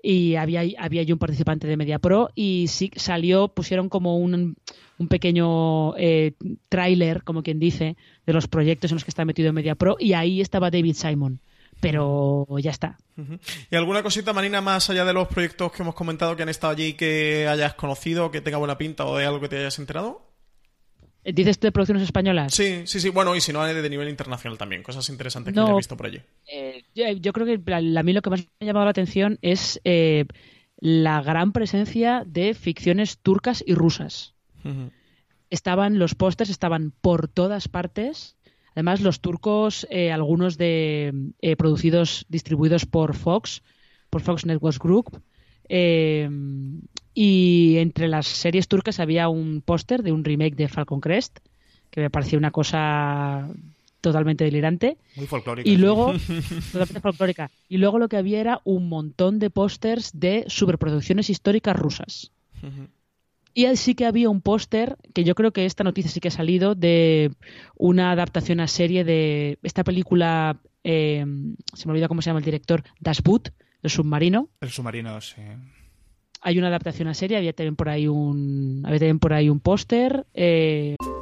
y 0.03 0.35
había, 0.35 0.63
había 0.77 1.03
yo 1.03 1.15
un 1.15 1.19
participante 1.19 1.67
de 1.67 1.77
MediaPro 1.77 2.29
y 2.35 2.65
sí 2.67 2.91
salió, 2.95 3.47
pusieron 3.47 3.87
como 3.87 4.17
un, 4.17 4.57
un 4.97 5.07
pequeño 5.07 5.95
eh, 5.97 6.33
tráiler, 6.69 7.23
como 7.23 7.43
quien 7.43 7.59
dice, 7.59 7.95
de 8.25 8.33
los 8.33 8.47
proyectos 8.47 8.91
en 8.91 8.95
los 8.95 9.05
que 9.05 9.11
está 9.11 9.23
metido 9.23 9.53
MediaPro 9.53 9.95
y 9.99 10.13
ahí 10.13 10.41
estaba 10.41 10.71
David 10.71 10.95
Simon. 10.95 11.39
Pero 11.81 12.45
ya 12.59 12.71
está. 12.71 12.97
¿Y 13.69 13.75
alguna 13.75 14.03
cosita, 14.03 14.33
Marina, 14.33 14.61
más 14.61 14.89
allá 14.89 15.03
de 15.03 15.13
los 15.13 15.27
proyectos 15.27 15.71
que 15.71 15.81
hemos 15.81 15.95
comentado 15.95 16.35
que 16.35 16.43
han 16.43 16.49
estado 16.49 16.73
allí 16.73 16.93
que 16.93 17.47
hayas 17.47 17.73
conocido, 17.73 18.31
que 18.31 18.39
tenga 18.41 18.57
buena 18.57 18.77
pinta 18.77 19.05
o 19.05 19.17
de 19.17 19.25
algo 19.25 19.41
que 19.41 19.49
te 19.49 19.57
hayas 19.57 19.79
enterado? 19.79 20.31
¿Dices 21.23 21.59
de 21.59 21.71
producciones 21.71 22.03
españolas? 22.03 22.53
Sí, 22.53 22.81
sí, 22.85 22.99
sí. 22.99 23.09
Bueno, 23.09 23.35
y 23.35 23.41
si 23.41 23.53
no, 23.53 23.63
de 23.63 23.89
nivel 23.89 24.09
internacional 24.09 24.57
también. 24.57 24.81
Cosas 24.81 25.07
interesantes 25.09 25.53
que 25.53 25.59
no, 25.59 25.75
visto 25.75 25.95
por 25.95 26.07
allí. 26.07 26.19
Eh, 26.47 26.83
yo, 26.95 27.31
creo 27.31 27.45
que 27.45 27.73
a 27.73 28.03
mí 28.03 28.13
lo 28.13 28.21
que 28.21 28.29
más 28.31 28.39
me 28.39 28.47
ha 28.61 28.65
llamado 28.65 28.85
la 28.85 28.91
atención 28.91 29.37
es 29.43 29.79
eh, 29.83 30.25
la 30.77 31.21
gran 31.21 31.51
presencia 31.51 32.23
de 32.25 32.55
ficciones 32.55 33.19
turcas 33.19 33.63
y 33.65 33.75
rusas. 33.75 34.33
Estaban, 35.51 35.99
los 35.99 36.15
pósters 36.15 36.49
estaban 36.49 36.91
por 37.01 37.27
todas 37.27 37.67
partes. 37.67 38.35
Además, 38.73 39.01
los 39.01 39.19
turcos, 39.19 39.85
eh, 39.89 40.11
algunos 40.11 40.57
de 40.57 41.33
producidos, 41.57 42.25
distribuidos 42.29 42.85
por 42.85 43.15
Fox, 43.15 43.63
por 44.09 44.21
Fox 44.21 44.45
Networks 44.45 44.79
Group, 44.79 45.21
eh, 45.73 46.29
y 47.13 47.77
entre 47.77 48.09
las 48.09 48.27
series 48.27 48.67
turcas 48.67 48.99
había 48.99 49.29
un 49.29 49.61
póster 49.61 50.03
de 50.03 50.11
un 50.11 50.23
remake 50.23 50.55
de 50.55 50.67
Falcon 50.67 50.99
Crest, 50.99 51.39
que 51.89 52.01
me 52.01 52.09
parecía 52.09 52.37
una 52.37 52.51
cosa 52.51 53.49
totalmente 54.01 54.43
delirante. 54.43 54.97
Muy 55.15 55.27
folclórica. 55.27 55.69
Y 55.69 55.77
luego, 55.77 56.13
totalmente 56.71 56.99
folclórica. 56.99 57.51
Y 57.69 57.77
luego 57.77 57.99
lo 57.99 58.09
que 58.09 58.17
había 58.17 58.41
era 58.41 58.61
un 58.65 58.89
montón 58.89 59.39
de 59.39 59.49
pósters 59.49 60.11
de 60.13 60.43
superproducciones 60.47 61.29
históricas 61.29 61.75
rusas. 61.75 62.31
Y 63.53 63.75
sí 63.75 63.95
que 63.95 64.05
había 64.05 64.29
un 64.29 64.41
póster, 64.41 64.97
que 65.13 65.23
yo 65.23 65.35
creo 65.35 65.51
que 65.51 65.65
esta 65.65 65.83
noticia 65.83 66.09
sí 66.09 66.19
que 66.19 66.29
ha 66.29 66.31
salido, 66.31 66.75
de 66.75 67.31
una 67.75 68.11
adaptación 68.11 68.59
a 68.59 68.67
serie 68.67 69.03
de 69.03 69.59
esta 69.63 69.83
película, 69.83 70.59
eh, 70.83 71.25
se 71.73 71.87
me 71.87 71.91
olvida 71.91 72.07
cómo 72.07 72.21
se 72.21 72.29
llama 72.29 72.39
el 72.39 72.45
director, 72.45 72.83
Das 72.99 73.21
Boot, 73.21 73.53
el 73.83 73.89
submarino. 73.89 74.49
El 74.61 74.69
submarino, 74.69 75.19
sí. 75.21 75.41
Hay 76.41 76.57
una 76.57 76.67
adaptación 76.67 77.07
a 77.07 77.13
serie, 77.13 77.37
había 77.37 77.53
también 77.53 77.75
por 77.75 77.89
ahí 77.89 78.07
un, 78.07 78.83
había 78.85 78.99
también 78.99 79.19
por 79.19 79.33
ahí 79.33 79.49
un 79.49 79.59
póster. 79.59 80.25
Eh... 80.33 80.95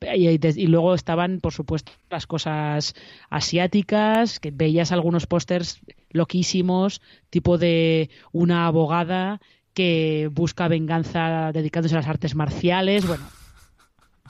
Y, 0.00 0.66
luego 0.66 0.94
estaban, 0.94 1.40
por 1.40 1.52
supuesto, 1.52 1.92
las 2.10 2.26
cosas 2.26 2.94
asiáticas, 3.30 4.40
que 4.40 4.50
veías 4.50 4.92
algunos 4.92 5.26
pósters 5.26 5.80
loquísimos, 6.10 7.00
tipo 7.30 7.58
de 7.58 8.10
una 8.32 8.66
abogada 8.66 9.40
que 9.74 10.28
busca 10.32 10.68
venganza 10.68 11.50
dedicándose 11.52 11.94
a 11.94 11.98
las 11.98 12.08
artes 12.08 12.34
marciales, 12.34 13.06
bueno. 13.06 13.24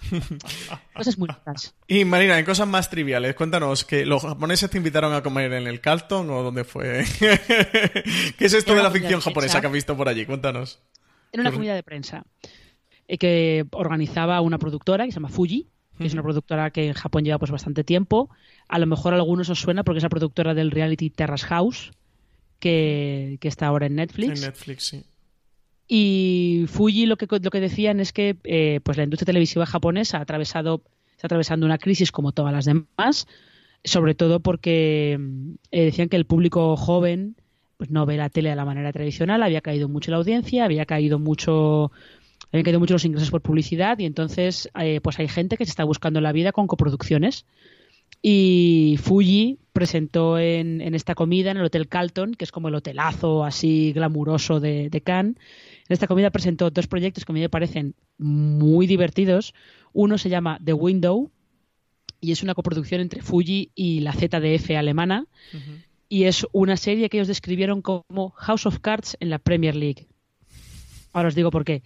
cosas 0.95 1.19
muy 1.19 1.29
locas. 1.29 1.75
Y 1.87 2.05
Marina, 2.05 2.39
en 2.39 2.45
cosas 2.45 2.67
más 2.67 2.91
triviales, 2.91 3.35
cuéntanos, 3.35 3.85
que 3.85 4.05
los 4.05 4.23
japoneses 4.23 4.71
te 4.71 4.79
invitaron 4.79 5.15
a 5.15 5.23
comer 5.23 5.53
en 5.53 5.67
el 5.67 5.81
Carlton 5.81 6.29
o 6.31 6.43
dónde 6.43 6.65
fue? 6.65 7.05
¿Qué 7.19 8.45
es 8.45 8.53
esto 8.53 8.75
de 8.75 8.83
la 8.83 8.91
ficción 8.91 9.21
japonesa 9.21 9.61
que 9.61 9.67
has 9.69 9.73
visto 9.73 9.97
por 9.97 10.09
allí? 10.09 10.27
Cuéntanos. 10.27 10.81
En 11.33 11.41
una 11.41 11.53
comida 11.53 11.75
de 11.75 11.83
prensa. 11.83 12.25
Eh, 13.13 13.19
que 13.19 13.67
organizaba 13.73 14.41
una 14.41 14.57
productora 14.57 15.05
que 15.05 15.13
se 15.13 15.17
llama 15.17 15.29
Fuji, 15.29 15.67
que 15.99 16.07
es 16.07 16.15
una 16.15 16.23
productora 16.23 16.71
que 16.71 16.87
en 16.87 16.95
Japón 16.95 17.25
lleva 17.25 17.39
pues 17.39 17.51
bastante 17.51 17.85
tiempo. 17.85 18.31
A 18.69 18.79
lo 18.79 18.87
mejor 18.87 19.13
a 19.13 19.17
algunos 19.17 19.51
os 19.51 19.61
suena 19.61 19.85
porque 19.85 19.99
es 19.99 20.03
la 20.03 20.09
productora 20.09 20.55
del 20.55 20.71
reality 20.71 21.11
Terrace 21.11 21.47
House, 21.47 21.93
que, 22.59 23.39
está 23.43 23.67
ahora 23.67 23.85
en 23.85 23.97
Netflix. 23.97 24.41
En 24.41 24.47
Netflix, 24.49 24.85
sí. 24.85 25.05
Y 25.87 26.65
Fuji 26.69 27.05
lo 27.05 27.19
que, 27.19 27.27
lo 27.29 27.51
que 27.51 27.61
decían 27.61 28.01
es 28.01 28.15
que 28.15 28.39
eh, 28.45 28.81
pues 28.83 28.97
la 28.97 29.05
industria 29.05 29.27
televisiva 29.27 29.67
japonesa 29.67 30.17
ha 30.17 30.23
atravesado, 30.23 30.83
está 31.11 31.27
atravesando 31.27 31.67
una 31.67 31.77
crisis 31.77 32.13
como 32.13 32.33
todas 32.33 32.55
las 32.55 32.65
demás, 32.65 33.27
sobre 33.85 34.15
todo 34.15 34.41
porque 34.41 35.19
eh, 35.71 35.85
decían 35.85 36.09
que 36.09 36.17
el 36.17 36.25
público 36.25 36.79
joven 36.79 37.37
pues 37.77 37.91
no 37.91 38.07
ve 38.07 38.17
la 38.17 38.31
tele 38.31 38.49
de 38.49 38.57
la 38.57 38.65
manera 38.65 38.91
tradicional, 38.91 39.43
había 39.43 39.61
caído 39.61 39.91
mucho 39.91 40.11
la 40.13 40.17
audiencia, 40.17 40.65
había 40.65 40.87
caído 40.87 41.19
mucho 41.19 41.91
habían 42.51 42.65
caído 42.65 42.81
mucho 42.81 42.95
los 42.95 43.05
ingresos 43.05 43.31
por 43.31 43.41
publicidad 43.41 43.99
y 43.99 44.05
entonces 44.05 44.69
eh, 44.79 45.01
pues 45.03 45.19
hay 45.19 45.29
gente 45.29 45.57
que 45.57 45.65
se 45.65 45.71
está 45.71 45.85
buscando 45.85 46.21
la 46.21 46.33
vida 46.33 46.53
con 46.53 46.67
coproducciones. 46.67 47.47
Y 48.21 48.99
Fuji 49.03 49.59
presentó 49.73 50.39
en, 50.39 50.81
esta 50.95 51.15
comida 51.15 51.51
en 51.51 51.57
el 51.57 51.65
Hotel 51.65 51.89
Carlton, 51.89 52.35
que 52.35 52.45
es 52.45 52.53
como 52.53 52.69
el 52.69 52.75
hotelazo 52.75 53.45
así 53.45 53.93
glamuroso 53.93 54.61
de, 54.61 54.91
de 54.91 55.01
Cannes. 55.01 55.37
En 55.89 55.95
esta 55.95 56.07
comida 56.07 56.31
presentó 56.31 56.71
dos 56.71 56.87
proyectos 56.87 57.25
que 57.25 57.33
a 57.33 57.35
mí 57.35 57.41
me 57.41 57.49
parecen 57.49 57.95
muy 58.19 58.87
divertidos. 58.87 59.55
Uno 59.93 60.19
se 60.19 60.29
llama 60.29 60.61
The 60.65 60.73
Window 60.73 61.31
y 62.21 62.31
es 62.31 62.43
una 62.43 62.55
coproducción 62.55 63.01
entre 63.01 63.23
Fuji 63.23 63.73
y 63.75 64.01
la 64.01 64.13
ZDF 64.13 64.71
alemana. 64.71 65.27
Y 66.09 66.25
es 66.25 66.47
una 66.53 66.77
serie 66.77 67.09
que 67.09 67.17
ellos 67.17 67.29
describieron 67.29 67.83
como 67.83 68.31
House 68.37 68.67
of 68.67 68.79
Cards 68.79 69.17
en 69.19 69.31
la 69.31 69.39
Premier 69.39 69.75
League. 69.75 70.07
Ahora 71.13 71.29
os 71.29 71.35
digo 71.35 71.51
por 71.51 71.65
qué 71.65 71.83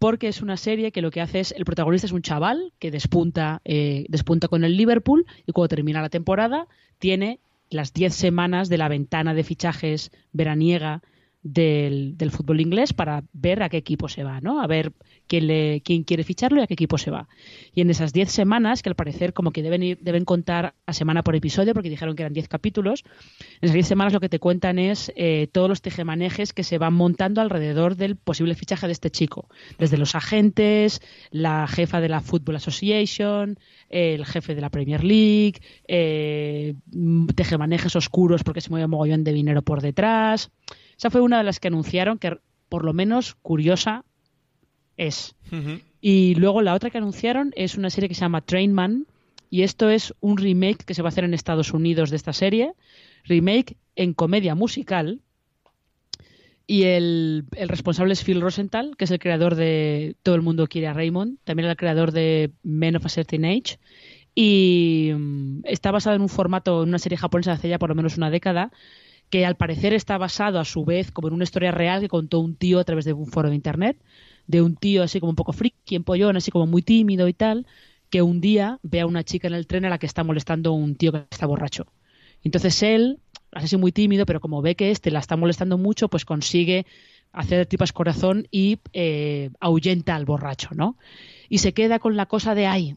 porque 0.00 0.28
es 0.28 0.40
una 0.40 0.56
serie 0.56 0.92
que 0.92 1.02
lo 1.02 1.10
que 1.10 1.20
hace 1.20 1.40
es, 1.40 1.52
el 1.52 1.66
protagonista 1.66 2.06
es 2.06 2.12
un 2.12 2.22
chaval 2.22 2.72
que 2.78 2.90
despunta, 2.90 3.60
eh, 3.66 4.06
despunta 4.08 4.48
con 4.48 4.64
el 4.64 4.78
Liverpool 4.78 5.26
y 5.46 5.52
cuando 5.52 5.68
termina 5.68 6.00
la 6.00 6.08
temporada 6.08 6.66
tiene 6.98 7.38
las 7.68 7.92
10 7.92 8.14
semanas 8.14 8.70
de 8.70 8.78
la 8.78 8.88
ventana 8.88 9.34
de 9.34 9.44
fichajes 9.44 10.10
veraniega 10.32 11.02
del, 11.42 12.16
del, 12.18 12.30
fútbol 12.30 12.60
inglés 12.60 12.92
para 12.92 13.24
ver 13.32 13.62
a 13.62 13.68
qué 13.68 13.78
equipo 13.78 14.08
se 14.08 14.24
va, 14.24 14.40
¿no? 14.40 14.60
A 14.60 14.66
ver 14.66 14.92
quién, 15.26 15.46
le, 15.46 15.80
quién 15.82 16.04
quiere 16.04 16.22
ficharlo 16.22 16.60
y 16.60 16.64
a 16.64 16.66
qué 16.66 16.74
equipo 16.74 16.98
se 16.98 17.10
va. 17.10 17.28
Y 17.74 17.80
en 17.80 17.90
esas 17.90 18.12
10 18.12 18.30
semanas, 18.30 18.82
que 18.82 18.90
al 18.90 18.94
parecer 18.94 19.32
como 19.32 19.50
que 19.50 19.62
deben, 19.62 19.82
ir, 19.82 19.98
deben 20.02 20.24
contar 20.24 20.74
a 20.86 20.92
semana 20.92 21.22
por 21.22 21.34
episodio, 21.34 21.72
porque 21.72 21.88
dijeron 21.88 22.14
que 22.14 22.22
eran 22.22 22.34
10 22.34 22.48
capítulos, 22.48 23.04
en 23.38 23.58
esas 23.62 23.74
10 23.74 23.86
semanas 23.86 24.12
lo 24.12 24.20
que 24.20 24.28
te 24.28 24.38
cuentan 24.38 24.78
es 24.78 25.12
eh, 25.16 25.48
todos 25.52 25.68
los 25.68 25.80
tejemanejes 25.80 26.52
que 26.52 26.62
se 26.62 26.78
van 26.78 26.94
montando 26.94 27.40
alrededor 27.40 27.96
del 27.96 28.16
posible 28.16 28.54
fichaje 28.54 28.86
de 28.86 28.92
este 28.92 29.10
chico. 29.10 29.48
Desde 29.78 29.96
los 29.96 30.14
agentes, 30.14 31.00
la 31.30 31.66
jefa 31.66 32.00
de 32.00 32.08
la 32.08 32.20
Football 32.20 32.56
Association, 32.56 33.58
el 33.88 34.26
jefe 34.26 34.54
de 34.54 34.60
la 34.60 34.70
Premier 34.70 35.02
League, 35.02 35.60
eh, 35.88 36.74
tejemanejes 37.34 37.96
oscuros 37.96 38.44
porque 38.44 38.60
se 38.60 38.70
mueve 38.70 38.84
un 38.84 38.90
mogollón 38.90 39.24
de 39.24 39.32
dinero 39.32 39.62
por 39.62 39.80
detrás. 39.80 40.50
Esa 41.00 41.08
fue 41.08 41.22
una 41.22 41.38
de 41.38 41.44
las 41.44 41.60
que 41.60 41.68
anunciaron 41.68 42.18
que, 42.18 42.36
por 42.68 42.84
lo 42.84 42.92
menos, 42.92 43.34
curiosa 43.40 44.04
es. 44.98 45.34
Y 46.02 46.34
luego 46.34 46.60
la 46.60 46.74
otra 46.74 46.90
que 46.90 46.98
anunciaron 46.98 47.54
es 47.56 47.78
una 47.78 47.88
serie 47.88 48.06
que 48.06 48.14
se 48.14 48.20
llama 48.20 48.42
Trainman. 48.42 49.06
Y 49.48 49.62
esto 49.62 49.88
es 49.88 50.12
un 50.20 50.36
remake 50.36 50.84
que 50.84 50.92
se 50.92 51.00
va 51.00 51.08
a 51.08 51.12
hacer 51.12 51.24
en 51.24 51.32
Estados 51.32 51.72
Unidos 51.72 52.10
de 52.10 52.16
esta 52.16 52.34
serie. 52.34 52.74
Remake 53.24 53.78
en 53.96 54.12
comedia 54.12 54.54
musical. 54.54 55.22
Y 56.66 56.82
el, 56.82 57.46
el, 57.56 57.70
responsable 57.70 58.12
es 58.12 58.22
Phil 58.22 58.42
Rosenthal, 58.42 58.94
que 58.98 59.04
es 59.06 59.10
el 59.10 59.20
creador 59.20 59.54
de 59.54 60.16
Todo 60.22 60.34
el 60.34 60.42
mundo 60.42 60.66
quiere 60.66 60.88
a 60.88 60.92
Raymond, 60.92 61.38
también 61.44 61.70
el 61.70 61.76
creador 61.78 62.12
de 62.12 62.50
Men 62.62 62.96
of 62.96 63.06
a 63.06 63.08
Certain 63.08 63.46
Age. 63.46 63.78
Y 64.34 65.12
mm, 65.16 65.60
está 65.64 65.92
basado 65.92 66.16
en 66.16 66.20
un 66.20 66.28
formato, 66.28 66.82
en 66.82 66.90
una 66.90 66.98
serie 66.98 67.16
japonesa 67.16 67.52
de 67.52 67.54
hace 67.54 67.68
ya 67.70 67.78
por 67.78 67.88
lo 67.88 67.94
menos 67.94 68.18
una 68.18 68.28
década, 68.28 68.70
que 69.30 69.46
al 69.46 69.56
parecer 69.56 69.94
está 69.94 70.18
basado 70.18 70.58
a 70.58 70.64
su 70.64 70.84
vez 70.84 71.12
como 71.12 71.28
en 71.28 71.34
una 71.34 71.44
historia 71.44 71.70
real 71.70 72.00
que 72.00 72.08
contó 72.08 72.40
un 72.40 72.56
tío 72.56 72.80
a 72.80 72.84
través 72.84 73.04
de 73.04 73.12
un 73.12 73.26
foro 73.26 73.48
de 73.48 73.54
internet, 73.54 73.96
de 74.46 74.60
un 74.60 74.74
tío 74.74 75.04
así 75.04 75.20
como 75.20 75.30
un 75.30 75.36
poco 75.36 75.52
friki, 75.52 75.94
empollón, 75.94 76.36
así 76.36 76.50
como 76.50 76.66
muy 76.66 76.82
tímido 76.82 77.28
y 77.28 77.32
tal, 77.32 77.66
que 78.10 78.22
un 78.22 78.40
día 78.40 78.80
ve 78.82 79.00
a 79.00 79.06
una 79.06 79.22
chica 79.24 79.48
en 79.48 79.54
el 79.54 79.68
tren 79.68 79.84
a 79.84 79.88
la 79.88 79.98
que 79.98 80.06
está 80.06 80.24
molestando 80.24 80.72
un 80.72 80.96
tío 80.96 81.12
que 81.12 81.24
está 81.30 81.46
borracho. 81.46 81.86
Entonces 82.42 82.82
él, 82.82 83.20
así 83.52 83.76
muy 83.76 83.92
tímido, 83.92 84.26
pero 84.26 84.40
como 84.40 84.62
ve 84.62 84.74
que 84.74 84.90
este 84.90 85.12
la 85.12 85.20
está 85.20 85.36
molestando 85.36 85.78
mucho, 85.78 86.08
pues 86.08 86.24
consigue 86.24 86.86
hacer 87.32 87.66
tripas 87.66 87.92
corazón 87.92 88.48
y 88.50 88.78
eh, 88.92 89.50
ahuyenta 89.60 90.16
al 90.16 90.24
borracho, 90.24 90.70
¿no? 90.74 90.96
Y 91.48 91.58
se 91.58 91.72
queda 91.72 92.00
con 92.00 92.16
la 92.16 92.26
cosa 92.26 92.56
de, 92.56 92.66
ay, 92.66 92.96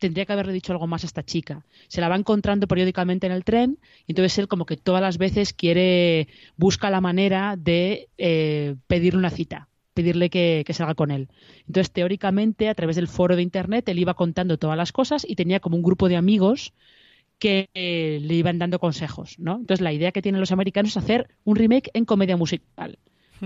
tendría 0.00 0.26
que 0.26 0.32
haberle 0.32 0.52
dicho 0.52 0.72
algo 0.72 0.88
más 0.88 1.04
a 1.04 1.06
esta 1.06 1.22
chica. 1.22 1.64
Se 1.86 2.00
la 2.00 2.08
va 2.08 2.16
encontrando 2.16 2.66
periódicamente 2.66 3.26
en 3.26 3.32
el 3.32 3.44
tren 3.44 3.78
y 4.06 4.12
entonces 4.12 4.36
él 4.38 4.48
como 4.48 4.66
que 4.66 4.76
todas 4.76 5.00
las 5.00 5.18
veces 5.18 5.52
quiere, 5.52 6.26
busca 6.56 6.90
la 6.90 7.00
manera 7.00 7.54
de 7.56 8.08
eh, 8.18 8.74
pedirle 8.88 9.18
una 9.18 9.30
cita 9.30 9.68
pedirle 9.92 10.30
que, 10.30 10.62
que, 10.64 10.72
salga 10.72 10.94
con 10.94 11.10
él. 11.10 11.28
Entonces, 11.66 11.90
teóricamente, 11.90 12.68
a 12.68 12.74
través 12.74 12.96
del 12.96 13.08
foro 13.08 13.34
de 13.34 13.42
Internet, 13.42 13.88
él 13.88 13.98
iba 13.98 14.14
contando 14.14 14.56
todas 14.56 14.76
las 14.76 14.92
cosas 14.92 15.26
y 15.28 15.34
tenía 15.34 15.60
como 15.60 15.76
un 15.76 15.82
grupo 15.82 16.08
de 16.08 16.16
amigos 16.16 16.72
que 17.40 17.70
eh, 17.74 18.20
le 18.22 18.34
iban 18.34 18.58
dando 18.58 18.78
consejos, 18.78 19.36
¿no? 19.38 19.56
Entonces 19.56 19.80
la 19.80 19.92
idea 19.92 20.12
que 20.12 20.22
tienen 20.22 20.40
los 20.40 20.52
americanos 20.52 20.90
es 20.90 20.96
hacer 20.98 21.26
un 21.42 21.56
remake 21.56 21.90
en 21.94 22.04
comedia 22.04 22.36
musical, 22.36 22.98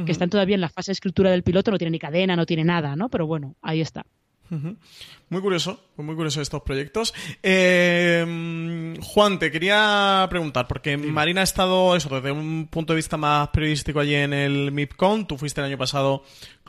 que 0.05 0.11
están 0.11 0.29
todavía 0.29 0.57
en 0.57 0.61
la 0.61 0.69
fase 0.69 0.91
de 0.91 0.95
escritura 0.95 1.31
del 1.31 1.45
piloto, 1.45 1.71
no 1.71 1.79
tiene 1.79 1.93
ni 1.93 2.01
cadena, 2.01 2.35
no 2.35 2.47
tiene 2.47 2.65
nada, 2.65 2.97
¿no? 2.97 3.09
Pero 3.09 3.29
bueno, 3.29 3.55
ahí 3.63 3.81
está. 3.81 4.05
Muy 4.51 5.41
curioso, 5.41 5.81
muy 5.97 6.15
curioso 6.15 6.41
estos 6.41 6.63
proyectos. 6.63 7.15
Eh, 7.43 8.95
Juan, 9.03 9.39
te 9.39 9.51
quería 9.51 10.27
preguntar, 10.31 10.69
porque 10.69 10.97
Marina 10.97 11.41
ha 11.41 11.45
estado, 11.45 11.97
eso, 11.97 12.09
desde 12.09 12.31
un 12.31 12.69
punto 12.69 12.93
de 12.93 12.99
vista 12.99 13.17
más 13.17 13.49
periodístico 13.49 14.01
allí 14.01 14.15
en 14.15 14.33
el 14.33 14.71
MIPCON. 14.71 15.27
Tú 15.27 15.39
fuiste 15.39 15.61
el 15.61 15.67
año 15.67 15.79
pasado 15.79 16.23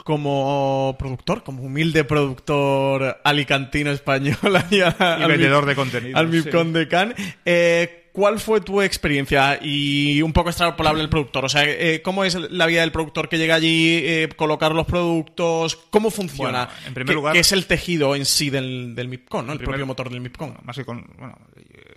como 0.03 0.95
productor, 0.97 1.43
como 1.43 1.63
humilde 1.63 2.05
productor 2.05 3.19
alicantino 3.23 3.91
español. 3.91 4.37
y 4.71 4.79
vendedor 5.27 5.65
de 5.65 5.75
contenido. 5.75 6.17
Al 6.17 6.27
MIPCON 6.27 6.73
de 6.73 6.87
Cannes. 6.87 7.15
Eh, 7.45 8.04
¿Cuál 8.15 8.39
fue 8.39 8.61
tu 8.61 8.81
experiencia? 8.81 9.59
Y 9.61 10.21
un 10.21 10.31
poco 10.31 10.47
extrapolable 10.47 11.03
el 11.03 11.09
productor. 11.09 11.43
O 11.43 11.49
sea, 11.49 11.65
eh, 11.65 12.01
¿cómo 12.01 12.23
es 12.23 12.35
la 12.35 12.65
vida 12.65 12.79
del 12.79 12.93
productor 12.93 13.27
que 13.27 13.37
llega 13.37 13.55
allí, 13.55 13.99
eh, 14.05 14.29
colocar 14.37 14.71
los 14.71 14.85
productos? 14.85 15.75
¿Cómo 15.89 16.09
funciona? 16.09 16.69
en 16.87 16.93
primer 16.93 17.13
lugar. 17.13 17.33
¿Qué 17.33 17.41
es 17.41 17.51
el 17.51 17.65
tejido 17.65 18.15
en 18.15 18.23
sí 18.23 18.49
del, 18.49 18.95
del 18.95 19.09
MIPCON, 19.09 19.47
¿no? 19.47 19.51
el 19.51 19.59
propio 19.59 19.85
motor 19.85 20.09
del 20.09 20.21
MIPCON? 20.21 20.59
más 20.63 20.77
que 20.77 20.85
con, 20.85 21.05
bueno, 21.17 21.37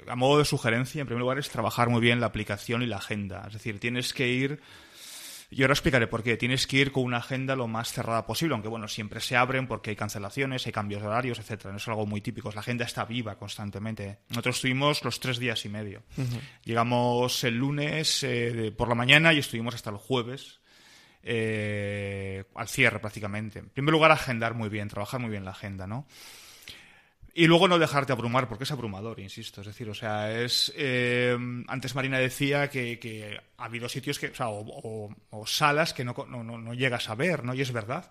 a 0.08 0.16
modo 0.16 0.38
de 0.40 0.44
sugerencia, 0.44 1.00
en 1.00 1.06
primer 1.06 1.20
lugar, 1.20 1.38
es 1.38 1.50
trabajar 1.50 1.88
muy 1.88 2.00
bien 2.00 2.18
la 2.18 2.26
aplicación 2.26 2.82
y 2.82 2.86
la 2.86 2.96
agenda. 2.96 3.44
Es 3.46 3.52
decir, 3.52 3.78
tienes 3.78 4.12
que 4.12 4.26
ir 4.26 4.60
y 5.50 5.62
ahora 5.62 5.72
explicaré 5.72 6.06
por 6.06 6.22
qué. 6.22 6.36
Tienes 6.36 6.66
que 6.66 6.76
ir 6.76 6.92
con 6.92 7.04
una 7.04 7.18
agenda 7.18 7.56
lo 7.56 7.68
más 7.68 7.92
cerrada 7.92 8.26
posible, 8.26 8.54
aunque 8.54 8.68
bueno, 8.68 8.86
siempre 8.86 9.20
se 9.20 9.34
abren 9.34 9.66
porque 9.66 9.90
hay 9.90 9.96
cancelaciones, 9.96 10.66
hay 10.66 10.72
cambios 10.72 11.00
de 11.00 11.08
horarios, 11.08 11.38
etcétera. 11.38 11.70
No 11.70 11.78
es 11.78 11.88
algo 11.88 12.04
muy 12.04 12.20
típico. 12.20 12.52
La 12.52 12.60
agenda 12.60 12.84
está 12.84 13.06
viva 13.06 13.38
constantemente. 13.38 14.18
Nosotros 14.28 14.56
estuvimos 14.56 15.02
los 15.04 15.20
tres 15.20 15.38
días 15.38 15.64
y 15.64 15.70
medio. 15.70 16.02
Llegamos 16.64 17.44
el 17.44 17.56
lunes 17.56 18.22
eh, 18.24 18.74
por 18.76 18.88
la 18.88 18.94
mañana 18.94 19.32
y 19.32 19.38
estuvimos 19.38 19.74
hasta 19.74 19.90
el 19.90 19.96
jueves. 19.96 20.60
Eh, 21.22 22.44
al 22.54 22.68
cierre 22.68 23.00
prácticamente. 23.00 23.58
En 23.58 23.70
primer 23.70 23.92
lugar, 23.92 24.12
agendar 24.12 24.54
muy 24.54 24.68
bien, 24.68 24.88
trabajar 24.88 25.20
muy 25.20 25.30
bien 25.30 25.44
la 25.44 25.50
agenda, 25.50 25.86
¿no? 25.86 26.06
Y 27.38 27.46
luego 27.46 27.68
no 27.68 27.78
dejarte 27.78 28.12
abrumar, 28.12 28.48
porque 28.48 28.64
es 28.64 28.72
abrumador, 28.72 29.20
insisto. 29.20 29.60
Es 29.60 29.68
decir, 29.68 29.88
o 29.88 29.94
sea, 29.94 30.42
es. 30.42 30.72
Eh, 30.76 31.38
antes 31.68 31.94
Marina 31.94 32.18
decía 32.18 32.68
que, 32.68 33.38
ha 33.56 33.64
habido 33.64 33.88
sitios 33.88 34.18
que. 34.18 34.30
O, 34.30 34.34
sea, 34.34 34.48
o, 34.48 35.46
salas 35.46 35.94
que 35.94 36.04
no, 36.04 36.14
no, 36.26 36.74
llegas 36.74 37.08
a 37.08 37.14
ver, 37.14 37.44
¿no? 37.44 37.54
Y 37.54 37.60
es 37.60 37.70
verdad. 37.70 38.10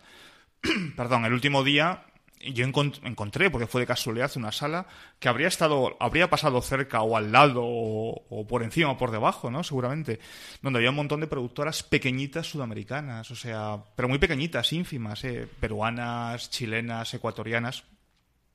Perdón, 0.95 1.25
el 1.25 1.33
último 1.33 1.65
día 1.65 2.05
yo 2.39 2.63
encontré, 2.63 3.49
porque 3.49 3.67
fue 3.67 3.81
de 3.81 3.87
casualidad, 3.87 4.31
una 4.37 4.53
sala 4.53 4.87
que 5.19 5.27
habría 5.27 5.49
estado, 5.49 5.97
habría 5.99 6.29
pasado 6.29 6.61
cerca 6.61 7.01
o 7.01 7.17
al 7.17 7.33
lado 7.33 7.63
o, 7.65 8.47
por 8.47 8.63
encima 8.63 8.91
o 8.91 8.97
por 8.97 9.11
debajo, 9.11 9.51
¿no? 9.51 9.61
Seguramente, 9.61 10.21
donde 10.61 10.79
había 10.79 10.91
un 10.91 10.95
montón 10.95 11.19
de 11.19 11.27
productoras 11.27 11.83
pequeñitas 11.83 12.47
sudamericanas, 12.47 13.29
o 13.29 13.35
sea, 13.35 13.83
pero 13.93 14.07
muy 14.07 14.19
pequeñitas, 14.19 14.71
ínfimas, 14.71 15.25
¿eh? 15.25 15.49
peruanas, 15.59 16.49
chilenas, 16.49 17.13
ecuatorianas, 17.13 17.83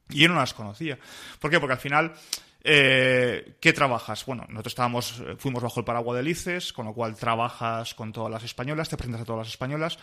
y 0.09 0.21
yo 0.21 0.29
no 0.29 0.35
las 0.35 0.55
conocía. 0.55 0.99
¿Por 1.39 1.51
qué? 1.51 1.61
Porque 1.61 1.75
al 1.75 1.81
final, 1.81 2.13
eh, 2.63 3.55
¿qué 3.61 3.73
trabajas? 3.73 4.25
Bueno, 4.27 4.45
nosotros 4.49 4.73
estábamos, 4.73 5.21
eh, 5.21 5.37
fuimos 5.39 5.63
bajo 5.63 5.81
el 5.81 5.87
paraguas 5.87 6.17
de 6.17 6.23
Lices, 6.23 6.73
con 6.73 6.87
lo 6.87 6.95
cual 6.95 7.17
trabajas 7.17 7.95
con 7.95 8.13
todas 8.13 8.31
las 8.31 8.45
españolas, 8.45 8.89
te 8.89 8.97
presentas 8.97 9.23
a 9.23 9.25
todas 9.25 9.47
las 9.47 9.49
españolas. 9.49 9.99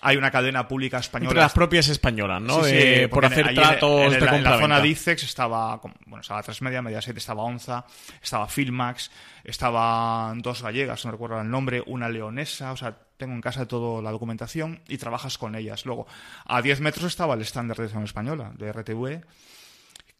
Hay 0.00 0.16
una 0.16 0.30
cadena 0.30 0.68
pública 0.68 0.98
española. 0.98 1.30
Entre 1.30 1.42
las 1.42 1.52
propias 1.52 1.88
españolas, 1.88 2.40
¿no? 2.40 2.62
Sí, 2.62 3.06
por 3.10 3.24
hacer 3.24 3.52
tratos 3.52 4.14
en, 4.14 4.20
de 4.20 4.26
en, 4.26 4.44
la 4.44 4.58
zona 4.60 4.80
de 4.80 4.88
ICEX 4.88 5.24
estaba, 5.24 5.80
bueno, 6.06 6.20
estaba 6.20 6.42
Transmedia, 6.42 6.82
Mediaset, 6.82 7.16
estaba 7.16 7.42
Onza, 7.42 7.84
estaba 8.22 8.46
Filmax, 8.46 9.10
estaban 9.42 10.40
dos 10.40 10.62
gallegas, 10.62 11.04
no 11.04 11.10
recuerdo 11.10 11.40
el 11.40 11.50
nombre, 11.50 11.82
una 11.84 12.08
leonesa, 12.08 12.70
o 12.70 12.76
sea, 12.76 12.96
tengo 13.16 13.34
en 13.34 13.40
casa 13.40 13.66
toda 13.66 14.00
la 14.00 14.12
documentación 14.12 14.80
y 14.88 14.98
trabajas 14.98 15.36
con 15.36 15.56
ellas. 15.56 15.84
Luego, 15.84 16.06
a 16.46 16.62
10 16.62 16.80
metros 16.80 17.06
estaba 17.06 17.34
el 17.34 17.40
estándar 17.40 17.76
de 17.76 17.82
televisión 17.82 18.04
española, 18.04 18.52
de 18.56 18.72
RTV, 18.72 19.26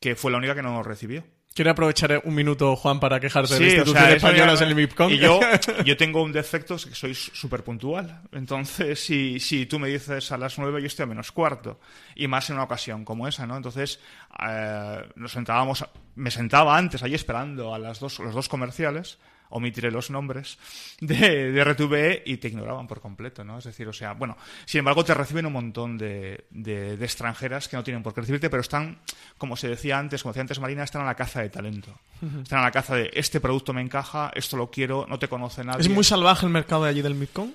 que 0.01 0.17
fue 0.17 0.33
la 0.33 0.39
única 0.39 0.57
que 0.57 0.63
no 0.63 0.83
recibió. 0.83 1.25
Quiero 1.59 1.73
aprovechar 1.73 2.23
un 2.25 2.37
minuto, 2.37 2.77
Juan, 2.77 3.01
para 3.01 3.19
quejarse 3.19 3.59
de 3.59 3.65
instituciones 3.65 4.15
españolas 4.15 4.61
en 4.61 4.69
el 4.69 4.77
MIPCOM. 4.77 5.11
Y 5.11 5.19
yo, 5.19 5.41
yo 5.85 5.97
tengo 5.97 6.23
un 6.23 6.31
defecto, 6.31 6.77
es 6.77 6.87
que 6.87 6.95
soy 6.95 7.17
súper 7.17 7.65
puntual. 7.65 8.23
Entonces, 8.31 9.01
si, 9.01 9.41
si 9.41 9.67
tú 9.67 9.81
me 9.81 9.89
dices 9.89 10.31
a 10.31 10.39
las 10.39 10.57
nueve, 10.61 10.81
yo 10.81 10.87
estoy 10.87 11.03
a 11.03 11.07
menos 11.07 11.33
cuarto. 11.33 11.81
Y 12.15 12.29
más 12.29 12.49
en 12.49 12.55
una 12.55 12.63
ocasión 12.63 13.05
como 13.05 13.27
esa, 13.27 13.45
¿no? 13.45 13.57
Entonces, 13.57 13.99
eh, 14.41 15.03
nos 15.17 15.33
sentábamos, 15.33 15.85
me 16.15 16.31
sentaba 16.31 16.79
antes 16.79 17.03
ahí 17.03 17.17
esperando 17.17 17.75
a 17.75 17.81
las 17.81 17.99
dos, 17.99 18.21
los 18.21 18.37
dos 18.37 18.49
comerciales 18.49 19.19
omitiré 19.51 19.91
los 19.91 20.11
nombres, 20.11 20.59
de, 21.01 21.53
de 21.53 21.65
RTVE 21.65 22.23
y 22.27 22.37
te 22.39 22.49
ignoraban 22.49 22.87
por 22.87 23.01
completo, 23.01 23.45
¿no? 23.45 23.59
Es 23.59 23.65
decir, 23.65 23.89
o 23.89 23.93
sea, 23.93 24.13
bueno, 24.13 24.37
sin 24.65 24.81
embargo 24.81 25.05
te 25.05 25.15
reciben 25.15 25.47
un 25.47 25.53
montón 25.53 25.99
de, 25.99 26.47
de, 26.51 26.95
extranjeras 26.95 27.69
que 27.69 27.77
no 27.77 27.85
tienen 27.85 28.03
por 28.03 28.15
qué 28.15 28.21
recibirte, 28.21 28.51
pero 28.51 28.61
están, 28.61 28.99
como 29.37 29.57
se 29.57 29.69
decía 29.69 29.99
antes, 29.99 30.23
como 30.23 30.33
decía 30.33 30.43
antes 30.43 30.61
Marina, 30.61 30.85
están 30.85 31.03
a 31.03 31.07
la 31.07 31.15
caza 31.15 31.41
de 31.41 31.51
talento. 31.51 31.99
Están 32.43 32.61
a 32.61 32.63
la 32.63 32.71
caza 32.71 32.97
de 32.97 33.11
este 33.15 33.41
producto 33.41 33.73
me 33.73 33.81
encaja, 33.81 34.33
esto 34.35 34.57
lo 34.57 34.71
quiero, 34.71 35.07
no 35.09 35.19
te 35.19 35.29
conoce 35.29 35.65
nadie. 35.65 35.81
¿Es 35.81 35.89
muy 35.89 36.05
salvaje 36.05 36.47
el 36.47 36.53
mercado 36.53 36.85
de 36.85 36.91
allí 36.91 37.03
del 37.03 37.15
Midcon? 37.15 37.55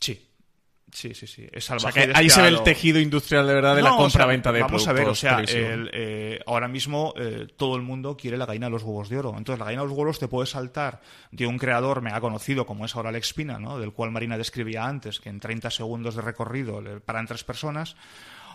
Sí, 0.00 0.27
Sí, 0.92 1.14
sí, 1.14 1.26
sí. 1.26 1.46
Es 1.52 1.66
salvaje. 1.66 2.10
ahí 2.14 2.30
se 2.30 2.42
ve 2.42 2.48
el 2.48 2.62
tejido 2.62 2.98
industrial 2.98 3.46
de 3.46 3.54
verdad 3.54 3.76
de 3.76 3.82
la 3.82 3.96
compra-venta 3.96 4.52
de 4.52 4.60
vamos 4.60 4.84
productos. 4.84 5.22
Vamos 5.22 5.24
a 5.24 5.34
ver, 5.34 5.44
o 5.44 5.46
sea, 5.46 5.72
el, 5.72 5.90
eh, 5.92 6.40
ahora 6.46 6.68
mismo 6.68 7.12
eh, 7.16 7.46
todo 7.56 7.76
el 7.76 7.82
mundo 7.82 8.16
quiere 8.16 8.36
la 8.36 8.46
gallina 8.46 8.66
de 8.66 8.72
los 8.72 8.82
huevos 8.82 9.08
de 9.08 9.18
oro. 9.18 9.34
Entonces, 9.36 9.58
la 9.58 9.66
gallina 9.66 9.82
de 9.82 9.88
los 9.88 9.96
huevos 9.96 10.18
te 10.18 10.28
puede 10.28 10.46
saltar 10.46 11.00
de 11.30 11.46
un 11.46 11.58
creador 11.58 12.00
me 12.00 12.10
ha 12.10 12.20
conocido 12.20 12.66
como 12.66 12.84
es 12.84 12.96
ahora 12.96 13.10
Alex 13.10 13.34
Pina, 13.34 13.58
¿no? 13.58 13.78
del 13.78 13.92
cual 13.92 14.10
Marina 14.10 14.38
describía 14.38 14.86
antes, 14.86 15.20
que 15.20 15.28
en 15.28 15.40
30 15.40 15.70
segundos 15.70 16.14
de 16.14 16.22
recorrido 16.22 16.82
paran 17.04 17.26
tres 17.26 17.44
personas 17.44 17.96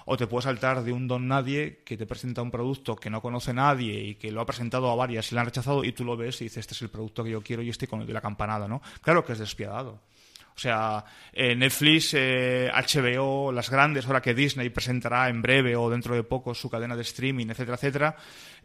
o 0.05 0.17
te 0.17 0.27
puede 0.27 0.43
saltar 0.43 0.83
de 0.83 0.91
un 0.91 1.07
don 1.07 1.27
nadie 1.27 1.81
que 1.85 1.97
te 1.97 2.05
presenta 2.05 2.41
un 2.41 2.51
producto 2.51 2.95
que 2.95 3.09
no 3.09 3.21
conoce 3.21 3.53
nadie 3.53 4.01
y 4.01 4.15
que 4.15 4.31
lo 4.31 4.41
ha 4.41 4.45
presentado 4.45 4.91
a 4.91 4.95
varias 4.95 5.31
y 5.31 5.35
le 5.35 5.41
han 5.41 5.45
rechazado 5.45 5.83
y 5.83 5.93
tú 5.93 6.03
lo 6.03 6.17
ves 6.17 6.41
y 6.41 6.45
dices, 6.45 6.57
este 6.59 6.73
es 6.73 6.81
el 6.81 6.89
producto 6.89 7.23
que 7.23 7.31
yo 7.31 7.41
quiero 7.41 7.61
y 7.61 7.69
estoy 7.69 7.87
con 7.87 8.01
el 8.01 8.07
de 8.07 8.13
la 8.13 8.21
campanada, 8.21 8.67
¿no? 8.67 8.81
Claro 9.01 9.23
que 9.23 9.33
es 9.33 9.39
despiadado. 9.39 10.01
O 10.55 10.59
sea, 10.59 11.03
eh, 11.31 11.55
Netflix, 11.55 12.13
HBO, 12.13 13.49
eh, 13.49 13.53
las 13.53 13.69
grandes, 13.69 14.05
ahora 14.05 14.21
que 14.21 14.33
Disney 14.33 14.69
presentará 14.69 15.27
en 15.29 15.41
breve 15.41 15.75
o 15.75 15.89
dentro 15.89 16.15
de 16.15 16.23
poco 16.23 16.53
su 16.53 16.69
cadena 16.69 16.95
de 16.95 17.01
streaming, 17.01 17.47
etcétera, 17.47 17.75
etcétera, 17.75 18.15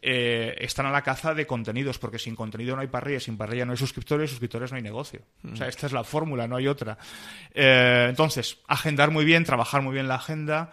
eh, 0.03 0.55
están 0.61 0.87
a 0.87 0.91
la 0.91 1.03
caza 1.03 1.35
de 1.35 1.47
contenidos, 1.47 1.99
porque 1.99 2.19
sin 2.19 2.37
contenido 2.37 2.77
no 2.77 2.83
hay 2.83 2.89
parrilla, 2.89 3.21
sin 3.21 3.37
parrilla 3.37 3.65
no 3.65 3.73
hay 3.73 3.79
suscriptores, 3.79 4.31
suscriptores 4.31 4.71
no 4.71 4.77
hay 4.77 4.83
negocio. 4.83 5.23
O 5.51 5.57
sea, 5.57 5.69
esta 5.69 5.87
es 5.87 5.93
la 5.93 6.05
fórmula, 6.05 6.47
no 6.47 6.57
hay 6.57 6.69
otra. 6.69 6.99
entonces, 7.55 8.59
agendar 8.69 9.11
muy 9.11 9.25
bien, 9.25 9.45
trabajar 9.45 9.83
muy 9.83 9.95
bien 9.95 10.09
la 10.09 10.17
agenda 10.17 10.71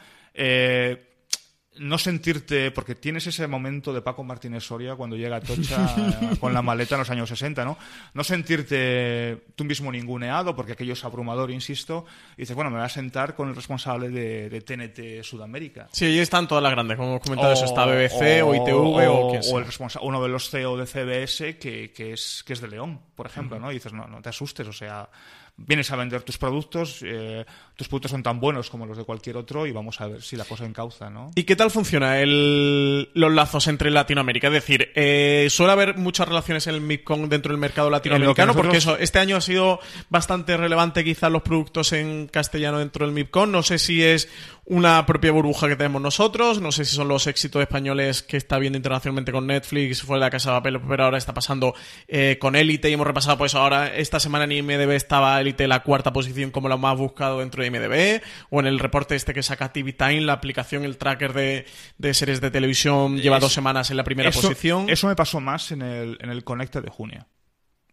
no 1.77 1.97
sentirte, 1.97 2.71
porque 2.71 2.95
tienes 2.95 3.27
ese 3.27 3.47
momento 3.47 3.93
de 3.93 4.01
Paco 4.01 4.23
Martínez 4.23 4.63
Soria 4.63 4.95
cuando 4.95 5.15
llega 5.15 5.37
a 5.37 5.41
Tocha 5.41 5.93
con 6.39 6.53
la 6.53 6.61
maleta 6.61 6.95
en 6.95 6.99
los 6.99 7.09
años 7.09 7.29
60, 7.29 7.65
¿no? 7.65 7.77
No 8.13 8.23
sentirte 8.23 9.43
tú 9.55 9.65
mismo 9.65 9.91
ninguneado, 9.91 10.55
porque 10.55 10.73
aquello 10.73 10.93
es 10.93 11.03
abrumador, 11.03 11.51
insisto, 11.51 12.05
y 12.37 12.41
dices, 12.41 12.55
bueno, 12.55 12.69
me 12.69 12.77
voy 12.77 12.85
a 12.85 12.89
sentar 12.89 13.35
con 13.35 13.49
el 13.49 13.55
responsable 13.55 14.09
de, 14.09 14.61
TNT 14.61 15.23
Sudamérica. 15.23 15.87
Sí, 15.91 16.05
ahí 16.05 16.19
están 16.19 16.47
todas 16.47 16.63
las 16.63 16.71
grandes, 16.71 16.97
como 16.97 17.09
hemos 17.09 17.21
comentado, 17.21 17.53
eso 17.53 17.65
está 17.65 17.85
BBC 17.85 18.43
o, 18.43 18.55
ITV 18.55 18.75
o, 18.75 19.27
o, 19.27 19.59
el 19.59 19.65
uno 20.01 20.23
de 20.23 20.29
los 20.29 20.49
CEO 20.49 20.77
de 20.77 20.85
CBS 20.85 21.57
que, 21.57 21.91
que, 21.91 22.13
es, 22.13 22.43
que 22.45 22.53
es 22.53 22.61
de 22.61 22.67
León, 22.67 22.99
por 23.15 23.25
ejemplo, 23.25 23.59
¿no? 23.59 23.71
Y 23.71 23.75
dices, 23.75 23.93
no, 23.93 24.07
no 24.07 24.21
te 24.21 24.29
asustes, 24.29 24.67
o 24.67 24.73
sea 24.73 25.09
vienes 25.57 25.89
a 25.91 25.95
vender 25.95 26.21
tus 26.23 26.37
productos, 26.37 26.99
eh, 27.03 27.45
tus 27.77 27.87
productos 27.87 28.11
son 28.11 28.23
tan 28.23 28.39
buenos 28.41 28.69
como 28.69 28.85
los 28.85 28.97
de 28.97 29.03
cualquier 29.05 29.37
otro 29.37 29.65
y 29.65 29.71
vamos 29.71 30.01
a 30.01 30.07
ver 30.07 30.21
si 30.21 30.35
la 30.35 30.43
cosa 30.45 30.65
encauza, 30.65 31.09
¿no? 31.09 31.31
¿Y 31.35 31.43
qué 31.43 31.55
tal 31.55 31.71
funciona 31.71 32.19
el, 32.19 33.09
los 33.13 33.31
lazos 33.33 33.67
entre 33.67 33.89
Latinoamérica? 33.89 34.47
Es 34.47 34.53
decir, 34.53 34.91
eh, 34.95 35.47
suele 35.49 35.71
haber 35.73 35.97
muchas 35.97 36.27
relaciones 36.27 36.67
en 36.67 36.75
el 36.75 36.81
MIPCOM 36.81 37.29
dentro 37.29 37.51
del 37.53 37.59
mercado 37.59 37.89
latinoamericano, 37.89 38.47
nosotros- 38.47 38.65
porque 38.65 38.77
eso, 38.79 38.97
este 38.97 39.19
año 39.19 39.37
ha 39.37 39.41
sido 39.41 39.79
bastante 40.09 40.57
relevante 40.57 41.03
quizás 41.03 41.31
los 41.31 41.41
productos 41.41 41.93
en 41.93 42.27
castellano 42.27 42.79
dentro 42.79 43.05
del 43.05 43.13
MIPCOM. 43.15 43.49
No 43.51 43.63
sé 43.63 43.79
si 43.79 44.03
es 44.03 44.27
una 44.67 45.05
propia 45.05 45.31
burbuja 45.31 45.67
que 45.67 45.75
tenemos 45.75 46.01
nosotros, 46.01 46.59
no 46.59 46.71
sé 46.71 46.85
si 46.85 46.95
son 46.95 47.07
los 47.07 47.27
éxitos 47.27 47.61
españoles 47.61 48.23
que 48.23 48.35
está 48.37 48.57
viendo 48.57 48.77
internacionalmente 48.77 49.31
con 49.31 49.45
Netflix, 49.45 50.01
fue 50.01 50.17
la 50.17 50.31
Casa 50.31 50.51
de 50.51 50.57
Papel, 50.57 50.81
pero 50.81 51.03
ahora 51.05 51.19
está 51.19 51.35
pasando 51.35 51.75
eh, 52.07 52.37
con 52.39 52.55
Elite 52.55 52.89
y 52.89 52.93
hemos 52.93 53.05
repasado 53.05 53.37
pues 53.37 53.53
ahora 53.53 53.95
esta 53.95 54.19
semana 54.19 54.45
en 54.45 54.53
IMDB 54.53 54.91
estaba 54.93 55.39
Elite 55.39 55.65
en 55.65 55.69
la 55.69 55.83
cuarta 55.83 56.11
posición 56.11 56.49
como 56.49 56.67
la 56.67 56.77
más 56.77 56.97
buscado 56.97 57.39
dentro 57.39 57.61
de 57.61 57.67
IMDB 57.67 58.23
o 58.49 58.59
en 58.59 58.65
el 58.65 58.79
reporte 58.79 59.15
este 59.15 59.33
que 59.35 59.43
saca 59.43 59.71
TV 59.71 59.93
Time, 59.93 60.21
la 60.21 60.33
aplicación, 60.33 60.83
el 60.83 60.97
tracker 60.97 61.33
de, 61.33 61.65
de 61.99 62.13
series 62.15 62.41
de 62.41 62.49
televisión 62.49 63.17
lleva 63.19 63.37
Es- 63.37 63.41
dos 63.43 63.53
semanas 63.53 63.91
en 63.91 63.97
la 63.97 64.03
primera 64.03 64.29
eso, 64.29 64.41
posición. 64.41 64.89
Eso 64.89 65.07
me 65.07 65.15
pasó 65.15 65.39
más 65.39 65.71
en 65.71 65.83
el, 65.83 66.17
en 66.21 66.31
el 66.31 66.43
Conecta 66.43 66.81
de 66.81 66.89
junio. 66.89 67.27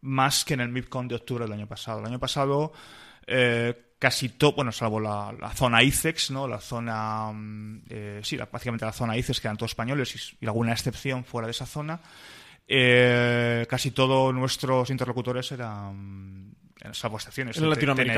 Más 0.00 0.44
que 0.46 0.54
en 0.54 0.60
el 0.60 0.70
MIPCON 0.70 1.06
de 1.06 1.16
octubre 1.16 1.44
del 1.44 1.52
año 1.52 1.68
pasado. 1.68 2.00
El 2.00 2.06
año 2.06 2.18
pasado, 2.18 2.72
eh, 3.26 3.74
casi 4.02 4.30
todo, 4.30 4.54
bueno, 4.54 4.72
salvo 4.72 4.98
la, 4.98 5.32
la 5.40 5.50
zona 5.50 5.80
ICEX, 5.80 6.32
¿no? 6.32 6.48
La 6.48 6.58
zona, 6.58 7.30
mm, 7.32 7.82
eh, 7.88 8.20
sí, 8.24 8.36
la- 8.36 8.46
básicamente 8.46 8.84
la 8.84 8.92
zona 8.92 9.16
ICEX, 9.16 9.40
que 9.40 9.46
eran 9.46 9.56
todos 9.56 9.70
españoles 9.70 10.12
y, 10.16 10.44
y 10.44 10.46
alguna 10.46 10.72
excepción 10.72 11.24
fuera 11.24 11.46
de 11.46 11.52
esa 11.52 11.66
zona, 11.66 12.00
eh, 12.66 13.64
casi 13.68 13.92
todos 13.92 14.34
nuestros 14.34 14.90
interlocutores 14.90 15.52
eran, 15.52 16.52
eh, 16.80 16.88
salvo 16.92 17.16
excepciones. 17.16 17.56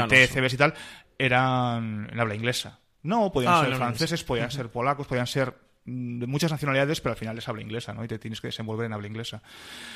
TNT, 0.09 0.27
CBS 0.33 0.55
y 0.55 0.59
tal, 0.59 0.75
eran 1.19 2.09
en 2.11 2.19
habla 2.21 2.35
inglesa. 2.35 2.79
No, 3.03 3.31
podían 3.31 3.53
Ah, 3.53 3.61
ser 3.65 3.69
franceses, 3.77 4.25
podían 4.25 4.51
ser 4.51 4.71
polacos, 4.71 5.07
podían 5.07 5.27
ser 5.27 5.53
mm, 5.85 6.21
de 6.21 6.27
muchas 6.27 6.51
nacionalidades, 6.51 7.01
pero 7.03 7.13
al 7.13 7.19
final 7.19 7.37
es 7.37 7.47
habla 7.47 7.61
inglesa, 7.63 7.93
¿no? 7.93 8.03
Y 8.05 8.09
te 8.09 8.19
tienes 8.19 8.41
que 8.41 8.49
desenvolver 8.49 8.87
en 8.87 8.95
habla 8.95 9.07
inglesa. 9.07 9.43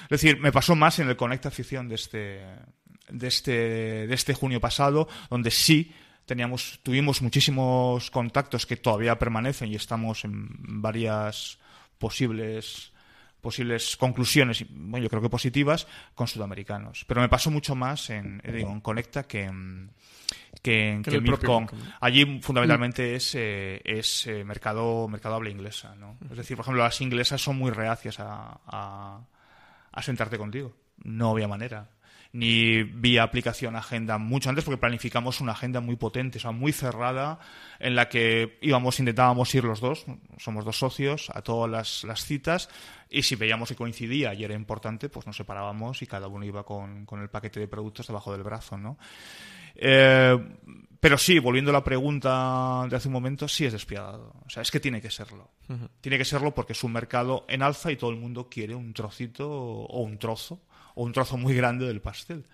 Es 0.05 0.09
decir, 0.20 0.39
me 0.39 0.53
pasó 0.53 0.74
más 0.76 0.99
en 0.99 1.09
el 1.09 1.16
Conecta 1.16 1.49
Afición 1.49 1.89
de 1.89 1.95
este, 1.95 2.45
de 3.11 3.28
este, 3.28 4.06
de 4.06 4.14
este 4.14 4.34
junio 4.34 4.61
pasado, 4.61 5.09
donde 5.30 5.50
sí 5.50 5.92
teníamos, 6.26 6.80
tuvimos 6.82 7.22
muchísimos 7.22 8.11
contactos 8.11 8.66
que 8.66 8.76
todavía 8.76 9.18
permanecen 9.18 9.72
y 9.72 9.76
estamos 9.76 10.24
en 10.24 10.48
varias 10.82 11.59
posibles 11.98 12.92
posibles 13.40 13.96
conclusiones, 13.96 14.64
bueno, 14.68 15.04
yo 15.04 15.09
creo 15.09 15.22
que 15.22 15.30
positivas, 15.30 15.86
con 16.14 16.26
sudamericanos. 16.26 17.04
Pero 17.06 17.20
me 17.20 17.28
pasó 17.28 17.50
mucho 17.50 17.74
más 17.74 18.11
en, 18.11 18.40
eh, 18.44 18.52
digo, 18.52 18.70
en 18.70 18.80
Conecta 18.80 19.22
que 19.24 19.44
en, 19.44 19.90
que 20.61 20.90
en, 20.90 21.02
Que 21.02 21.12
que 21.12 21.16
el 21.18 21.24
propio. 21.24 21.66
Allí 22.00 22.40
fundamentalmente 22.42 23.14
es, 23.14 23.34
eh, 23.34 23.80
es 23.84 24.26
eh, 24.26 24.44
mercado, 24.44 25.09
mercado 25.09 25.36
habla 25.36 25.50
inglesa. 25.50 25.94
¿no? 25.94 26.18
Es 26.30 26.36
decir, 26.36 26.56
por 26.56 26.64
ejemplo, 26.64 26.82
las 26.82 27.00
inglesas 27.00 27.40
son 27.40 27.56
muy 27.56 27.70
reacias 27.70 28.18
a, 28.18 28.61
a, 28.66 29.20
a 29.92 30.02
sentarte 30.02 30.36
contigo. 30.36 30.74
No 31.04 31.30
había 31.30 31.46
manera. 31.46 31.88
Ni 32.33 32.83
vía 32.83 33.22
aplicación 33.22 33.74
agenda 33.74 34.18
mucho 34.18 34.51
antes 34.51 34.64
porque 34.64 34.79
planificamos 34.79 35.41
una 35.41 35.53
agenda 35.53 35.81
muy 35.81 35.97
potente, 35.97 36.39
o 36.39 36.41
sea, 36.41 36.51
muy 36.51 36.72
cerrada, 36.72 37.39
en 37.79 37.95
la 37.95 38.09
que 38.09 38.59
íbamos, 38.61 39.01
intentábamos 39.01 39.55
ir 39.55 39.64
los 39.64 39.81
dos, 39.81 40.05
somos 40.37 40.64
dos 40.64 40.79
socios, 40.79 41.31
a 41.35 41.41
todas 41.41 41.70
las, 41.70 42.05
las 42.05 42.24
citas, 42.24 42.68
y 43.09 43.22
si 43.22 43.35
veíamos 43.35 43.70
que 43.70 43.76
coincidía 43.76 44.35
y 44.35 44.45
era 44.45 44.55
importante, 44.55 45.09
pues 45.09 45.26
nos 45.26 45.37
separábamos 45.37 46.03
y 46.03 46.07
cada 46.07 46.29
uno 46.29 46.45
iba 46.45 46.64
con, 46.64 47.07
con 47.07 47.22
el 47.22 47.31
paquete 47.31 47.61
de 47.61 47.68
productos 47.68 48.07
debajo 48.07 48.33
del 48.33 48.43
brazo, 48.43 48.76
¿no? 48.76 48.99
Eh, 49.81 50.39
pero 51.01 51.16
sí, 51.16 51.39
volviendo 51.39 51.70
a 51.70 51.74
la 51.74 51.85
pregunta 51.85 52.85
de 52.91 52.97
hace 52.97 53.07
un 53.07 53.14
momento, 53.14 53.47
sí 53.47 53.64
es 53.64 53.72
despiadado. 53.72 54.35
O 54.45 54.51
sea, 54.51 54.62
es 54.62 54.70
que 54.70 54.81
tiene 54.81 55.01
que 55.01 55.11
serlo. 55.11 55.53
Tiene 56.01 56.18
que 56.18 56.24
serlo 56.24 56.53
porque 56.53 56.72
es 56.72 56.83
un 56.83 56.93
mercado 56.93 57.45
en 57.49 57.62
alza 57.62 57.93
y 57.93 57.97
todo 57.97 58.11
el 58.11 58.16
mundo 58.16 58.49
quiere 58.49 58.74
un 58.74 58.93
trocito 58.93 59.49
o 59.49 60.03
un 60.03 60.18
trozo 60.18 60.61
o 60.99 61.05
un 61.05 61.12
trozo 61.12 61.36
muy 61.36 61.55
grande 61.55 61.86
del 61.86 62.01
pastel. 62.01 62.44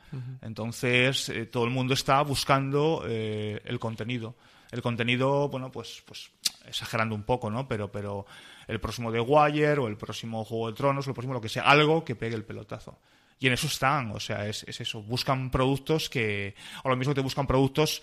Entonces, 0.43 1.31
eh, 1.31 1.47
todo 1.47 1.65
el 1.65 1.71
mundo 1.71 1.95
está 1.95 2.21
buscando 2.21 3.03
eh, 3.07 3.59
el 3.65 3.79
contenido. 3.79 4.35
El 4.71 4.83
contenido, 4.83 5.49
bueno, 5.49 5.73
pues, 5.73 6.03
pues 6.05 6.31
exagerando 6.67 7.15
un 7.15 7.23
poco, 7.23 7.51
¿no? 7.51 7.67
Pero, 7.67 7.91
pero 7.91 8.27
el 8.69 8.81
próximo 8.81 9.11
The 9.11 9.21
Wire 9.21 9.79
o 9.79 9.89
el 9.89 9.97
próximo 9.97 10.45
Juego 10.45 10.69
de 10.69 10.75
Tronos, 10.75 11.07
o 11.07 11.11
el 11.11 11.15
próximo 11.15 11.33
lo 11.33 11.41
que 11.41 11.49
sea, 11.49 11.63
algo 11.63 12.05
que 12.05 12.17
pegue 12.17 12.37
el 12.37 12.45
pelotazo. 12.45 12.99
Y 13.39 13.47
en 13.47 13.55
eso 13.55 13.67
están, 13.67 14.11
o 14.11 14.21
sea, 14.21 14.47
es, 14.47 14.63
es 14.65 14.79
eso. 14.79 15.03
Buscan 15.03 15.51
productos 15.51 16.11
que, 16.11 16.55
o 16.83 16.91
lo 16.91 16.97
mismo 16.97 17.13
que 17.13 17.21
te 17.21 17.25
buscan 17.25 17.47
productos 17.47 18.03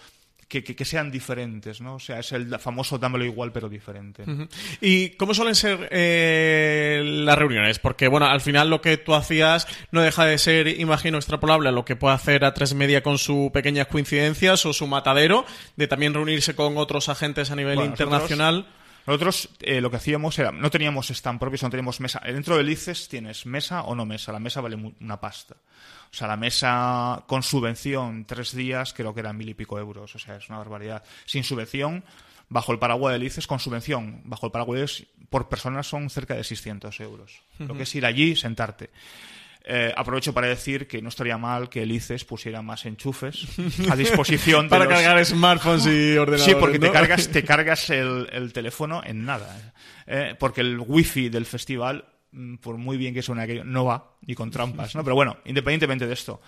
que, 0.51 0.65
que, 0.65 0.75
que 0.75 0.83
sean 0.83 1.09
diferentes, 1.09 1.79
¿no? 1.79 1.95
O 1.95 1.99
sea, 1.99 2.19
es 2.19 2.33
el 2.33 2.59
famoso 2.59 2.97
dámelo 2.97 3.23
igual 3.23 3.53
pero 3.53 3.69
diferente. 3.69 4.25
¿Y 4.81 5.11
cómo 5.11 5.33
suelen 5.33 5.55
ser 5.55 5.87
eh, 5.91 7.01
las 7.05 7.37
reuniones? 7.37 7.79
Porque, 7.79 8.09
bueno, 8.09 8.25
al 8.25 8.41
final 8.41 8.69
lo 8.69 8.81
que 8.81 8.97
tú 8.97 9.15
hacías 9.15 9.65
no 9.91 10.01
deja 10.01 10.25
de 10.25 10.37
ser, 10.37 10.67
imagino, 10.67 11.17
extrapolable 11.17 11.69
a 11.69 11.71
lo 11.71 11.85
que 11.85 11.95
puede 11.95 12.15
hacer 12.15 12.43
a 12.43 12.53
tres 12.53 12.73
media 12.73 13.01
con 13.01 13.17
sus 13.17 13.49
pequeñas 13.51 13.87
coincidencias 13.87 14.65
o 14.65 14.73
su 14.73 14.87
matadero, 14.87 15.45
de 15.77 15.87
también 15.87 16.13
reunirse 16.13 16.53
con 16.53 16.77
otros 16.77 17.07
agentes 17.07 17.49
a 17.49 17.55
nivel 17.55 17.75
Bueno, 17.75 17.89
internacional. 17.89 18.67
Nosotros 19.07 19.49
eh, 19.61 19.79
lo 19.79 19.89
que 19.89 19.97
hacíamos 19.97 20.37
era, 20.37 20.51
no 20.51 20.69
teníamos 20.69 21.09
stand 21.11 21.39
propios, 21.39 21.63
no 21.63 21.69
teníamos 21.69 22.01
mesa. 22.01 22.21
Dentro 22.25 22.57
del 22.57 22.69
ICES 22.69 23.07
tienes 23.07 23.45
mesa 23.45 23.83
o 23.83 23.95
no 23.95 24.05
mesa. 24.05 24.33
La 24.33 24.39
mesa 24.39 24.59
vale 24.59 24.75
una 24.75 25.19
pasta. 25.19 25.55
O 26.11 26.13
sea, 26.13 26.27
la 26.27 26.35
mesa 26.37 27.23
con 27.27 27.41
subvención, 27.43 28.25
tres 28.25 28.53
días, 28.53 28.93
creo 28.93 29.13
que 29.13 29.21
eran 29.21 29.37
mil 29.37 29.47
y 29.49 29.53
pico 29.53 29.79
euros. 29.79 30.13
O 30.15 30.19
sea, 30.19 30.35
es 30.35 30.49
una 30.49 30.57
barbaridad. 30.57 31.03
Sin 31.25 31.43
subvención, 31.43 32.03
bajo 32.49 32.73
el 32.73 32.79
paraguas 32.79 33.13
del 33.13 33.23
ICES, 33.23 33.47
con 33.47 33.59
subvención, 33.59 34.21
bajo 34.25 34.45
el 34.45 34.51
paraguas 34.51 35.03
por 35.29 35.47
persona 35.47 35.83
son 35.83 36.09
cerca 36.09 36.35
de 36.35 36.43
600 36.43 36.99
euros. 36.99 37.41
Lo 37.59 37.75
que 37.75 37.83
es 37.83 37.95
ir 37.95 38.05
allí, 38.05 38.35
sentarte. 38.35 38.89
Eh, 39.63 39.93
aprovecho 39.95 40.33
para 40.33 40.47
decir 40.47 40.87
que 40.87 41.03
no 41.03 41.09
estaría 41.09 41.37
mal 41.37 41.69
que 41.69 41.83
el 41.83 41.91
ICES 41.91 42.25
pusiera 42.25 42.63
más 42.63 42.83
enchufes 42.87 43.45
a 43.91 43.95
disposición 43.95 44.63
de 44.65 44.69
Para 44.69 44.85
los- 44.85 44.93
cargar 44.95 45.23
smartphones 45.23 45.85
y 45.85 46.17
ordenadores. 46.17 46.43
Sí, 46.45 46.55
porque 46.59 46.79
te 46.79 46.91
cargas, 46.91 47.27
te 47.29 47.43
cargas 47.43 47.89
el, 47.91 48.27
el 48.33 48.51
teléfono 48.53 49.01
en 49.05 49.23
nada. 49.23 49.73
¿eh? 50.07 50.35
porque 50.39 50.61
el 50.61 50.79
wifi 50.79 51.29
del 51.29 51.45
festival, 51.45 52.03
por 52.61 52.77
muy 52.77 52.97
bien 52.97 53.13
que 53.13 53.21
suene 53.21 53.43
aquello, 53.43 53.63
no 53.63 53.85
va, 53.85 54.15
ni 54.21 54.35
con 54.35 54.51
trampas, 54.51 54.95
¿no? 54.95 55.03
Pero 55.03 55.15
bueno, 55.15 55.37
independientemente 55.45 56.07
de 56.07 56.13
esto. 56.13 56.41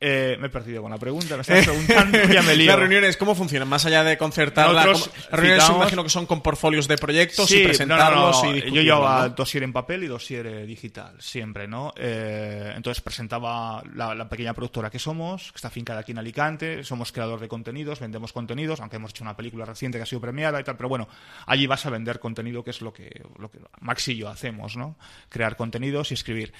Eh, 0.00 0.36
me 0.40 0.46
he 0.46 0.50
perdido 0.50 0.80
con 0.82 0.90
la 0.90 0.98
pregunta, 0.98 1.34
me 1.36 1.40
estás 1.42 1.64
preguntando, 1.66 2.18
ya 2.32 2.42
me 2.42 2.54
lío. 2.56 2.66
Las 2.66 2.78
reuniones, 2.78 3.16
¿cómo 3.16 3.34
funcionan? 3.34 3.68
Más 3.68 3.84
allá 3.86 4.04
de 4.04 4.16
¿cómo- 4.16 4.32
las 4.36 5.10
reuniones 5.30 5.64
citamos- 5.64 5.76
imagino 5.76 6.02
que 6.04 6.10
son 6.10 6.26
con 6.26 6.40
portfolios 6.42 6.86
de 6.86 6.96
proyectos 6.98 7.48
Sí, 7.48 7.60
y 7.60 7.64
presentarlos 7.64 8.36
no, 8.36 8.42
no. 8.42 8.48
y 8.48 8.48
Yo 8.48 8.54
discutirlos, 8.54 8.84
llevaba 8.84 9.28
¿no? 9.28 9.34
dossier 9.34 9.62
en 9.64 9.72
papel 9.72 10.04
y 10.04 10.06
dossier 10.06 10.46
eh, 10.46 10.66
digital, 10.66 11.14
siempre, 11.18 11.66
¿no? 11.66 11.92
Eh, 11.96 12.72
entonces 12.76 13.02
presentaba 13.02 13.82
la, 13.94 14.14
la 14.14 14.28
pequeña 14.28 14.54
productora 14.54 14.90
que 14.90 14.98
somos, 14.98 15.50
que 15.52 15.56
está 15.56 15.68
afincada 15.68 16.00
aquí 16.00 16.12
en 16.12 16.18
Alicante, 16.18 16.84
somos 16.84 17.10
creador 17.12 17.40
de 17.40 17.48
contenidos, 17.48 18.00
vendemos 18.00 18.32
contenidos, 18.32 18.80
aunque 18.80 18.96
hemos 18.96 19.10
hecho 19.10 19.24
una 19.24 19.36
película 19.36 19.64
reciente 19.64 19.98
que 19.98 20.02
ha 20.02 20.06
sido 20.06 20.20
premiada 20.20 20.60
y 20.60 20.64
tal, 20.64 20.76
pero 20.76 20.88
bueno, 20.88 21.08
allí 21.46 21.66
vas 21.66 21.84
a 21.86 21.90
vender 21.90 22.20
contenido, 22.20 22.62
que 22.62 22.70
es 22.70 22.80
lo 22.82 22.92
que, 22.92 23.22
lo 23.38 23.50
que 23.50 23.58
Max 23.80 24.08
y 24.08 24.16
yo 24.16 24.28
hacemos, 24.28 24.76
¿no? 24.76 24.96
Crear 25.28 25.56
contenidos 25.56 26.10
y 26.10 26.14
escribir. 26.14 26.52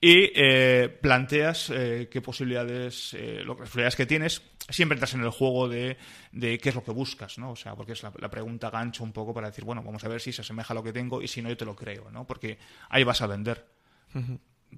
Y 0.00 0.30
eh, 0.34 0.88
planteas 1.00 1.70
eh, 1.74 2.08
qué 2.10 2.20
posibilidades, 2.20 2.81
eh, 3.14 3.42
lo- 3.44 3.54
las 3.54 3.68
posibilidades 3.68 3.96
que 3.96 4.06
tienes, 4.06 4.42
siempre 4.68 4.96
entras 4.96 5.14
en 5.14 5.22
el 5.22 5.30
juego 5.30 5.68
de, 5.68 5.96
de 6.32 6.58
qué 6.58 6.68
es 6.70 6.74
lo 6.74 6.82
que 6.84 6.90
buscas, 6.90 7.38
¿no? 7.38 7.50
O 7.52 7.56
sea, 7.56 7.74
porque 7.74 7.92
es 7.92 8.02
la, 8.02 8.12
la 8.18 8.30
pregunta 8.30 8.70
gancho 8.70 9.04
un 9.04 9.12
poco 9.12 9.32
para 9.34 9.48
decir, 9.48 9.64
bueno, 9.64 9.82
vamos 9.82 10.02
a 10.04 10.08
ver 10.08 10.20
si 10.20 10.32
se 10.32 10.42
asemeja 10.42 10.72
a 10.72 10.76
lo 10.76 10.82
que 10.82 10.92
tengo 10.92 11.20
y 11.22 11.28
si 11.28 11.42
no, 11.42 11.48
yo 11.48 11.56
te 11.56 11.64
lo 11.64 11.74
creo, 11.76 12.10
¿no? 12.10 12.26
Porque 12.26 12.58
ahí 12.88 13.04
vas 13.04 13.20
a 13.22 13.26
vender. 13.26 13.66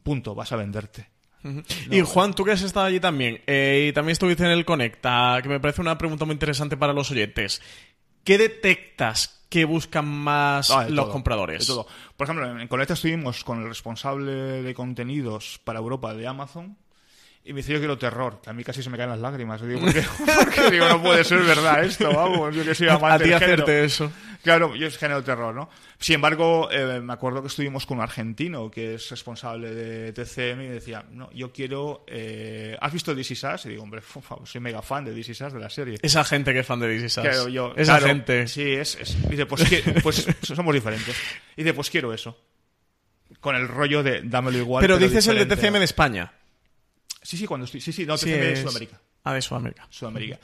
Punto, 0.03 0.35
vas 0.35 0.53
a 0.53 0.57
venderte. 0.57 1.09
Y 1.91 2.01
Juan, 2.01 2.33
tú 2.35 2.43
que 2.45 2.53
has 2.53 2.63
estado 2.63 2.87
allí 2.87 3.01
también, 3.01 3.43
eh, 3.47 3.89
y 3.91 3.93
también 3.93 4.13
estuviste 4.13 4.45
en 4.45 4.51
el 4.51 4.65
Conecta, 4.65 5.39
que 5.43 5.49
me 5.51 5.61
parece 5.61 5.83
una 5.83 5.99
pregunta 5.99 6.25
muy 6.25 6.33
interesante 6.33 6.77
para 6.77 6.93
los 6.95 7.11
oyentes. 7.11 7.61
¿Qué 8.25 8.39
detectas 8.39 9.45
que 9.51 9.67
buscan 9.67 10.07
más 10.09 10.71
Ah, 10.71 10.89
los 10.89 11.05
todo, 11.05 11.13
compradores? 11.13 11.67
todo. 11.67 11.87
Por 12.17 12.25
ejemplo, 12.27 12.59
en 12.59 12.67
Conecta 12.67 12.95
estuvimos 12.95 13.45
con 13.45 13.61
el 13.61 13.69
responsable 13.69 14.33
de 14.33 14.75
contenidos 14.75 15.61
para 15.65 15.79
Europa 15.81 16.15
de 16.15 16.27
Amazon 16.27 16.79
y 17.47 17.53
me 17.53 17.59
dice 17.59 17.73
yo 17.75 17.79
quiero 17.79 17.99
terror, 17.99 18.41
que 18.43 18.49
a 18.51 18.53
mí 18.55 18.65
casi 18.65 18.83
se 18.83 18.89
me 18.91 18.97
caen 18.97 19.11
las 19.11 19.21
lágrimas. 19.21 19.61
Digo, 19.61 19.81
¿por 19.81 19.93
qué? 19.93 20.03
Porque 20.39 20.71
digo, 20.71 20.89
no 20.89 21.03
puede 21.03 21.23
ser 21.25 21.41
verdad 21.43 21.85
esto, 21.85 22.11
vamos, 22.13 22.55
yo 22.57 22.65
que 22.65 22.75
soy 22.75 22.89
A 22.89 22.95
amante 22.95 23.25
ti 23.25 23.31
del 23.31 23.39
género. 23.39 23.63
hacerte 23.65 23.85
eso. 23.85 24.11
Claro, 24.43 24.75
yo 24.77 24.87
es 24.87 24.99
género 24.99 25.23
terror, 25.25 25.55
¿no? 25.55 25.71
Sin 25.99 26.17
embargo, 26.17 26.69
eh, 26.71 27.01
me 27.01 27.13
acuerdo 27.15 27.41
que 27.41 27.49
estuvimos 27.49 27.87
con 27.87 27.97
un 27.99 28.03
argentino 28.03 28.71
que 28.71 28.95
es 28.95 29.09
responsable 29.11 29.73
de 29.75 30.13
TCM 30.13 30.61
y 30.63 30.67
decía, 30.69 31.05
no, 31.11 31.31
yo 31.33 31.51
quiero... 31.51 32.05
eh, 32.07 32.77
¿Has 32.79 32.93
visto 32.93 33.15
This 33.17 33.31
Is 33.31 33.45
Us? 33.45 33.65
Y 33.67 33.71
digo, 33.71 33.83
hombre, 33.85 34.03
soy 34.45 34.61
mega 34.61 34.83
fan 34.83 35.05
de 35.07 35.13
This 35.15 35.31
Is 35.31 35.41
Us, 35.41 35.53
de 35.55 35.61
la 35.61 35.71
serie. 35.71 35.99
Esa 36.03 36.25
gente 36.25 36.53
que 36.53 36.59
es 36.61 36.67
fan 36.67 36.79
de 36.81 36.89
This 36.95 37.05
Is 37.05 37.17
Us. 37.17 37.23
Claro, 37.25 37.49
yo, 37.49 37.73
Esa 37.77 37.93
claro, 37.99 38.07
gente. 38.07 38.47
Sí, 38.49 38.73
es, 38.75 38.97
es- 39.01 39.31
dice, 39.31 39.47
pues, 39.47 39.65
que- 39.69 40.01
pues 40.03 40.27
somos 40.43 40.75
diferentes. 40.75 41.17
Y 41.57 41.63
dice, 41.63 41.73
pues 41.73 41.89
quiero 41.89 42.13
eso. 42.13 42.39
Con 43.41 43.57
el 43.57 43.67
rollo 43.67 44.03
de 44.03 44.21
dámelo 44.25 44.59
igual. 44.59 44.83
pero 44.83 44.99
dices 44.99 45.27
el 45.27 45.39
de. 45.47 45.57
TCM 45.57 45.75
de 45.79 45.85
España. 45.85 46.33
Sí, 47.25 47.37
sí, 47.37 47.47
cuando 47.47 47.65
estoy. 47.65 47.81
Sí, 47.81 47.93
sí, 47.93 48.07
no, 48.07 48.17
Sí, 48.17 48.27
TCM 48.27 48.41
de 48.41 48.53
es- 48.53 48.61
Sudamérica. 48.61 49.01
Ah, 49.25 49.33
de 49.35 49.43
Sudamérica. 49.43 49.87
Sudamérica. 49.91 50.39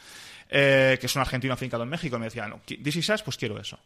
Eh, 0.49 0.97
que 0.99 1.07
es 1.07 1.15
un 1.15 1.21
argentino 1.21 1.55
afincado 1.55 1.83
en 1.85 1.89
México. 1.91 2.17
Y 2.17 2.19
me 2.19 2.25
decía, 2.27 2.49
no, 2.49 2.61
This 2.67 2.97
Is 2.97 3.09
Us, 3.11 3.23
pues 3.23 3.37
quiero 3.37 3.61
eso. 3.61 3.79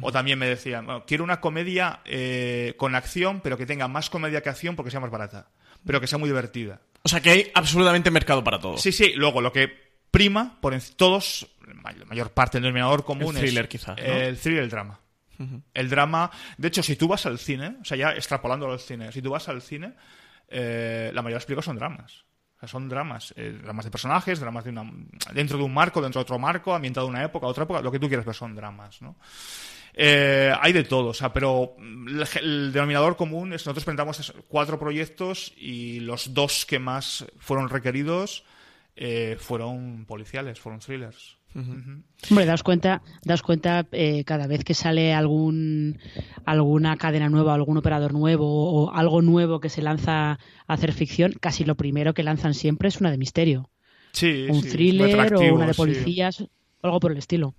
O 0.00 0.10
también 0.12 0.38
me 0.38 0.46
decían, 0.46 0.86
"Bueno, 0.86 1.04
quiero 1.06 1.22
una 1.24 1.40
comedia 1.40 2.00
eh, 2.06 2.74
con 2.78 2.94
acción, 2.94 3.40
pero 3.42 3.58
que 3.58 3.66
tenga 3.66 3.88
más 3.88 4.08
comedia 4.08 4.40
que 4.42 4.48
acción 4.48 4.74
porque 4.76 4.90
sea 4.90 5.00
más 5.00 5.10
barata. 5.10 5.48
Pero 5.84 6.00
que 6.00 6.06
sea 6.06 6.18
muy 6.18 6.28
divertida. 6.30 6.80
O 7.02 7.08
sea 7.08 7.20
que 7.20 7.30
hay 7.30 7.50
absolutamente 7.54 8.10
mercado 8.10 8.44
para 8.44 8.58
todo. 8.60 8.78
Sí, 8.78 8.92
sí. 8.92 9.12
Luego, 9.16 9.40
lo 9.40 9.52
que 9.52 9.68
prima 10.10 10.58
por 10.60 10.78
todos, 10.96 11.46
la 11.66 12.04
mayor 12.06 12.30
parte 12.30 12.58
del 12.58 12.62
denominador 12.64 13.04
común 13.04 13.36
El 13.36 13.42
thriller, 13.42 13.64
es 13.64 13.70
quizás, 13.70 13.96
¿no? 13.98 14.02
el 14.04 14.38
thriller 14.38 14.62
el 14.62 14.70
drama. 14.70 14.98
El 15.74 15.90
drama, 15.90 16.30
de 16.56 16.68
hecho, 16.68 16.82
si 16.84 16.94
tú 16.94 17.08
vas 17.08 17.26
al 17.26 17.38
cine, 17.38 17.76
o 17.80 17.84
sea, 17.84 17.96
ya 17.96 18.10
extrapolándolo 18.12 18.74
al 18.74 18.80
cine, 18.80 19.10
si 19.10 19.20
tú 19.20 19.30
vas 19.30 19.48
al 19.48 19.60
cine, 19.60 19.92
eh, 20.48 21.10
la 21.12 21.20
mayoría 21.20 21.34
de 21.36 21.40
las 21.40 21.46
películas 21.46 21.64
son 21.64 21.76
dramas. 21.76 22.24
Son 22.66 22.88
dramas, 22.88 23.34
eh, 23.36 23.58
dramas 23.62 23.84
de 23.84 23.90
personajes, 23.90 24.38
dramas 24.40 24.64
de 24.64 24.70
una, 24.70 24.90
dentro 25.34 25.58
de 25.58 25.64
un 25.64 25.74
marco, 25.74 26.00
dentro 26.00 26.20
de 26.20 26.22
otro 26.22 26.38
marco, 26.38 26.74
ambientado 26.74 27.06
en 27.06 27.14
una 27.14 27.24
época, 27.24 27.46
otra 27.46 27.64
época, 27.64 27.80
lo 27.82 27.90
que 27.90 27.98
tú 27.98 28.06
quieras, 28.08 28.24
pero 28.24 28.34
son 28.34 28.54
dramas, 28.54 29.02
¿no? 29.02 29.16
Eh, 29.94 30.52
hay 30.60 30.72
de 30.72 30.84
todo, 30.84 31.08
o 31.08 31.14
sea, 31.14 31.32
pero 31.32 31.76
el, 31.78 32.72
denominador 32.72 33.16
común 33.16 33.52
es 33.52 33.66
nosotros 33.66 33.84
presentamos 33.84 34.20
es- 34.20 34.32
cuatro 34.48 34.78
proyectos 34.78 35.52
y 35.56 36.00
los 36.00 36.32
dos 36.32 36.64
que 36.64 36.78
más 36.78 37.26
fueron 37.38 37.68
requeridos 37.68 38.44
eh, 38.96 39.36
fueron 39.38 40.06
policiales, 40.06 40.60
fueron 40.60 40.80
thrillers. 40.80 41.36
Hombre, 41.54 42.46
daos 42.46 42.62
cuenta, 42.62 43.02
daos 43.24 43.42
cuenta 43.42 43.86
eh, 43.92 44.24
cada 44.24 44.46
vez 44.46 44.64
que 44.64 44.74
sale 44.74 45.12
algún 45.12 45.98
alguna 46.44 46.96
cadena 46.96 47.28
nueva, 47.28 47.54
algún 47.54 47.76
operador 47.76 48.12
nuevo 48.12 48.46
o 48.46 48.92
algo 48.92 49.22
nuevo 49.22 49.60
que 49.60 49.68
se 49.68 49.82
lanza 49.82 50.32
a 50.32 50.38
hacer 50.66 50.92
ficción, 50.92 51.34
casi 51.40 51.64
lo 51.64 51.76
primero 51.76 52.14
que 52.14 52.22
lanzan 52.22 52.54
siempre 52.54 52.88
es 52.88 53.00
una 53.00 53.10
de 53.10 53.18
misterio. 53.18 53.70
Sí, 54.12 54.46
un 54.48 54.62
sí, 54.62 54.70
thriller 54.70 55.34
o 55.34 55.54
una 55.54 55.66
de 55.66 55.74
policías, 55.74 56.44
algo 56.82 57.00
por 57.00 57.12
el 57.12 57.18
estilo. 57.18 57.54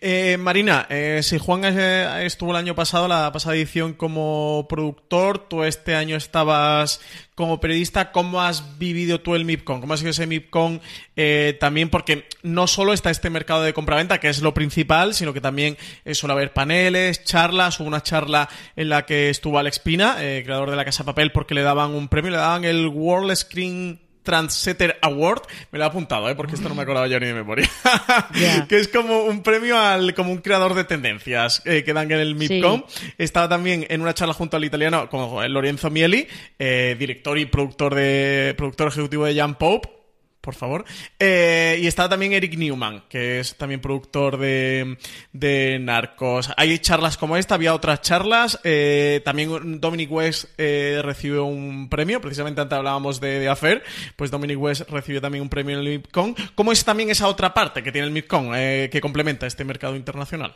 Eh, 0.00 0.36
Marina, 0.38 0.86
eh, 0.88 1.20
si 1.22 1.38
Juan 1.38 1.62
eh, 1.64 2.26
estuvo 2.26 2.50
el 2.50 2.56
año 2.56 2.74
pasado, 2.74 3.08
la 3.08 3.32
pasada 3.32 3.56
edición 3.56 3.94
como 3.94 4.66
productor, 4.68 5.48
tú 5.48 5.64
este 5.64 5.94
año 5.94 6.16
estabas 6.16 7.00
como 7.34 7.60
periodista, 7.60 8.12
¿cómo 8.12 8.40
has 8.42 8.78
vivido 8.78 9.20
tú 9.20 9.34
el 9.34 9.44
MIPCON? 9.44 9.80
¿Cómo 9.80 9.94
ha 9.94 9.96
sido 9.96 10.10
ese 10.10 10.26
MIPCON? 10.26 10.80
Eh, 11.16 11.56
también 11.58 11.88
porque 11.88 12.28
no 12.42 12.66
solo 12.66 12.92
está 12.92 13.10
este 13.10 13.30
mercado 13.30 13.62
de 13.62 13.72
compraventa, 13.72 14.20
que 14.20 14.28
es 14.28 14.42
lo 14.42 14.52
principal, 14.54 15.14
sino 15.14 15.32
que 15.32 15.40
también 15.40 15.76
eh, 16.04 16.14
suele 16.14 16.34
haber 16.34 16.52
paneles, 16.52 17.24
charlas, 17.24 17.80
hubo 17.80 17.88
una 17.88 18.02
charla 18.02 18.48
en 18.76 18.88
la 18.88 19.06
que 19.06 19.30
estuvo 19.30 19.58
Alex 19.58 19.78
Pina, 19.78 20.16
creador 20.18 20.70
de 20.70 20.76
La 20.76 20.84
Casa 20.84 21.04
Papel, 21.04 21.32
porque 21.32 21.54
le 21.54 21.62
daban 21.62 21.92
un 21.92 22.08
premio, 22.08 22.30
le 22.30 22.36
daban 22.36 22.64
el 22.64 22.88
World 22.88 23.34
Screen 23.34 24.09
Trendsetter 24.22 24.98
Award, 25.02 25.42
me 25.70 25.78
lo 25.78 25.84
he 25.84 25.88
apuntado, 25.88 26.28
¿eh? 26.28 26.34
porque 26.34 26.54
esto 26.54 26.68
no 26.68 26.74
me 26.74 26.82
acordaba 26.82 27.06
yo 27.08 27.18
ni 27.20 27.26
de 27.26 27.34
memoria. 27.34 27.68
Que 28.68 28.78
es 28.78 28.88
como 28.88 29.24
un 29.24 29.42
premio 29.42 29.78
al 29.78 30.14
como 30.14 30.32
un 30.32 30.38
creador 30.38 30.74
de 30.74 30.84
tendencias 30.84 31.62
eh, 31.64 31.82
que 31.84 31.92
dan 31.92 32.10
en 32.10 32.18
el 32.18 32.34
MIPCOM. 32.34 32.84
Estaba 33.18 33.48
también 33.48 33.86
en 33.88 34.00
una 34.00 34.14
charla 34.14 34.34
junto 34.34 34.56
al 34.56 34.64
italiano 34.64 35.08
como 35.08 35.42
Lorenzo 35.48 35.90
Mieli, 35.90 36.26
eh, 36.58 36.96
director 36.98 37.38
y 37.38 37.46
productor 37.46 37.94
de 37.94 38.54
productor 38.56 38.88
ejecutivo 38.88 39.24
de 39.24 39.34
Jan 39.34 39.56
Pope. 39.56 39.99
Por 40.40 40.54
favor. 40.54 40.86
Eh, 41.18 41.78
y 41.82 41.86
estaba 41.86 42.08
también 42.08 42.32
Eric 42.32 42.56
Newman, 42.56 43.04
que 43.10 43.40
es 43.40 43.56
también 43.56 43.80
productor 43.80 44.38
de, 44.38 44.96
de 45.32 45.78
Narcos. 45.78 46.50
Hay 46.56 46.78
charlas 46.78 47.18
como 47.18 47.36
esta, 47.36 47.56
había 47.56 47.74
otras 47.74 48.00
charlas. 48.00 48.58
Eh, 48.64 49.20
también 49.22 49.80
Dominic 49.80 50.10
West 50.10 50.46
eh, 50.56 51.00
recibió 51.04 51.44
un 51.44 51.90
premio, 51.90 52.22
precisamente 52.22 52.62
antes 52.62 52.78
hablábamos 52.78 53.20
de, 53.20 53.38
de 53.38 53.48
Affair, 53.50 53.82
pues 54.16 54.30
Dominic 54.30 54.58
West 54.58 54.88
recibió 54.88 55.20
también 55.20 55.42
un 55.42 55.50
premio 55.50 55.78
en 55.78 55.86
el 55.86 55.98
MIPCOM. 55.98 56.34
¿Cómo 56.54 56.72
es 56.72 56.84
también 56.86 57.10
esa 57.10 57.28
otra 57.28 57.52
parte 57.52 57.82
que 57.82 57.92
tiene 57.92 58.06
el 58.06 58.12
MIPCOM, 58.12 58.54
eh, 58.54 58.88
que 58.90 59.02
complementa 59.02 59.46
este 59.46 59.64
mercado 59.64 59.94
internacional? 59.94 60.54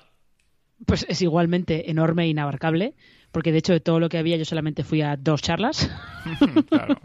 Pues 0.87 1.05
es 1.11 1.21
igualmente 1.21 1.91
enorme 1.91 2.25
e 2.25 2.29
inabarcable, 2.29 2.95
porque 3.33 3.53
de 3.53 3.59
hecho 3.59 3.75
de 3.75 3.81
todo 3.81 4.01
lo 4.01 4.09
que 4.09 4.17
había 4.19 4.39
yo 4.39 4.47
solamente 4.47 4.83
fui 4.83 5.03
a 5.03 5.17
dos 5.17 5.43
charlas. 5.43 5.91
Claro. 6.71 6.99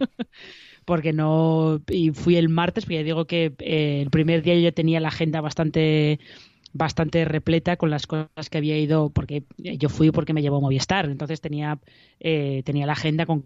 Porque 0.90 1.14
no 1.14 1.80
y 1.88 2.10
fui 2.10 2.36
el 2.36 2.50
martes 2.50 2.86
porque 2.86 2.96
ya 2.96 3.04
digo 3.04 3.26
que 3.26 3.54
eh, 3.60 4.02
el 4.02 4.10
primer 4.10 4.42
día 4.42 4.56
yo 4.56 4.62
ya 4.62 4.72
tenía 4.72 5.00
la 5.00 5.10
agenda 5.10 5.40
bastante 5.40 6.20
bastante 6.74 7.26
repleta 7.26 7.78
con 7.78 7.92
las 7.92 8.08
cosas 8.08 8.50
que 8.50 8.58
había 8.58 8.76
ido 8.76 9.12
porque 9.12 9.44
yo 9.58 9.88
fui 9.88 10.10
porque 10.10 10.34
me 10.34 10.42
llevó 10.42 10.62
Movistar 10.62 11.06
entonces 11.06 11.42
tenía 11.42 11.78
eh, 12.20 12.64
tenía 12.66 12.88
la 12.88 12.94
agenda 12.94 13.28
con 13.28 13.46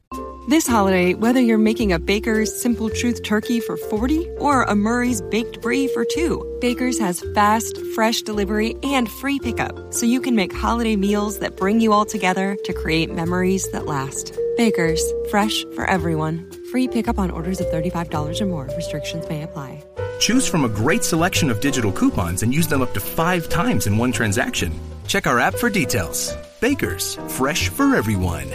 This 0.50 0.68
holiday, 0.68 1.14
whether 1.14 1.40
you're 1.40 1.58
making 1.58 1.94
a 1.94 2.00
Baker's 2.00 2.62
Simple 2.62 2.90
Truth 2.90 3.24
turkey 3.24 3.62
for 3.62 3.78
40 3.78 4.30
or 4.40 4.64
a 4.64 4.76
Murray's 4.76 5.22
Baked 5.22 5.62
Brie 5.62 5.88
for 5.88 6.04
2, 6.04 6.58
Baker's 6.60 7.00
has 7.00 7.24
fast, 7.34 7.80
fresh 7.96 8.22
delivery 8.24 8.76
and 8.84 9.10
free 9.10 9.40
pickup, 9.40 9.94
so 9.94 10.06
you 10.06 10.20
can 10.20 10.36
make 10.36 10.52
holiday 10.52 10.98
meals 10.98 11.40
that 11.40 11.56
bring 11.56 11.80
you 11.80 11.94
all 11.94 12.04
together 12.04 12.58
to 12.66 12.74
create 12.74 13.10
memories 13.10 13.72
that 13.72 13.86
last. 13.86 14.38
Baker's, 14.58 15.02
fresh 15.30 15.64
for 15.76 15.90
everyone. 15.90 16.53
Free 16.74 16.88
pickup 16.88 17.20
on 17.20 17.30
orders 17.30 17.62
of 17.62 17.68
$35 17.68 18.42
or 18.42 18.46
more. 18.48 18.68
Restrictions 18.76 19.30
may 19.30 19.44
apply. 19.44 19.84
Choose 20.18 20.48
from 20.48 20.66
a 20.66 20.68
great 20.68 21.04
selection 21.04 21.52
of 21.52 21.62
digital 21.62 21.92
coupons 21.92 22.42
and 22.42 22.52
use 22.52 22.66
them 22.66 22.82
up 22.82 22.96
to 22.96 23.00
five 23.00 23.48
times 23.48 23.86
in 23.86 23.96
one 23.96 24.12
transaction. 24.12 24.74
Check 25.06 25.28
our 25.28 25.40
app 25.40 25.54
for 25.54 25.70
details. 25.70 26.36
Bakers, 26.62 27.20
fresh 27.28 27.70
for 27.70 27.96
everyone. 27.96 28.48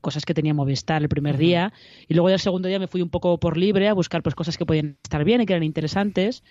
cosas 0.00 0.24
que 0.24 0.34
tenía 0.34 0.54
Movistar 0.54 1.02
el 1.02 1.08
primer 1.08 1.36
día 1.36 1.72
y 2.08 2.14
luego 2.14 2.30
ya 2.30 2.34
el 2.34 2.40
segundo 2.40 2.68
día 2.68 2.78
me 2.78 2.88
fui 2.88 3.02
un 3.02 3.10
poco 3.10 3.38
por 3.38 3.56
libre 3.56 3.86
a 3.86 3.92
buscar 3.92 4.22
pues 4.22 4.34
cosas 4.34 4.56
que 4.56 4.66
podían 4.66 4.96
estar 5.04 5.22
bien 5.24 5.42
y 5.42 5.46
que 5.46 5.52
eran 5.52 5.62
interesantes 5.62 6.42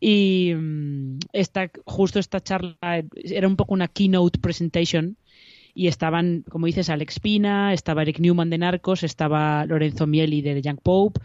y 0.00 0.52
mm, 0.54 1.18
esta 1.32 1.70
justo 1.86 2.18
esta 2.18 2.40
charla 2.40 3.04
era 3.12 3.46
un 3.46 3.56
poco 3.56 3.74
una 3.74 3.88
keynote 3.88 4.40
presentation 4.40 5.16
y 5.78 5.86
estaban, 5.86 6.44
como 6.50 6.66
dices, 6.66 6.90
Alex 6.90 7.20
Pina, 7.20 7.72
estaba 7.72 8.02
Eric 8.02 8.18
Newman 8.18 8.50
de 8.50 8.58
Narcos, 8.58 9.04
estaba 9.04 9.64
Lorenzo 9.64 10.08
Mieli 10.08 10.42
de 10.42 10.60
Young 10.60 10.80
Pope 10.82 11.20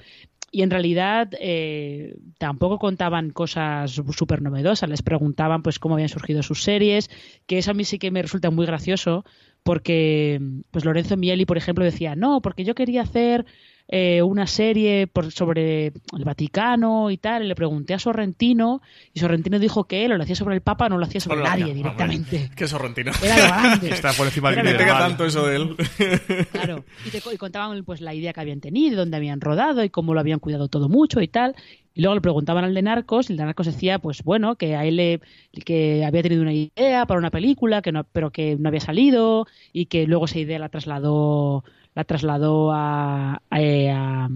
y 0.52 0.62
en 0.62 0.70
realidad 0.70 1.32
eh, 1.40 2.18
tampoco 2.38 2.78
contaban 2.78 3.32
cosas 3.32 4.00
súper 4.12 4.44
novedosas, 4.44 4.88
les 4.88 5.02
preguntaban 5.02 5.64
pues 5.64 5.80
cómo 5.80 5.96
habían 5.96 6.10
surgido 6.10 6.44
sus 6.44 6.62
series, 6.62 7.10
que 7.48 7.58
eso 7.58 7.72
a 7.72 7.74
mí 7.74 7.84
sí 7.84 7.98
que 7.98 8.12
me 8.12 8.22
resulta 8.22 8.52
muy 8.52 8.68
gracioso 8.68 9.26
porque 9.64 10.40
pues 10.70 10.86
Lorenzo 10.86 11.18
Mieli, 11.18 11.48
por 11.48 11.58
ejemplo, 11.58 11.84
decía, 11.84 12.16
no, 12.16 12.40
porque 12.44 12.64
yo 12.64 12.76
quería 12.76 13.02
hacer 13.02 13.48
eh, 13.88 14.22
una 14.22 14.48
serie 14.48 15.08
por, 15.08 15.32
sobre 15.32 15.88
el 15.88 16.24
Vaticano 16.24 17.12
y 17.12 17.18
tal, 17.18 17.44
y 17.44 17.48
le 17.48 17.56
pregunté 17.56 17.94
a 17.94 18.00
Sorrentino, 18.00 18.82
y 19.14 19.20
Sorrentino 19.20 19.60
dijo 19.60 19.84
que 19.86 20.06
él 20.06 20.12
lo 20.12 20.24
hacía 20.24 20.36
sobre 20.36 20.56
el 20.56 20.62
Papa, 20.62 20.90
no 20.90 20.98
lo 20.98 21.06
hacía 21.06 21.20
sobre 21.20 21.42
Hola, 21.42 21.50
nadie 21.50 21.64
hombre. 21.66 21.78
directamente. 21.78 22.50
Qué 22.56 22.68
sorrentino. 22.68 23.12
Era 23.24 23.38
lo 23.38 23.44
grande. 23.44 23.90
Está 23.90 24.14
por 24.14 24.28
encima 24.28 24.52
del 24.52 24.78
tanto 24.78 25.26
eso 25.26 25.46
de 25.46 25.56
él. 25.58 25.76
Claro, 26.52 26.86
y, 27.06 27.10
te, 27.10 27.22
y 27.34 27.38
contaban 27.38 27.84
pues 27.84 28.02
la 28.02 28.14
idea 28.14 28.34
que 28.34 28.42
habían 28.42 28.62
tenido, 28.62 28.98
dónde 28.98 29.18
habían 29.18 29.42
rodado 29.42 29.84
y 29.84 29.90
cómo 29.90 30.14
lo 30.14 30.20
habían 30.20 30.40
cuidado 30.40 30.68
todo 30.68 30.88
mucho 30.88 31.22
y 31.22 31.28
tal. 31.28 31.56
Y 31.94 32.02
luego 32.02 32.16
le 32.16 32.22
preguntaban 32.22 32.64
al 32.64 32.74
de 32.74 32.82
Narcos, 32.82 33.30
y 33.30 33.34
el 33.34 33.38
de 33.38 33.46
Narcos 33.46 33.68
decía, 33.68 34.00
pues 34.00 34.24
bueno, 34.24 34.56
que 34.56 34.76
a 34.76 34.86
él 34.86 34.96
le, 34.96 35.22
que 35.66 36.04
había 36.04 36.24
tenido 36.24 36.42
una 36.42 36.54
idea 36.54 37.06
para 37.06 37.20
una 37.20 37.30
película, 37.30 37.82
que 37.82 37.92
no, 37.92 38.04
pero 38.06 38.32
que 38.32 38.56
no 38.58 38.70
había 38.70 38.80
salido, 38.80 39.46
y 39.72 39.86
que 39.86 40.08
luego 40.08 40.26
esa 40.26 40.40
idea 40.40 40.58
la 40.58 40.70
trasladó, 40.70 41.64
la 41.96 42.04
trasladó 42.04 42.72
a, 42.72 43.34
a, 43.34 43.58
a- 43.58 44.30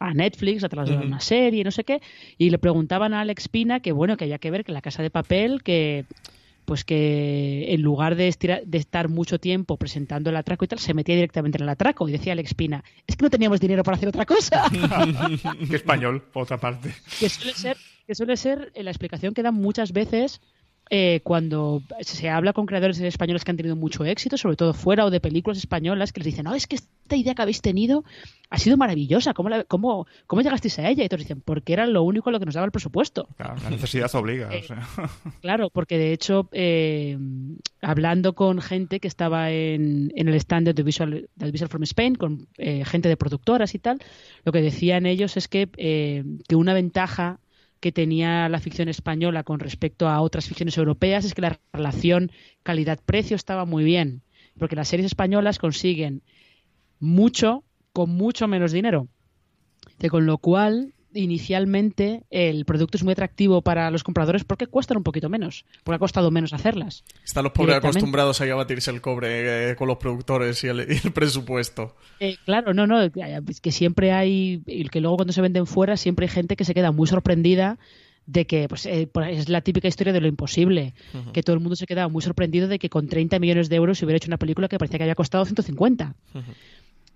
a 0.00 0.14
Netflix, 0.14 0.62
la 0.62 0.68
trasladó 0.68 1.00
a 1.00 1.06
una 1.06 1.20
serie, 1.20 1.62
no 1.62 1.70
sé 1.70 1.84
qué, 1.84 2.00
y 2.38 2.50
le 2.50 2.58
preguntaban 2.58 3.14
a 3.14 3.20
Alex 3.20 3.48
Pina 3.48 3.80
que 3.80 3.92
bueno, 3.92 4.16
que 4.16 4.24
había 4.24 4.38
que 4.38 4.50
ver 4.50 4.64
que 4.64 4.72
la 4.72 4.80
casa 4.82 5.02
de 5.02 5.10
papel, 5.10 5.62
que 5.62 6.04
pues 6.64 6.84
que 6.84 7.66
en 7.74 7.82
lugar 7.82 8.14
de, 8.14 8.28
estira- 8.28 8.62
de 8.64 8.78
estar 8.78 9.08
mucho 9.08 9.38
tiempo 9.40 9.76
presentando 9.76 10.30
el 10.30 10.36
atraco 10.36 10.64
y 10.64 10.68
tal, 10.68 10.78
se 10.78 10.94
metía 10.94 11.16
directamente 11.16 11.58
en 11.58 11.62
el 11.64 11.68
atraco. 11.68 12.08
Y 12.08 12.12
decía 12.12 12.32
Alex 12.34 12.54
Pina, 12.54 12.84
es 13.06 13.16
que 13.16 13.24
no 13.24 13.30
teníamos 13.30 13.58
dinero 13.60 13.82
para 13.82 13.96
hacer 13.96 14.08
otra 14.08 14.24
cosa. 14.26 14.64
Qué 15.68 15.76
español, 15.76 16.22
por 16.32 16.44
otra 16.44 16.58
parte. 16.58 16.94
que 17.18 17.28
suele 17.28 17.52
ser, 17.54 17.76
que 18.06 18.14
suele 18.14 18.36
ser 18.36 18.70
eh, 18.74 18.82
la 18.84 18.90
explicación 18.90 19.34
que 19.34 19.42
dan 19.42 19.54
muchas 19.54 19.92
veces 19.92 20.40
eh, 20.94 21.20
cuando 21.24 21.82
se 22.00 22.28
habla 22.28 22.52
con 22.52 22.66
creadores 22.66 23.00
españoles 23.00 23.44
que 23.44 23.50
han 23.50 23.56
tenido 23.56 23.76
mucho 23.76 24.04
éxito, 24.04 24.36
sobre 24.36 24.56
todo 24.56 24.74
fuera 24.74 25.06
o 25.06 25.10
de 25.10 25.20
películas 25.20 25.56
españolas, 25.56 26.12
que 26.12 26.20
les 26.20 26.26
dicen, 26.26 26.44
no, 26.44 26.54
es 26.54 26.66
que 26.66 26.76
esta 26.76 27.16
idea 27.16 27.34
que 27.34 27.40
habéis 27.40 27.62
tenido 27.62 28.04
ha 28.50 28.58
sido 28.58 28.76
maravillosa, 28.76 29.32
¿cómo, 29.32 29.48
la- 29.48 29.64
cómo, 29.64 30.06
cómo 30.26 30.42
llegasteis 30.42 30.78
a 30.80 30.90
ella? 30.90 31.02
Y 31.02 31.08
todos 31.08 31.20
dicen, 31.22 31.40
porque 31.40 31.72
era 31.72 31.86
lo 31.86 32.02
único 32.02 32.28
a 32.28 32.32
lo 32.32 32.38
que 32.38 32.44
nos 32.44 32.54
daba 32.56 32.66
el 32.66 32.72
presupuesto. 32.72 33.26
Claro, 33.38 33.54
la 33.62 33.70
necesidad 33.70 34.14
obliga. 34.14 34.54
Eh, 34.54 34.60
o 34.64 34.66
sea. 34.66 34.86
Claro, 35.40 35.70
porque 35.70 35.96
de 35.96 36.12
hecho, 36.12 36.50
eh, 36.52 37.16
hablando 37.80 38.34
con 38.34 38.60
gente 38.60 39.00
que 39.00 39.08
estaba 39.08 39.50
en, 39.50 40.12
en 40.14 40.28
el 40.28 40.34
stand 40.34 40.66
de 40.66 40.74
The 40.74 40.82
Visual, 40.82 41.28
del 41.34 41.52
Visual 41.52 41.70
from 41.70 41.84
Spain, 41.84 42.16
con 42.16 42.48
eh, 42.58 42.84
gente 42.84 43.08
de 43.08 43.16
productoras 43.16 43.74
y 43.74 43.78
tal, 43.78 43.98
lo 44.44 44.52
que 44.52 44.60
decían 44.60 45.06
ellos 45.06 45.38
es 45.38 45.48
que, 45.48 45.70
eh, 45.78 46.22
que 46.48 46.54
una 46.54 46.74
ventaja 46.74 47.38
que 47.82 47.90
tenía 47.90 48.48
la 48.48 48.60
ficción 48.60 48.88
española 48.88 49.42
con 49.42 49.58
respecto 49.58 50.08
a 50.08 50.20
otras 50.20 50.46
ficciones 50.46 50.78
europeas 50.78 51.24
es 51.24 51.34
que 51.34 51.42
la 51.42 51.58
relación 51.72 52.30
calidad-precio 52.62 53.34
estaba 53.34 53.64
muy 53.64 53.82
bien, 53.82 54.22
porque 54.56 54.76
las 54.76 54.86
series 54.86 55.06
españolas 55.06 55.58
consiguen 55.58 56.22
mucho 57.00 57.64
con 57.92 58.10
mucho 58.10 58.46
menos 58.46 58.70
dinero. 58.70 59.08
Con 60.08 60.26
lo 60.26 60.38
cual 60.38 60.94
inicialmente 61.14 62.22
el 62.30 62.64
producto 62.64 62.96
es 62.96 63.04
muy 63.04 63.12
atractivo 63.12 63.62
para 63.62 63.90
los 63.90 64.04
compradores 64.04 64.44
porque 64.44 64.66
cuestan 64.66 64.96
un 64.98 65.02
poquito 65.02 65.28
menos, 65.28 65.64
porque 65.84 65.96
ha 65.96 65.98
costado 65.98 66.30
menos 66.30 66.52
hacerlas. 66.52 67.04
Están 67.24 67.44
los 67.44 67.52
pobres 67.52 67.76
acostumbrados 67.76 68.40
a 68.40 68.54
batirse 68.54 68.90
el 68.90 69.00
cobre 69.00 69.70
eh, 69.70 69.76
con 69.76 69.88
los 69.88 69.98
productores 69.98 70.62
y 70.64 70.68
el, 70.68 70.86
presupuesto. 71.14 71.96
Eh, 72.20 72.36
claro, 72.44 72.74
no, 72.74 72.86
no, 72.86 73.02
es 73.02 73.60
que 73.60 73.72
siempre 73.72 74.12
hay, 74.12 74.62
que 74.90 75.00
luego 75.00 75.16
cuando 75.16 75.32
se 75.32 75.40
venden 75.40 75.66
fuera 75.66 75.96
siempre 75.96 76.26
hay 76.26 76.30
gente 76.30 76.56
que 76.56 76.64
se 76.64 76.74
queda 76.74 76.92
muy 76.92 77.06
sorprendida 77.06 77.78
de 78.26 78.46
que 78.46 78.68
pues, 78.68 78.86
eh, 78.86 79.08
es 79.30 79.48
la 79.48 79.62
típica 79.62 79.88
historia 79.88 80.12
de 80.12 80.20
lo 80.20 80.28
imposible, 80.28 80.94
que 81.32 81.42
todo 81.42 81.54
el 81.54 81.60
mundo 81.60 81.76
se 81.76 81.86
queda 81.86 82.08
muy 82.08 82.22
sorprendido 82.22 82.68
de 82.68 82.78
que 82.78 82.88
con 82.88 83.08
30 83.08 83.38
millones 83.38 83.68
de 83.68 83.76
euros 83.76 83.98
se 83.98 84.04
hubiera 84.04 84.16
hecho 84.16 84.28
una 84.28 84.38
película 84.38 84.68
que 84.68 84.78
parecía 84.78 84.98
que 84.98 85.04
había 85.04 85.14
costado 85.14 85.44
150. 85.44 86.14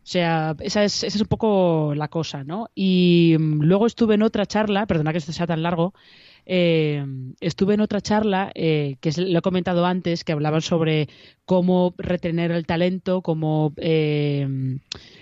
O 0.06 0.08
sea, 0.08 0.54
esa 0.60 0.84
es, 0.84 1.02
esa 1.02 1.16
es 1.16 1.20
un 1.20 1.26
poco 1.26 1.92
la 1.96 2.06
cosa, 2.06 2.44
¿no? 2.44 2.70
Y 2.76 3.34
mm, 3.36 3.62
luego 3.62 3.88
estuve 3.88 4.14
en 4.14 4.22
otra 4.22 4.46
charla, 4.46 4.86
perdona 4.86 5.10
que 5.10 5.18
esto 5.18 5.32
sea 5.32 5.48
tan 5.48 5.64
largo, 5.64 5.94
eh, 6.44 7.04
estuve 7.40 7.74
en 7.74 7.80
otra 7.80 8.00
charla 8.00 8.52
eh, 8.54 8.98
que 9.00 9.10
lo 9.16 9.40
he 9.40 9.42
comentado 9.42 9.84
antes, 9.84 10.22
que 10.22 10.30
hablaban 10.30 10.62
sobre 10.62 11.08
cómo 11.44 11.92
retener 11.98 12.52
el 12.52 12.66
talento, 12.66 13.20
cómo 13.20 13.72
eh, 13.78 14.78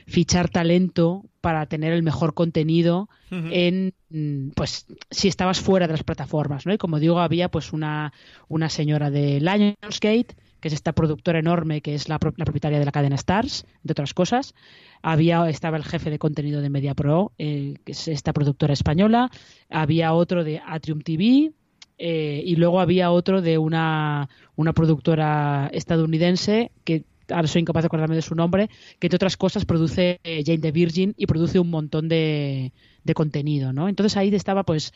fichar 0.06 0.50
talento 0.50 1.24
para 1.40 1.64
tener 1.64 1.94
el 1.94 2.02
mejor 2.02 2.34
contenido 2.34 3.08
en, 3.30 3.94
mm, 4.10 4.50
pues, 4.50 4.86
si 5.10 5.28
estabas 5.28 5.60
fuera 5.60 5.86
de 5.86 5.94
las 5.94 6.04
plataformas, 6.04 6.66
¿no? 6.66 6.74
Y 6.74 6.78
como 6.78 7.00
digo, 7.00 7.20
había 7.20 7.50
pues 7.50 7.72
una, 7.72 8.12
una 8.48 8.68
señora 8.68 9.10
de 9.10 9.40
Lionsgate 9.40 10.36
que 10.64 10.68
es 10.68 10.74
esta 10.74 10.94
productora 10.94 11.40
enorme 11.40 11.82
que 11.82 11.94
es 11.94 12.08
la, 12.08 12.18
propietaria 12.18 12.78
de 12.78 12.86
la 12.86 12.90
cadena 12.90 13.16
Stars, 13.16 13.66
de 13.82 13.92
otras 13.92 14.14
cosas. 14.14 14.54
Había, 15.02 15.46
estaba 15.50 15.76
el 15.76 15.84
jefe 15.84 16.08
de 16.08 16.18
contenido 16.18 16.62
de 16.62 16.70
MediaPro, 16.70 17.32
eh, 17.36 17.74
que 17.84 17.92
es 17.92 18.08
esta 18.08 18.32
productora 18.32 18.72
española. 18.72 19.30
Había 19.68 20.14
otro 20.14 20.42
de 20.42 20.62
Atrium 20.66 21.02
TV, 21.02 21.52
eh, 21.98 22.42
y 22.46 22.56
luego 22.56 22.80
había 22.80 23.10
otro 23.10 23.42
de 23.42 23.58
una, 23.58 24.30
una 24.56 24.72
productora 24.72 25.68
estadounidense 25.70 26.70
que 26.84 27.04
ahora 27.28 27.46
soy 27.46 27.60
incapaz 27.60 27.82
de 27.82 27.88
acordarme 27.88 28.16
de 28.16 28.22
su 28.22 28.34
nombre, 28.34 28.70
que 28.98 29.08
entre 29.08 29.16
otras 29.16 29.36
cosas 29.36 29.66
produce 29.66 30.18
eh, 30.24 30.44
Jane 30.46 30.60
the 30.60 30.72
Virgin 30.72 31.12
y 31.18 31.26
produce 31.26 31.58
un 31.58 31.68
montón 31.68 32.08
de, 32.08 32.72
de 33.04 33.12
contenido, 33.12 33.74
¿no? 33.74 33.86
Entonces 33.86 34.16
ahí 34.16 34.34
estaba 34.34 34.62
pues 34.62 34.94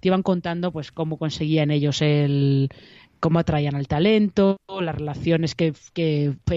te 0.00 0.08
iban 0.08 0.22
contando 0.22 0.72
pues 0.72 0.92
cómo 0.92 1.18
conseguían 1.18 1.70
ellos 1.70 2.02
el, 2.02 2.70
cómo 3.20 3.38
atraían 3.38 3.74
al 3.74 3.88
talento, 3.88 4.58
las 4.80 4.94
relaciones 4.94 5.54
que, 5.54 5.72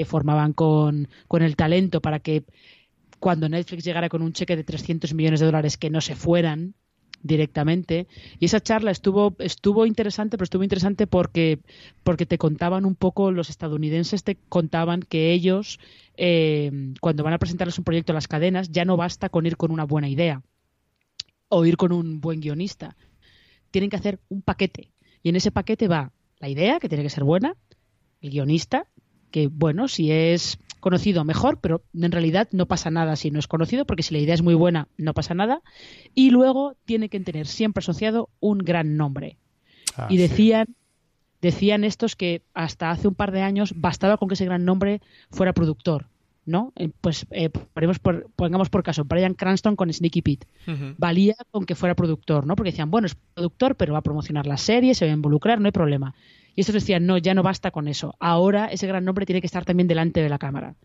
formaban 0.06 0.54
con, 0.54 1.08
el 1.40 1.56
talento 1.56 2.02
para 2.02 2.20
que 2.20 2.44
cuando 3.20 3.50
Netflix 3.50 3.84
llegara 3.84 4.10
con 4.10 4.22
un 4.22 4.34
cheque 4.34 4.56
de 4.56 4.64
300 4.64 5.14
millones 5.14 5.40
de 5.40 5.46
dólares 5.46 5.78
que 5.78 5.90
no 5.90 6.02
se 6.02 6.16
fueran 6.16 6.76
directamente. 7.22 8.08
Y 8.40 8.46
esa 8.46 8.62
charla 8.62 8.92
estuvo, 8.92 9.36
estuvo 9.40 9.86
interesante, 9.86 10.38
pero 10.38 10.46
estuvo 10.46 10.64
interesante 10.64 11.06
porque, 11.06 11.60
porque 12.04 12.26
te 12.26 12.38
contaban 12.38 12.86
un 12.86 12.96
poco, 12.96 13.32
los 13.32 13.50
estadounidenses 13.50 14.24
te 14.24 14.38
contaban 14.48 15.02
que 15.02 15.34
ellos, 15.34 15.80
eh, 16.16 16.94
cuando 17.02 17.24
van 17.24 17.34
a 17.34 17.40
presentarles 17.40 17.78
un 17.78 17.84
proyecto 17.84 18.14
a 18.14 18.16
las 18.16 18.28
cadenas, 18.28 18.72
ya 18.72 18.86
no 18.86 18.96
basta 18.96 19.30
con 19.30 19.46
ir 19.46 19.58
con 19.58 19.72
una 19.72 19.84
buena 19.84 20.08
idea 20.08 20.42
o 21.50 21.66
ir 21.66 21.78
con 21.78 21.92
un 21.92 22.22
buen 22.22 22.40
guionista. 22.40 22.96
Tienen 23.72 23.90
que 23.90 23.98
hacer 23.98 24.20
un 24.30 24.42
paquete. 24.42 24.92
Y 25.22 25.30
en 25.30 25.36
ese 25.36 25.52
paquete 25.52 25.88
va 25.88 26.14
la 26.40 26.50
idea, 26.50 26.80
que 26.80 26.90
tiene 26.90 27.04
que 27.04 27.10
ser 27.10 27.24
buena, 27.24 27.56
el 28.22 28.32
guionista, 28.32 28.88
que 29.32 29.48
bueno, 29.48 29.88
si 29.88 30.12
es 30.12 30.58
conocido 30.80 31.26
mejor, 31.26 31.60
pero 31.60 31.84
en 31.94 32.12
realidad 32.12 32.48
no 32.52 32.66
pasa 32.68 32.90
nada 32.90 33.16
si 33.16 33.32
no 33.32 33.40
es 33.40 33.48
conocido, 33.48 33.86
porque 33.86 34.04
si 34.04 34.14
la 34.14 34.22
idea 34.22 34.34
es 34.34 34.42
muy 34.42 34.54
buena 34.54 34.88
no 34.98 35.14
pasa 35.14 35.34
nada. 35.34 35.62
Y 36.16 36.32
luego 36.32 36.76
tiene 36.86 37.10
que 37.10 37.20
tener 37.20 37.48
siempre 37.48 37.80
asociado 37.80 38.30
un 38.40 38.60
gran 38.60 38.98
nombre. 38.98 39.38
Ah, 39.96 40.08
y 40.10 40.18
decían, 40.18 40.76
decían 41.42 41.84
estos 41.84 42.16
que 42.16 42.44
hasta 42.54 42.92
hace 42.92 43.08
un 43.08 43.16
par 43.16 43.32
de 43.32 43.42
años 43.42 43.74
bastaba 43.76 44.18
con 44.18 44.30
que 44.30 44.36
ese 44.36 44.46
gran 44.46 44.66
nombre 44.66 45.02
fuera 45.32 45.54
productor. 45.54 46.08
¿No? 46.50 46.74
Eh, 46.76 46.90
pues 47.02 47.26
eh, 47.32 47.50
por, 47.50 48.30
pongamos 48.36 48.70
por 48.70 48.84
caso 48.84 49.06
Brian 49.06 49.34
Cranston 49.34 49.76
con 49.76 49.92
Sneaky 49.92 50.22
Pete. 50.22 50.48
Valía 50.98 51.36
con 51.52 51.66
que 51.66 51.76
fuera 51.76 51.96
productor, 51.96 52.46
¿no? 52.46 52.56
Porque 52.56 52.72
decían, 52.72 52.92
bueno, 52.92 53.06
es 53.06 53.16
productor, 53.34 53.76
pero 53.76 53.94
va 53.94 54.00
a 54.00 54.04
promocionar 54.04 54.46
la 54.48 54.58
serie, 54.58 54.94
se 54.96 55.06
va 55.06 55.12
a 55.12 55.16
involucrar, 55.16 55.62
no 55.62 55.68
hay 55.68 55.72
problema. 55.72 56.14
Y 56.56 56.62
estos 56.62 56.74
decían, 56.74 57.06
no, 57.06 57.18
ya 57.18 57.34
no 57.34 57.44
basta 57.44 57.72
con 57.72 57.88
eso. 57.88 58.16
Ahora 58.20 58.66
ese 58.66 58.88
gran 58.88 59.06
nombre 59.06 59.26
tiene 59.26 59.42
que 59.42 59.48
estar 59.48 59.64
también 59.64 59.88
delante 59.88 60.22
de 60.22 60.30
la 60.30 60.40
cámara. 60.40 60.76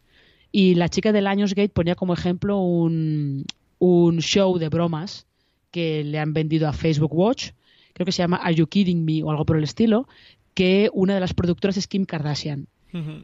Y 0.52 0.76
la 0.76 0.88
chica 0.88 1.10
de 1.10 1.20
Lionsgate 1.20 1.70
ponía 1.70 1.96
como 1.96 2.14
ejemplo 2.14 2.60
un, 2.60 3.44
un 3.78 4.18
show 4.20 4.58
de 4.58 4.68
bromas 4.68 5.26
que 5.70 6.04
le 6.04 6.20
han 6.20 6.32
vendido 6.32 6.68
a 6.68 6.72
Facebook 6.72 7.12
Watch, 7.12 7.50
creo 7.92 8.06
que 8.06 8.12
se 8.12 8.22
llama 8.22 8.36
Are 8.36 8.54
You 8.54 8.68
Kidding 8.68 9.04
Me 9.04 9.22
o 9.24 9.30
algo 9.30 9.44
por 9.44 9.56
el 9.56 9.64
estilo, 9.64 10.06
que 10.54 10.88
una 10.92 11.14
de 11.14 11.20
las 11.20 11.34
productoras 11.34 11.76
es 11.76 11.88
Kim 11.88 12.04
Kardashian. 12.04 12.68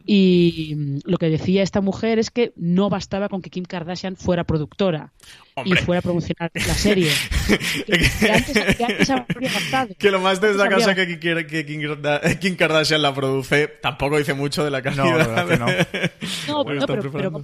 Y 0.05 0.73
mm, 0.75 0.99
lo 1.05 1.17
que 1.17 1.29
decía 1.29 1.63
esta 1.63 1.79
mujer 1.79 2.19
es 2.19 2.29
que 2.29 2.51
no 2.57 2.89
bastaba 2.89 3.29
con 3.29 3.41
que 3.41 3.49
Kim 3.49 3.63
Kardashian 3.63 4.17
fuera 4.17 4.43
productora 4.43 5.13
y 5.63 5.73
fuera 5.75 5.99
a 5.99 6.01
promocionar 6.01 6.51
la 6.53 6.73
serie. 6.73 7.11
que, 9.97 10.11
lo 10.11 10.19
más 10.19 10.41
destacado 10.41 10.95
que, 10.95 11.19
que, 11.19 11.45
que 11.45 12.39
Kim, 12.39 12.55
Kardashian 12.55 13.01
la 13.01 13.13
produce 13.13 13.67
tampoco 13.81 14.17
dice 14.17 14.33
mucho 14.33 14.63
de 14.63 14.71
la 14.71 14.81
calidad. 14.81 15.47
No, 15.57 15.67
no. 16.47 16.65
pero, 16.65 16.85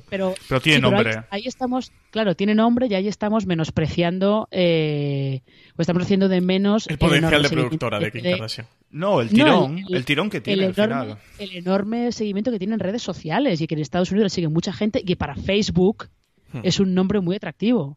pero, 0.10 0.34
pero, 0.48 0.62
tiene 0.62 0.80
nombre. 0.80 1.24
ahí, 1.30 1.44
estamos, 1.46 1.92
claro, 2.12 2.36
tiene 2.36 2.56
nombre 2.56 2.88
y 2.88 2.96
ahí 2.96 3.08
estamos 3.08 3.46
menospreciando 3.46 4.48
eh, 4.52 5.42
o 5.78 5.82
estamos 5.82 6.04
haciendo 6.04 6.28
de 6.28 6.42
menos 6.42 6.88
el 6.88 6.98
potencial 6.98 7.44
de 7.44 7.50
productora 7.50 8.00
de 8.00 8.12
Kim 8.12 8.24
Kardashian. 8.24 8.68
No, 8.90 9.22
el 9.22 9.30
tirón, 9.30 9.84
el, 9.90 10.06
tirón 10.06 10.30
que 10.30 10.42
tiene 10.42 10.66
el 10.66 10.74
enorme, 10.78 11.16
El 11.38 11.56
enorme 11.56 12.12
seguimiento 12.12 12.52
que 12.52 12.58
tiene 12.58 12.74
en 12.74 12.80
redes 12.80 13.04
sociales 13.04 13.62
y 13.62 13.68
que 13.68 13.76
en 13.76 13.82
Estados 13.82 14.12
Unidos 14.12 14.26
le 14.26 14.36
sigue 14.36 14.48
mucha 14.48 14.74
gente 14.74 15.02
y 15.06 15.16
para 15.16 15.36
Facebook 15.36 16.10
hmm. 16.52 16.62
es 16.64 16.80
un 16.80 16.96
nombre 16.96 17.20
muy 17.20 17.36
atractivo. 17.36 17.96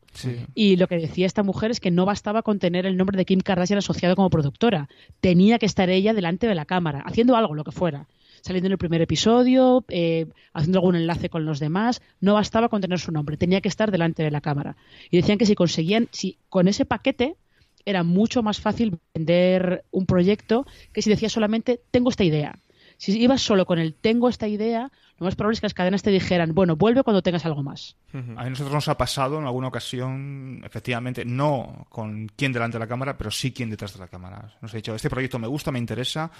Y 0.54 0.76
lo 0.76 0.88
que 0.88 0.96
decía 0.96 1.26
esta 1.26 1.42
mujer 1.42 1.70
es 1.70 1.80
que 1.80 1.90
no 1.90 2.04
bastaba 2.04 2.42
con 2.42 2.58
tener 2.58 2.84
el 2.84 2.96
nombre 2.98 3.16
de 3.16 3.24
Kim 3.24 3.40
Kardashian 3.40 3.78
asociado 3.78 4.14
como 4.14 4.28
productora. 4.28 4.88
Tenía 5.20 5.58
que 5.58 5.66
estar 5.66 5.88
ella 5.88 6.12
delante 6.12 6.46
de 6.46 6.54
la 6.54 6.66
cámara, 6.66 7.02
haciendo 7.06 7.36
algo, 7.36 7.54
lo 7.54 7.64
que 7.64 7.72
fuera. 7.72 8.08
Saliendo 8.42 8.68
en 8.68 8.72
el 8.72 8.78
primer 8.78 9.02
episodio, 9.02 9.84
eh, 9.88 10.26
haciendo 10.54 10.78
algún 10.78 10.96
enlace 10.96 11.28
con 11.28 11.44
los 11.44 11.60
demás. 11.60 12.02
No 12.20 12.34
bastaba 12.34 12.68
con 12.68 12.80
tener 12.80 12.98
su 12.98 13.12
nombre, 13.12 13.36
tenía 13.36 13.60
que 13.60 13.68
estar 13.68 13.90
delante 13.90 14.22
de 14.22 14.30
la 14.30 14.40
cámara. 14.40 14.76
Y 15.10 15.18
decían 15.18 15.38
que 15.38 15.46
si 15.46 15.54
conseguían, 15.54 16.08
si 16.10 16.36
con 16.48 16.66
ese 16.66 16.84
paquete 16.84 17.36
era 17.84 18.02
mucho 18.02 18.42
más 18.42 18.60
fácil 18.60 18.98
vender 19.14 19.84
un 19.90 20.06
proyecto 20.06 20.66
que 20.92 21.02
si 21.02 21.10
decías 21.10 21.32
solamente 21.32 21.80
tengo 21.90 22.10
esta 22.10 22.24
idea. 22.24 22.58
Si 22.96 23.18
ibas 23.18 23.40
solo 23.40 23.64
con 23.64 23.78
el 23.78 23.94
tengo 23.94 24.28
esta 24.28 24.46
idea, 24.46 24.92
lo 25.18 25.24
más 25.24 25.34
probable 25.34 25.54
es 25.54 25.60
que 25.60 25.66
las 25.66 25.74
cadenas 25.74 26.02
te 26.02 26.10
dijeran, 26.10 26.54
bueno, 26.54 26.76
vuelve 26.76 27.02
cuando 27.02 27.22
tengas 27.22 27.46
algo 27.46 27.62
más. 27.62 27.96
A 28.12 28.48
nosotros 28.50 28.74
nos 28.74 28.88
ha 28.88 28.98
pasado 28.98 29.38
en 29.38 29.46
alguna 29.46 29.68
ocasión, 29.68 30.60
efectivamente, 30.66 31.24
no 31.24 31.86
con 31.88 32.30
quién 32.36 32.52
delante 32.52 32.76
de 32.76 32.84
la 32.84 32.88
cámara, 32.88 33.16
pero 33.16 33.30
sí 33.30 33.52
quién 33.52 33.70
detrás 33.70 33.94
de 33.94 34.00
la 34.00 34.08
cámara. 34.08 34.58
Nos 34.60 34.74
ha 34.74 34.76
dicho, 34.76 34.94
este 34.94 35.08
proyecto 35.08 35.38
me 35.38 35.46
gusta, 35.46 35.72
me 35.72 35.78
interesa, 35.78 36.30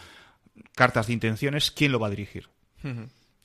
cartas 0.74 1.06
de 1.06 1.14
intenciones, 1.14 1.70
¿quién 1.70 1.92
lo 1.92 1.98
va 1.98 2.08
a 2.08 2.10
dirigir? 2.10 2.50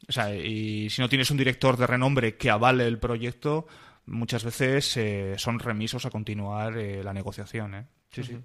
O 0.08 0.12
sea, 0.12 0.36
y 0.36 0.90
si 0.90 1.02
no 1.02 1.08
tienes 1.08 1.32
un 1.32 1.38
director 1.38 1.78
de 1.78 1.88
renombre 1.88 2.36
que 2.36 2.50
avale 2.50 2.86
el 2.86 3.00
proyecto, 3.00 3.66
muchas 4.06 4.44
veces 4.44 4.96
eh, 4.98 5.36
son 5.38 5.60
remisos 5.60 6.06
a 6.06 6.10
continuar 6.10 6.78
eh, 6.78 7.04
la 7.04 7.14
negociación. 7.14 7.76
¿eh? 7.76 7.86
Sí, 8.12 8.24
sí. 8.24 8.38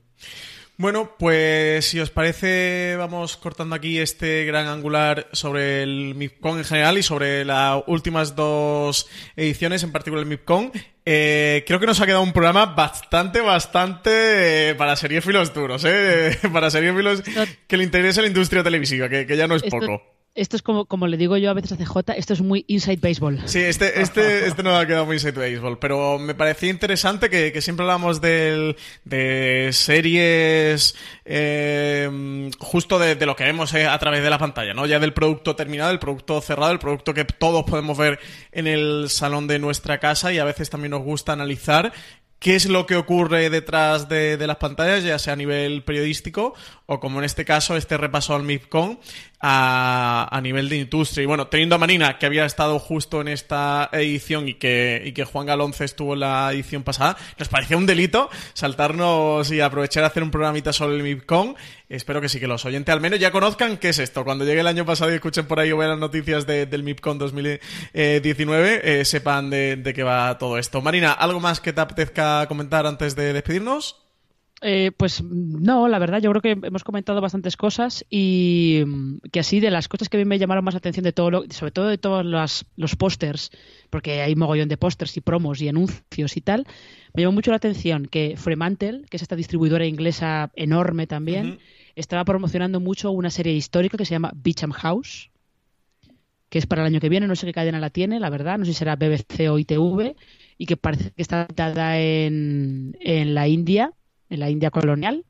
Bueno, 0.76 1.14
pues 1.18 1.84
si 1.84 2.00
os 2.00 2.10
parece, 2.10 2.96
vamos 2.96 3.36
cortando 3.36 3.74
aquí 3.74 3.98
este 3.98 4.46
gran 4.46 4.66
angular 4.66 5.28
sobre 5.32 5.82
el 5.82 6.14
MIPCON 6.14 6.58
en 6.58 6.64
general 6.64 6.96
y 6.96 7.02
sobre 7.02 7.44
las 7.44 7.82
últimas 7.86 8.34
dos 8.34 9.06
ediciones, 9.36 9.82
en 9.82 9.92
particular 9.92 10.22
el 10.22 10.30
MIPCON. 10.30 10.72
creo 11.04 11.80
que 11.80 11.86
nos 11.86 12.00
ha 12.00 12.06
quedado 12.06 12.22
un 12.22 12.32
programa 12.32 12.64
bastante, 12.64 13.42
bastante 13.42 14.74
para 14.76 14.96
seriéfilos 14.96 15.52
duros, 15.52 15.84
¿eh? 15.86 16.38
para 16.52 16.70
seriéfilos 16.70 17.22
que 17.66 17.76
le 17.76 17.84
interesa 17.84 18.22
la 18.22 18.28
industria 18.28 18.62
televisiva, 18.62 19.10
que, 19.10 19.36
ya 19.36 19.46
no 19.46 19.56
es 19.56 19.62
poco 19.64 20.19
esto 20.34 20.56
es 20.56 20.62
como, 20.62 20.84
como 20.86 21.06
le 21.06 21.16
digo 21.16 21.36
yo 21.36 21.50
a 21.50 21.54
veces 21.54 21.72
a 21.72 21.76
CJ, 21.76 22.12
esto 22.16 22.32
es 22.32 22.40
muy 22.40 22.64
inside 22.68 23.00
baseball. 23.00 23.40
Sí, 23.46 23.60
este, 23.60 24.00
este, 24.00 24.46
este 24.48 24.62
no 24.62 24.76
ha 24.76 24.86
quedado 24.86 25.06
muy 25.06 25.16
inside 25.16 25.38
baseball, 25.38 25.78
pero 25.78 26.18
me 26.18 26.34
parecía 26.34 26.70
interesante 26.70 27.28
que, 27.28 27.60
siempre 27.60 27.84
hablamos 27.84 28.20
de 28.20 28.76
series 29.72 30.94
eh, 31.32 32.50
justo 32.58 32.98
de, 32.98 33.14
lo 33.24 33.36
que 33.36 33.44
vemos 33.44 33.72
eh, 33.74 33.86
a 33.86 33.98
través 33.98 34.22
de 34.22 34.30
la 34.30 34.38
pantalla, 34.38 34.74
¿no? 34.74 34.84
Ya 34.84 34.98
del 34.98 35.12
producto 35.12 35.54
terminado, 35.54 35.92
el 35.92 36.00
producto 36.00 36.40
cerrado, 36.40 36.72
el 36.72 36.80
producto 36.80 37.14
que 37.14 37.24
todos 37.24 37.64
podemos 37.64 37.96
ver 37.96 38.18
en 38.50 38.66
el 38.66 39.08
salón 39.08 39.46
de 39.46 39.60
nuestra 39.60 40.00
casa 40.00 40.32
y 40.32 40.38
a 40.38 40.44
veces 40.44 40.70
también 40.70 40.90
nos 40.90 41.02
gusta 41.02 41.32
analizar 41.32 41.92
qué 42.40 42.56
es 42.56 42.66
lo 42.66 42.86
que 42.86 42.96
ocurre 42.96 43.48
detrás 43.50 44.08
de, 44.08 44.36
las 44.44 44.56
pantallas, 44.56 45.04
ya 45.04 45.18
sea 45.20 45.34
a 45.34 45.36
nivel 45.36 45.84
periodístico 45.84 46.54
o 46.86 46.98
como 46.98 47.20
en 47.20 47.26
este 47.26 47.44
caso 47.44 47.76
este 47.76 47.96
repaso 47.96 48.34
al 48.34 48.42
MIPCON 48.42 48.98
a, 49.40 50.28
a 50.30 50.40
nivel 50.40 50.68
de 50.68 50.76
industria. 50.76 51.22
Y 51.22 51.26
bueno, 51.26 51.48
teniendo 51.48 51.74
a 51.74 51.78
Marina, 51.78 52.18
que 52.18 52.26
había 52.26 52.44
estado 52.44 52.78
justo 52.78 53.20
en 53.20 53.28
esta 53.28 53.88
edición 53.92 54.48
y 54.48 54.54
que, 54.54 55.02
y 55.04 55.12
que 55.12 55.24
Juan 55.24 55.46
Galonce 55.46 55.84
estuvo 55.84 56.14
en 56.14 56.20
la 56.20 56.52
edición 56.52 56.82
pasada, 56.82 57.16
nos 57.38 57.48
parecía 57.48 57.76
un 57.76 57.86
delito 57.86 58.30
saltarnos 58.52 59.50
y 59.50 59.60
aprovechar 59.60 60.04
a 60.04 60.08
hacer 60.08 60.22
un 60.22 60.30
programita 60.30 60.72
sobre 60.72 60.96
el 60.96 61.02
MIPCON. 61.02 61.56
Espero 61.88 62.20
que 62.20 62.28
sí, 62.28 62.38
que 62.38 62.46
los 62.46 62.64
oyentes 62.64 62.92
al 62.92 63.00
menos 63.00 63.18
ya 63.18 63.32
conozcan 63.32 63.78
qué 63.78 63.88
es 63.88 63.98
esto. 63.98 64.24
Cuando 64.24 64.44
llegue 64.44 64.60
el 64.60 64.66
año 64.66 64.84
pasado 64.84 65.10
y 65.10 65.14
escuchen 65.14 65.46
por 65.46 65.58
ahí 65.58 65.72
o 65.72 65.76
vean 65.78 65.90
las 65.90 65.98
noticias 65.98 66.46
del 66.46 66.82
MIPCON 66.82 67.18
2019, 67.18 68.80
eh, 68.84 69.04
sepan 69.04 69.50
de, 69.50 69.76
de 69.76 69.94
qué 69.94 70.02
va 70.02 70.38
todo 70.38 70.58
esto. 70.58 70.82
Marina, 70.82 71.12
¿algo 71.12 71.40
más 71.40 71.60
que 71.60 71.72
te 71.72 71.80
apetezca 71.80 72.46
comentar 72.46 72.86
antes 72.86 73.16
de 73.16 73.32
despedirnos? 73.32 74.09
Eh, 74.62 74.92
pues 74.94 75.22
no, 75.22 75.88
la 75.88 75.98
verdad, 75.98 76.20
yo 76.20 76.30
creo 76.32 76.42
que 76.42 76.66
hemos 76.66 76.84
comentado 76.84 77.22
bastantes 77.22 77.56
cosas 77.56 78.04
y 78.10 78.82
mm, 78.86 79.18
que 79.32 79.40
así 79.40 79.58
de 79.58 79.70
las 79.70 79.88
cosas 79.88 80.10
que 80.10 80.18
a 80.18 80.20
mí 80.20 80.26
me 80.26 80.38
llamaron 80.38 80.62
más 80.64 80.74
la 80.74 80.78
atención 80.78 81.04
de 81.04 81.12
todo, 81.12 81.30
lo, 81.30 81.44
sobre 81.48 81.72
todo 81.72 81.88
de 81.88 81.96
todos 81.96 82.26
los, 82.26 82.66
los 82.76 82.94
pósters, 82.94 83.50
porque 83.88 84.20
hay 84.20 84.34
mogollón 84.36 84.68
de 84.68 84.76
pósters 84.76 85.16
y 85.16 85.22
promos 85.22 85.62
y 85.62 85.68
anuncios 85.68 86.36
y 86.36 86.42
tal, 86.42 86.66
me 87.14 87.22
llamó 87.22 87.32
mucho 87.32 87.50
la 87.52 87.56
atención 87.56 88.04
que 88.04 88.34
Fremantle, 88.36 89.06
que 89.08 89.16
es 89.16 89.22
esta 89.22 89.34
distribuidora 89.34 89.86
inglesa 89.86 90.50
enorme 90.54 91.06
también, 91.06 91.58
estaba 91.94 92.26
promocionando 92.26 92.80
mucho 92.80 93.10
una 93.12 93.30
serie 93.30 93.54
histórica 93.54 93.96
que 93.96 94.04
se 94.04 94.12
llama 94.12 94.32
Beecham 94.34 94.72
House, 94.72 95.30
que 96.50 96.58
es 96.58 96.66
para 96.66 96.82
el 96.82 96.86
año 96.86 97.00
que 97.00 97.08
viene, 97.08 97.26
no 97.26 97.34
sé 97.34 97.46
qué 97.46 97.54
cadena 97.54 97.80
la 97.80 97.90
tiene, 97.90 98.20
la 98.20 98.28
verdad, 98.28 98.58
no 98.58 98.66
sé 98.66 98.72
si 98.72 98.78
será 98.78 98.96
BBC 98.96 99.48
o 99.48 99.58
ITV, 99.58 100.16
y 100.58 100.66
que 100.66 100.76
parece 100.76 101.12
que 101.12 101.22
está 101.22 101.48
dada 101.54 101.98
en, 101.98 102.94
en 103.00 103.34
la 103.34 103.48
India 103.48 103.94
en 104.30 104.40
la 104.40 104.48
India 104.48 104.70
colonial. 104.70 105.24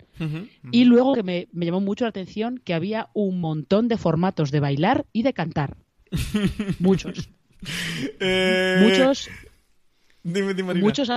Y 0.71 0.85
luego 0.85 1.15
que 1.15 1.23
me, 1.23 1.49
llamó 1.53 1.81
mucho 1.81 2.05
la 2.05 2.11
atención 2.11 2.61
que 2.63 2.75
había 2.75 3.09
un 3.15 3.41
montón 3.41 3.89
de 3.89 3.97
formatos 3.97 4.51
de 4.51 4.61
bailar 4.61 5.07
y 5.13 5.23
de 5.23 5.33
cantar. 5.33 5.77
muchos. 6.79 7.31
Eh, 8.21 8.81
muchos. 8.83 9.31
Dime, 10.23 10.53
dime, 10.53 10.75
muchos. 10.75 11.11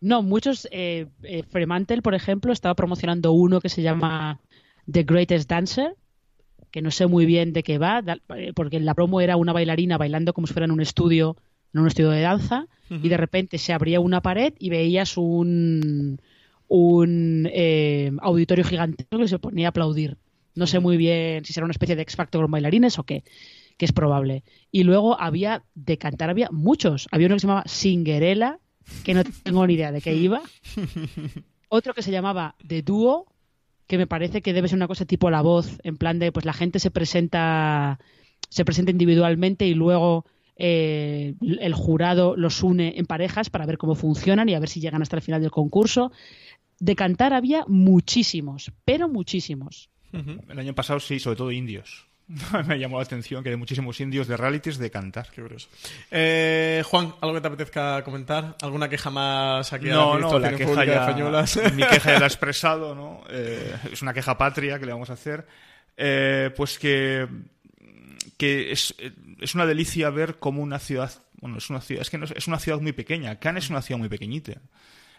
No, 0.00 0.22
muchos. 0.22 0.68
Eh, 0.70 1.06
eh, 1.22 1.42
Fremantle, 1.42 2.02
por 2.02 2.14
ejemplo, 2.14 2.52
estaba 2.52 2.74
promocionando 2.74 3.32
uno 3.32 3.60
que 3.60 3.70
se 3.70 3.80
llama 3.80 4.38
The 4.90 5.04
Greatest 5.04 5.48
Dancer, 5.48 5.96
que 6.70 6.82
no 6.82 6.90
sé 6.90 7.06
muy 7.06 7.24
bien 7.24 7.54
de 7.54 7.62
qué 7.62 7.78
va, 7.78 8.02
porque 8.54 8.78
la 8.80 8.92
promo 8.92 9.22
era 9.22 9.38
una 9.38 9.54
bailarina 9.54 9.96
bailando 9.96 10.34
como 10.34 10.46
si 10.46 10.52
fuera 10.52 10.66
en 10.66 10.72
un 10.72 10.82
estudio, 10.82 11.38
en 11.72 11.80
un 11.80 11.86
estudio 11.86 12.10
de 12.10 12.20
danza, 12.20 12.66
y 12.90 13.08
de 13.08 13.16
repente 13.16 13.56
se 13.56 13.72
abría 13.72 14.00
una 14.00 14.20
pared 14.20 14.52
y 14.58 14.68
veías 14.68 15.16
un 15.16 16.20
un 16.68 17.48
eh, 17.52 18.10
auditorio 18.20 18.64
gigantesco 18.64 19.18
que 19.18 19.28
se 19.28 19.38
ponía 19.38 19.68
a 19.68 19.70
aplaudir. 19.70 20.16
No 20.54 20.66
sé 20.66 20.80
muy 20.80 20.96
bien 20.96 21.44
si 21.44 21.52
será 21.52 21.64
una 21.64 21.72
especie 21.72 21.96
de 21.96 22.02
X 22.02 22.16
Factor 22.16 22.42
con 22.42 22.50
bailarines 22.50 22.98
o 22.98 23.04
qué, 23.04 23.24
que 23.76 23.84
es 23.84 23.92
probable. 23.92 24.44
Y 24.70 24.84
luego 24.84 25.20
había, 25.20 25.64
de 25.74 25.98
cantar 25.98 26.30
había 26.30 26.48
muchos. 26.50 27.08
Había 27.10 27.26
uno 27.26 27.36
que 27.36 27.40
se 27.40 27.46
llamaba 27.46 27.64
Singerela, 27.66 28.60
que 29.04 29.14
no 29.14 29.22
tengo 29.42 29.66
ni 29.66 29.74
idea 29.74 29.92
de 29.92 30.00
qué 30.00 30.14
iba. 30.14 30.42
Otro 31.68 31.94
que 31.94 32.02
se 32.02 32.12
llamaba 32.12 32.54
The 32.66 32.82
Duo, 32.82 33.26
que 33.86 33.98
me 33.98 34.06
parece 34.06 34.42
que 34.42 34.52
debe 34.52 34.68
ser 34.68 34.76
una 34.76 34.88
cosa 34.88 35.04
tipo 35.04 35.30
la 35.30 35.42
voz, 35.42 35.78
en 35.82 35.96
plan 35.96 36.18
de 36.18 36.32
pues 36.32 36.44
la 36.44 36.52
gente 36.52 36.78
se 36.78 36.90
presenta 36.90 37.98
se 38.48 38.64
presenta 38.64 38.92
individualmente 38.92 39.66
y 39.66 39.74
luego 39.74 40.24
eh, 40.56 41.34
el 41.40 41.74
jurado 41.74 42.36
los 42.36 42.62
une 42.62 42.94
en 42.96 43.06
parejas 43.06 43.50
para 43.50 43.66
ver 43.66 43.78
cómo 43.78 43.96
funcionan 43.96 44.48
y 44.48 44.54
a 44.54 44.60
ver 44.60 44.68
si 44.68 44.80
llegan 44.80 45.02
hasta 45.02 45.16
el 45.16 45.22
final 45.22 45.40
del 45.40 45.50
concurso 45.50 46.12
de 46.78 46.96
cantar 46.96 47.32
había 47.32 47.64
muchísimos, 47.66 48.72
pero 48.84 49.08
muchísimos. 49.08 49.90
El 50.12 50.58
año 50.58 50.74
pasado 50.74 51.00
sí, 51.00 51.18
sobre 51.18 51.36
todo 51.36 51.50
indios. 51.50 52.06
Me 52.66 52.78
llamó 52.78 52.96
la 52.98 53.04
atención 53.04 53.42
que 53.42 53.50
hay 53.50 53.56
muchísimos 53.56 54.00
indios 54.00 54.26
de 54.26 54.36
realities 54.36 54.78
de 54.78 54.90
cantar. 54.90 55.28
Qué 55.30 55.42
curioso. 55.42 55.68
Eh, 56.10 56.82
Juan, 56.86 57.14
¿algo 57.20 57.34
que 57.34 57.40
te 57.40 57.48
apetezca 57.48 58.02
comentar? 58.02 58.56
¿Alguna 58.62 58.88
queja 58.88 59.10
más 59.10 59.72
aquí 59.72 59.86
no, 59.86 60.18
no, 60.18 60.38
la 60.38 60.54
queja 60.56 60.84
ya, 60.84 61.70
Mi 61.74 61.82
queja 61.82 62.12
ya 62.12 62.18
la 62.18 62.24
he 62.24 62.28
expresado, 62.28 62.94
¿no? 62.94 63.22
Eh, 63.28 63.74
es 63.92 64.00
una 64.02 64.14
queja 64.14 64.38
patria 64.38 64.78
que 64.78 64.86
le 64.86 64.92
vamos 64.92 65.10
a 65.10 65.14
hacer. 65.14 65.46
Eh, 65.96 66.50
pues 66.56 66.78
que, 66.78 67.28
que 68.38 68.72
es, 68.72 68.94
es, 69.40 69.54
una 69.54 69.66
delicia 69.66 70.10
ver 70.10 70.38
cómo 70.38 70.62
una 70.62 70.78
ciudad... 70.78 71.12
Bueno, 71.40 71.58
es 71.58 71.68
una 71.68 71.82
ciudad... 71.82 72.02
Es 72.02 72.10
que 72.10 72.18
es 72.34 72.48
una 72.48 72.58
ciudad 72.58 72.80
muy 72.80 72.92
pequeña. 72.92 73.38
Cannes 73.38 73.64
es 73.64 73.70
una 73.70 73.82
ciudad 73.82 73.98
muy 73.98 74.08
pequeñita. 74.08 74.62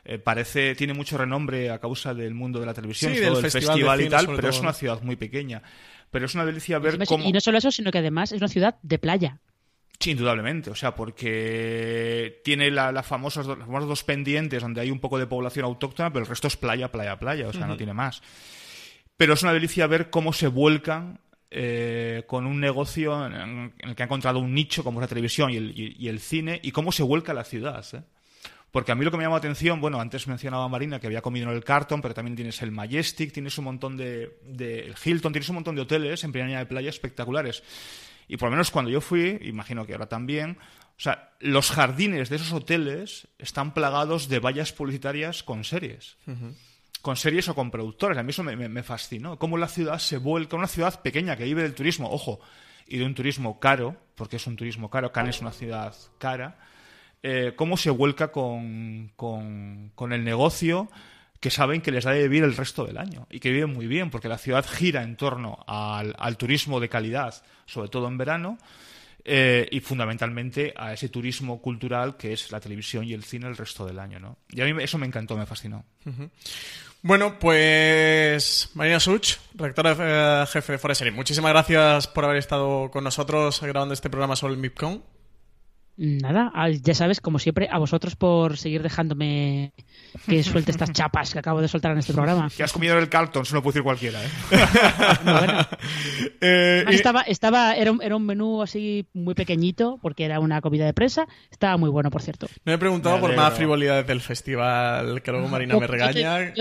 Eh, 0.08 0.20
parece 0.20 0.76
tiene 0.76 0.94
mucho 0.94 1.18
renombre 1.18 1.72
a 1.72 1.80
causa 1.80 2.14
del 2.14 2.36
mundo 2.36 2.60
de 2.60 2.68
la 2.68 2.76
televisión 2.76 3.12
y 3.12 3.18
todo 3.18 3.40
el 3.40 3.50
festival, 3.50 4.02
y 4.02 4.08
tal, 4.08 4.28
pero 4.36 4.50
es 4.50 4.60
una 4.60 4.72
ciudad 4.72 5.02
muy 5.02 5.16
pequeña. 5.16 5.64
Pero 6.12 6.28
es 6.28 6.36
una 6.36 6.46
delicia 6.46 6.78
ver 6.78 7.04
cómo... 7.06 7.26
Y 7.26 7.32
no 7.32 7.42
solo 7.42 7.58
eso, 7.58 7.72
sino 7.72 7.92
que 7.92 7.98
además 7.98 8.32
es 8.32 8.38
una 8.38 8.48
ciudad 8.48 8.76
de 8.84 9.00
playa. 9.00 9.40
Sí, 10.00 10.12
indudablemente. 10.12 10.70
O 10.70 10.76
sea, 10.76 10.94
porque 10.94 12.40
tiene 12.44 12.70
la, 12.70 12.92
la 12.92 13.02
famosas, 13.02 13.48
los 13.48 13.58
famosos 13.58 13.90
dos 13.90 14.04
pendientes 14.04 14.62
donde 14.62 14.82
hay 14.82 14.92
un 14.92 15.00
poco 15.00 15.18
de 15.18 15.26
población 15.26 15.66
autóctona, 15.66 16.14
pero 16.14 16.24
el 16.24 16.30
resto 16.30 16.48
es 16.48 16.56
playa, 16.56 16.92
playa, 16.92 17.18
playa. 17.18 17.48
O 17.48 17.54
sea, 17.54 17.66
no 17.66 17.76
tiene 17.76 17.94
más. 17.94 18.22
Pero 19.18 19.34
es 19.34 19.42
una 19.42 19.54
delicia 19.54 19.88
ver 19.88 20.12
cómo 20.12 20.34
se 20.34 20.48
vuelcan 20.48 21.20
eh, 21.50 22.24
con 22.28 22.46
un 22.46 22.60
negocio 22.60 23.26
en, 23.26 23.74
el 23.80 23.96
que 23.96 24.04
ha 24.04 24.06
encontrado 24.06 24.38
un 24.38 24.54
nicho 24.54 24.84
como 24.84 25.00
es 25.00 25.04
la 25.04 25.08
televisión 25.08 25.50
y 25.50 25.58
el, 25.58 25.74
y 25.76 26.08
el 26.08 26.20
cine 26.20 26.60
y 26.62 26.72
cómo 26.72 26.92
se 26.92 27.02
vuelca 27.02 27.34
la 27.34 27.44
ciudad. 27.44 27.84
¿eh? 27.94 28.04
Porque 28.76 28.92
a 28.92 28.96
mí 28.96 29.06
lo 29.06 29.12
que 29.12 29.16
me 29.16 29.24
llamó 29.24 29.36
la 29.36 29.40
atención, 29.40 29.80
bueno, 29.80 30.02
antes 30.02 30.28
mencionaba 30.28 30.68
Marina 30.68 31.00
que 31.00 31.08
había 31.08 31.22
comido 31.22 31.50
en 31.50 31.56
el 31.56 31.64
Carton, 31.64 32.02
pero 32.02 32.14
también 32.14 32.36
tienes 32.36 32.62
el 32.62 32.74
Majestic, 32.74 33.32
tienes 33.32 33.58
un 33.58 33.64
montón 33.64 33.96
de, 33.96 34.38
el 34.44 34.96
Hilton, 35.02 35.32
tienes 35.32 35.48
un 35.48 35.56
montón 35.56 35.76
de 35.76 35.82
hoteles 35.84 36.26
en 36.26 36.34
primera 36.34 36.48
línea 36.48 36.60
de 36.60 36.66
playa 36.66 36.90
espectaculares. 36.90 37.64
Y 38.28 38.36
por 38.36 38.48
lo 38.48 38.52
menos 38.52 38.72
cuando 38.72 38.92
yo 38.92 39.00
fui, 39.00 39.40
imagino 39.44 39.86
que 39.86 39.94
ahora 39.94 40.08
también, 40.08 40.58
o 40.60 41.00
sea, 41.00 41.30
los 41.40 41.72
jardines 41.72 42.28
de 42.28 42.36
esos 42.36 42.52
hoteles 42.52 43.30
están 43.40 43.74
plagados 43.74 44.28
de 44.28 44.40
vallas 44.40 44.74
publicitarias 44.74 45.42
con 45.42 45.64
series. 45.64 46.18
Con 47.02 47.16
series 47.16 47.48
o 47.48 47.56
con 47.56 47.72
productores. 47.72 48.18
A 48.18 48.24
mí 48.24 48.32
eso 48.32 48.44
me, 48.44 48.58
me, 48.58 48.84
fascinó. 48.84 49.40
Cómo 49.40 49.58
la 49.58 49.70
ciudad 49.70 50.00
se 50.00 50.18
vuelca, 50.18 50.58
una 50.58 50.68
ciudad 50.68 51.02
pequeña 51.02 51.38
que 51.38 51.46
vive 51.46 51.64
del 51.64 51.76
turismo, 51.76 52.12
ojo, 52.12 52.42
y 52.88 52.98
de 52.98 53.06
un 53.06 53.16
turismo 53.16 53.58
caro, 53.58 53.96
porque 54.16 54.36
es 54.36 54.46
un 54.48 54.58
turismo 54.58 54.90
caro. 54.90 55.14
Cannes 55.14 55.38
es 55.38 55.42
una 55.42 55.54
ciudad 55.54 55.96
cara 56.18 56.58
eh, 57.24 57.54
cómo 57.56 57.78
se 57.78 57.90
vuelca 57.90 58.32
con, 58.32 59.12
el 60.12 60.24
negocio 60.24 60.90
que 61.40 61.50
saben 61.50 61.82
que 61.82 61.92
les 61.92 62.04
da 62.04 62.12
de 62.12 62.28
vivir 62.28 62.44
el 62.44 62.56
resto 62.56 62.86
del 62.86 62.98
año 62.98 63.28
y 63.30 63.40
que 63.40 63.52
viven 63.52 63.74
muy 63.74 63.88
bien 63.88 64.10
porque 64.10 64.28
la 64.28 64.38
ciudad 64.38 64.66
gira 64.66 65.04
en 65.04 65.16
torno 65.16 65.64
al, 65.68 66.38
turismo 66.38 66.80
de 66.80 66.90
calidad, 66.90 67.44
sobre 67.66 67.90
todo 67.90 68.08
en 68.08 68.18
verano, 68.18 68.58
eh, 69.24 69.68
y 69.72 69.80
fundamentalmente 69.80 70.74
a 70.78 70.94
ese 70.94 71.10
turismo 71.10 71.62
cultural 71.62 72.16
que 72.16 72.34
es 72.34 72.52
la 72.52 72.60
televisión 72.60 73.06
y 73.06 73.14
el 73.14 73.24
cine 73.24 73.48
el 73.48 73.58
resto 73.58 73.86
del 73.86 74.00
año. 74.00 74.20
¿no? 74.20 74.38
Y 74.50 74.62
a 74.62 74.66
mí 74.66 74.84
eso 74.84 74.98
me 74.98 75.08
encantó, 75.08 75.36
me 75.36 75.46
fascinó. 75.46 75.84
Bueno, 77.02 77.38
pues 77.38 78.72
Marina 78.74 79.00
Such, 79.00 79.38
rectora 79.54 79.96
eh, 80.00 80.46
jefe 80.48 80.72
de 80.72 80.78
Forest 80.80 81.04
muchísimas 81.14 81.52
gracias 81.52 82.08
por 82.08 82.26
haber 82.26 82.38
estado 82.38 82.90
con 82.90 83.04
nosotros 83.04 83.62
grabando 83.62 83.94
este 83.94 84.10
programa 84.10 84.36
sobre 84.36 84.54
el 84.54 84.60
MIPCON. 84.60 85.15
Nada, 85.98 86.52
ya 86.84 86.94
sabes, 86.94 87.22
como 87.22 87.40
siempre, 87.40 87.70
a 87.72 87.78
vosotros 87.78 88.18
por 88.18 88.58
seguir 88.58 88.84
dejándome 88.84 89.72
que 90.28 90.44
suelte 90.44 90.72
estas 90.72 90.92
chapas 90.94 91.32
que 91.32 91.40
acabo 91.40 91.62
de 91.62 91.70
soltar 91.70 91.94
en 91.94 92.00
este 92.00 92.12
programa. 92.12 92.50
Que 92.56 92.64
has 92.64 92.74
comido 92.74 92.98
el 93.00 93.08
Carlton, 93.08 93.46
se 93.46 93.54
lo 93.54 93.64
puede 93.64 93.76
decir 93.76 93.84
cualquiera, 93.84 94.22
¿eh? 94.22 94.28
eh 96.42 96.86
estaba, 96.90 97.22
estaba, 97.22 97.76
era 97.76 97.94
un, 97.94 98.02
era 98.02 98.16
un 98.18 98.26
menú 98.26 98.62
así 98.62 99.08
muy 99.14 99.36
pequeñito, 99.36 99.98
porque 100.02 100.26
era 100.26 100.42
una 100.42 100.60
comida 100.60 100.86
de 100.86 100.94
presa. 100.94 101.28
Estaba 101.50 101.78
muy 101.78 101.90
bueno, 101.90 102.10
por 102.10 102.22
cierto. 102.22 102.48
No 102.66 102.74
he 102.74 102.78
preguntado 102.78 103.20
por 103.22 103.34
más 103.34 103.54
frivolidades 103.54 104.06
del 104.06 104.20
festival, 104.20 105.22
que 105.22 105.32
luego 105.32 105.48
Marina 105.48 105.78
me 105.80 105.88
regaña. 105.88 106.54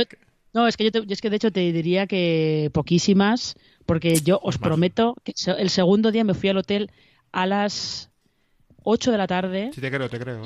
no, 0.52 0.68
es 0.68 0.76
que 0.76 0.90
yo, 0.92 1.02
es 1.08 1.20
que 1.20 1.30
de 1.30 1.36
hecho 1.36 1.50
te 1.50 1.72
diría 1.72 2.06
que 2.06 2.70
poquísimas, 2.72 3.56
porque 3.84 4.20
yo 4.20 4.38
os 4.44 4.58
prometo 4.58 5.16
que 5.24 5.34
el 5.58 5.70
segundo 5.70 6.12
día 6.12 6.22
me 6.22 6.34
fui 6.34 6.50
al 6.50 6.58
hotel 6.58 6.92
a 7.32 7.46
las 7.46 8.10
8 8.84 9.10
de 9.10 9.18
la 9.18 9.26
tarde. 9.26 9.70
Sí, 9.74 9.80
te 9.80 9.90
creo, 9.90 10.08
te 10.08 10.18
creo. 10.18 10.42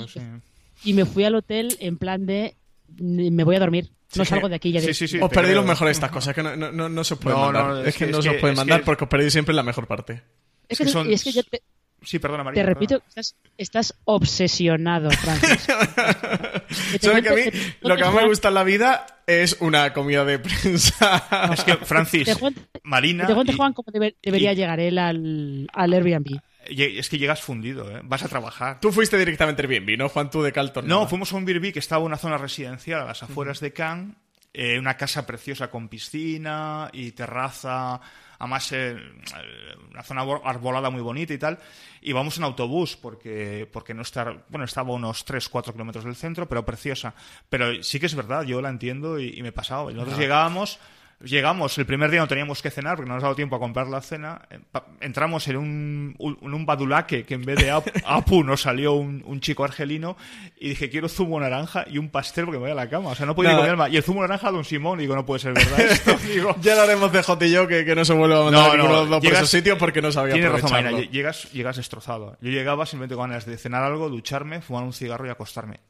Y 0.84 0.94
me 0.94 1.04
fui 1.04 1.24
al 1.24 1.34
hotel 1.34 1.76
en 1.80 1.98
plan 1.98 2.24
de. 2.24 2.56
Me 2.96 3.44
voy 3.44 3.56
a 3.56 3.60
dormir. 3.60 3.90
no 4.16 4.24
salgo 4.24 4.48
de 4.48 4.56
aquí 4.56 4.72
ya. 4.72 4.80
Sí, 4.80 4.94
sí, 4.94 5.06
sí, 5.06 5.18
os 5.20 5.30
perdí 5.30 5.52
lo 5.52 5.64
mejor 5.64 5.86
de 5.86 5.92
estas 5.92 6.10
cosas, 6.10 6.34
que 6.34 6.42
no, 6.42 6.56
no, 6.56 6.88
no, 6.88 7.04
se 7.04 7.14
os 7.14 7.20
puede 7.20 7.36
mandar. 7.36 7.86
es, 7.86 7.96
que, 7.96 8.06
no 8.06 8.22
se 8.22 8.30
os 8.30 8.36
puede 8.36 8.54
mandar 8.54 8.82
porque 8.84 9.04
os 9.04 9.10
perdí 9.10 9.30
siempre 9.30 9.54
la 9.54 9.62
mejor 9.62 9.86
parte. 9.86 10.22
Es 10.68 10.78
que, 10.78 10.84
es 11.12 11.24
que 11.24 11.32
yo 11.32 11.42
te, 11.42 11.62
Sí, 12.02 12.18
perdona, 12.18 12.44
María. 12.44 12.62
Te 12.62 12.66
repito, 12.66 13.02
estás, 13.08 13.34
estás, 13.56 13.94
obsesionado, 14.04 15.10
Francis. 15.10 15.62
¿Sabes 17.00 17.22
que 17.22 17.28
a 17.28 17.34
mí 17.34 17.42
lo 17.80 17.96
que 17.96 18.04
más 18.04 18.14
me 18.14 18.28
gusta 18.28 18.48
en 18.48 18.54
la 18.54 18.62
vida 18.62 19.06
es 19.26 19.56
una 19.60 19.92
comida 19.92 20.24
de 20.24 20.38
prensa? 20.38 21.50
es 21.52 21.64
que, 21.64 21.76
Francis, 21.76 22.28
Marina... 22.84 23.26
Te 23.26 23.34
cuento, 23.34 23.52
Juan, 23.56 23.72
cómo 23.72 23.90
debería 23.90 24.52
llegar 24.52 24.78
él 24.78 24.98
al, 24.98 25.68
al 25.72 25.92
Airbnb. 25.92 26.38
Es 26.68 27.08
que 27.08 27.18
llegas 27.18 27.40
fundido, 27.40 27.90
¿eh? 27.90 28.00
vas 28.04 28.22
a 28.22 28.28
trabajar. 28.28 28.80
Tú 28.80 28.92
fuiste 28.92 29.18
directamente 29.18 29.62
al 29.62 29.70
Airbnb, 29.70 29.98
¿no, 29.98 30.08
Juan? 30.08 30.30
Tú 30.30 30.42
de 30.42 30.52
Calton. 30.52 30.86
No, 30.86 30.96
nada. 30.96 31.08
fuimos 31.08 31.32
a 31.32 31.36
un 31.36 31.44
Birbi 31.44 31.72
que 31.72 31.78
estaba 31.78 32.00
en 32.00 32.06
una 32.06 32.16
zona 32.16 32.38
residencial 32.38 33.02
a 33.02 33.04
las 33.06 33.22
afueras 33.22 33.60
de 33.60 33.72
Cannes, 33.72 34.16
eh, 34.52 34.78
una 34.78 34.96
casa 34.96 35.26
preciosa 35.26 35.70
con 35.70 35.88
piscina 35.88 36.88
y 36.92 37.12
terraza, 37.12 38.00
además 38.38 38.72
eh, 38.72 38.96
una 39.90 40.02
zona 40.02 40.22
arbolada 40.44 40.90
muy 40.90 41.02
bonita 41.02 41.32
y 41.34 41.38
tal. 41.38 41.58
Y 42.00 42.12
vamos 42.12 42.38
en 42.38 42.44
autobús 42.44 42.96
porque, 42.96 43.68
porque 43.72 43.94
no 43.94 44.02
está, 44.02 44.36
bueno, 44.48 44.64
estaba 44.64 44.90
a 44.90 44.94
unos 44.94 45.26
3-4 45.26 45.72
kilómetros 45.72 46.04
del 46.04 46.16
centro, 46.16 46.48
pero 46.48 46.64
preciosa. 46.64 47.14
Pero 47.48 47.82
sí 47.82 48.00
que 48.00 48.06
es 48.06 48.14
verdad, 48.14 48.44
yo 48.44 48.60
la 48.60 48.68
entiendo 48.68 49.18
y, 49.18 49.34
y 49.36 49.42
me. 49.42 49.48
Y 49.48 49.94
Nosotros 49.94 50.18
llegábamos... 50.18 50.78
Llegamos, 51.20 51.76
el 51.78 51.84
primer 51.84 52.12
día 52.12 52.20
no 52.20 52.28
teníamos 52.28 52.62
que 52.62 52.70
cenar 52.70 52.94
porque 52.94 53.08
no 53.08 53.16
nos 53.16 53.24
ha 53.24 53.26
dado 53.26 53.34
tiempo 53.34 53.56
a 53.56 53.58
comprar 53.58 53.88
la 53.88 54.00
cena. 54.00 54.40
Eh, 54.50 54.60
Entramos 55.00 55.48
en 55.48 55.56
un, 55.56 56.14
un, 56.18 56.54
un 56.54 56.64
badulaque 56.64 57.24
que 57.24 57.34
en 57.34 57.42
vez 57.42 57.58
de 57.58 57.72
ap- 57.72 57.88
Apu 58.06 58.44
nos 58.44 58.60
salió 58.62 58.92
un, 58.92 59.24
un 59.26 59.40
chico 59.40 59.64
argelino 59.64 60.16
y 60.60 60.68
dije, 60.68 60.88
quiero 60.90 61.08
zumo 61.08 61.40
naranja 61.40 61.84
y 61.90 61.98
un 61.98 62.08
pastel 62.08 62.44
porque 62.44 62.58
me 62.58 62.62
voy 62.66 62.70
a 62.70 62.74
la 62.76 62.88
cama. 62.88 63.10
O 63.10 63.14
sea, 63.16 63.26
no 63.26 63.34
podía 63.34 63.50
ni 63.50 63.54
Nada. 63.56 63.66
comer 63.66 63.76
más. 63.76 63.90
Y 63.92 63.96
el 63.96 64.04
zumo 64.04 64.20
naranja, 64.20 64.52
don 64.52 64.64
Simón, 64.64 65.00
y 65.00 65.02
digo, 65.02 65.16
no 65.16 65.26
puede 65.26 65.40
ser 65.40 65.54
verdad 65.54 65.80
esto. 65.80 66.16
Digo, 66.32 66.54
Ya 66.60 66.76
lo 66.76 66.82
haremos 66.82 67.10
de 67.12 67.20
J 67.20 67.46
y 67.46 67.50
yo, 67.50 67.66
que, 67.66 67.84
que 67.84 67.96
no 67.96 68.04
se 68.04 68.12
vuelva 68.12 68.40
a 68.40 68.44
mandar 68.44 68.78
No, 68.78 68.88
no, 68.88 69.04
de 69.04 69.10
dos 69.10 69.24
por 69.24 69.32
esos 69.32 69.50
sitios 69.50 69.76
porque 69.76 70.00
no 70.00 70.12
sabía 70.12 70.34
Tienes 70.34 70.52
razón, 70.52 70.70
lle- 70.84 71.10
Llegas, 71.10 71.50
llegas 71.50 71.76
destrozado. 71.78 72.36
Yo 72.40 72.50
llegaba 72.50 72.86
simplemente 72.86 73.16
con 73.16 73.28
ganas 73.28 73.44
de 73.44 73.58
cenar 73.58 73.82
algo, 73.82 74.08
ducharme, 74.08 74.60
fumar 74.60 74.84
un 74.84 74.92
cigarro 74.92 75.26
y 75.26 75.30
acostarme. 75.30 75.80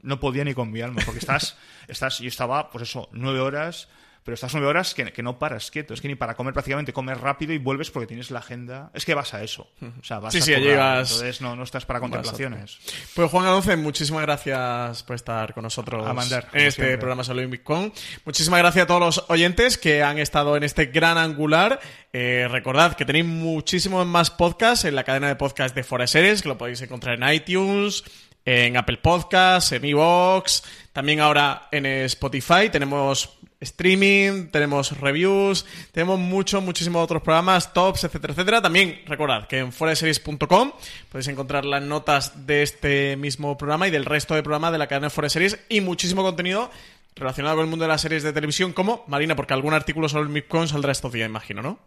No 0.00 0.20
podía 0.20 0.44
ni 0.44 0.54
con 0.54 0.70
mi 0.70 0.80
alma, 0.80 1.02
porque 1.04 1.18
estás, 1.18 1.56
estás, 1.88 2.20
yo 2.20 2.28
estaba, 2.28 2.70
pues 2.70 2.88
eso, 2.88 3.08
nueve 3.10 3.40
horas, 3.40 3.88
pero 4.26 4.34
estás 4.34 4.52
nueve 4.52 4.66
horas 4.68 4.92
que, 4.92 5.10
que 5.12 5.22
no 5.22 5.38
paras 5.38 5.70
quieto. 5.70 5.94
Es 5.94 6.02
que 6.02 6.08
ni 6.08 6.16
para 6.16 6.34
comer 6.34 6.52
prácticamente 6.52 6.92
comes 6.92 7.18
rápido 7.18 7.54
y 7.54 7.58
vuelves 7.58 7.90
porque 7.90 8.06
tienes 8.08 8.30
la 8.30 8.40
agenda. 8.40 8.90
Es 8.92 9.06
que 9.06 9.14
vas 9.14 9.32
a 9.32 9.42
eso. 9.42 9.70
O 9.98 10.04
sea, 10.04 10.18
vas 10.18 10.34
Sí, 10.34 10.40
a 10.40 10.42
sí, 10.42 10.50
currar, 10.52 10.64
llegas- 10.66 11.12
Entonces 11.12 11.40
no, 11.40 11.56
no 11.56 11.62
estás 11.62 11.86
para 11.86 12.00
contemplaciones. 12.00 12.76
Pues 13.14 13.30
Juan 13.30 13.46
Alonce, 13.46 13.76
muchísimas 13.76 14.22
gracias 14.22 15.02
por 15.04 15.16
estar 15.16 15.54
con 15.54 15.62
nosotros 15.62 16.06
A 16.06 16.12
mandar, 16.12 16.48
como 16.48 16.60
en 16.60 16.66
este 16.66 16.82
siempre. 16.82 16.98
programa 16.98 17.24
Solo 17.24 17.42
Con. 17.64 17.92
Muchísimas 18.26 18.58
gracias 18.58 18.82
a 18.82 18.86
todos 18.86 19.00
los 19.00 19.24
oyentes 19.28 19.78
que 19.78 20.02
han 20.02 20.18
estado 20.18 20.56
en 20.56 20.64
este 20.64 20.86
gran 20.86 21.16
angular. 21.16 21.80
Eh, 22.12 22.48
recordad 22.50 22.96
que 22.96 23.04
tenéis 23.04 23.24
muchísimos 23.26 24.04
más 24.06 24.30
podcasts 24.30 24.84
en 24.84 24.96
la 24.96 25.04
cadena 25.04 25.28
de 25.28 25.36
podcast 25.36 25.74
de 25.74 26.06
Series, 26.06 26.42
que 26.42 26.48
lo 26.48 26.58
podéis 26.58 26.82
encontrar 26.82 27.22
en 27.22 27.32
iTunes, 27.32 28.02
en 28.44 28.76
Apple 28.76 28.98
Podcasts, 28.98 29.72
en 29.72 29.84
iVoox, 29.84 30.62
también 30.92 31.20
ahora 31.20 31.68
en 31.70 31.86
Spotify. 31.86 32.68
Tenemos 32.72 33.38
streaming, 33.60 34.48
tenemos 34.48 34.98
reviews, 35.00 35.64
tenemos 35.92 36.18
muchos, 36.18 36.62
muchísimos 36.62 37.02
otros 37.02 37.22
programas, 37.22 37.72
tops, 37.72 38.04
etcétera, 38.04 38.32
etcétera. 38.32 38.62
También 38.62 39.00
recordad 39.06 39.46
que 39.46 39.58
en 39.58 39.72
foreseries.com 39.72 40.72
podéis 41.10 41.28
encontrar 41.28 41.64
las 41.64 41.82
notas 41.82 42.46
de 42.46 42.62
este 42.62 43.16
mismo 43.16 43.56
programa 43.56 43.88
y 43.88 43.90
del 43.90 44.04
resto 44.04 44.34
de 44.34 44.42
programas 44.42 44.72
de 44.72 44.78
la 44.78 44.86
cadena 44.86 45.06
de 45.06 45.10
Fuera 45.10 45.26
de 45.26 45.30
Series 45.30 45.58
y 45.68 45.80
muchísimo 45.80 46.22
contenido 46.22 46.70
relacionado 47.16 47.56
con 47.56 47.64
el 47.64 47.70
mundo 47.70 47.84
de 47.84 47.88
las 47.88 48.02
series 48.02 48.22
de 48.22 48.32
televisión, 48.32 48.72
como 48.72 49.02
Marina, 49.06 49.34
porque 49.34 49.54
algún 49.54 49.72
artículo 49.72 50.08
sobre 50.08 50.24
el 50.24 50.28
MIPCON 50.28 50.68
saldrá 50.68 50.92
estos 50.92 51.12
días, 51.12 51.28
imagino, 51.28 51.62
¿no? 51.62 51.78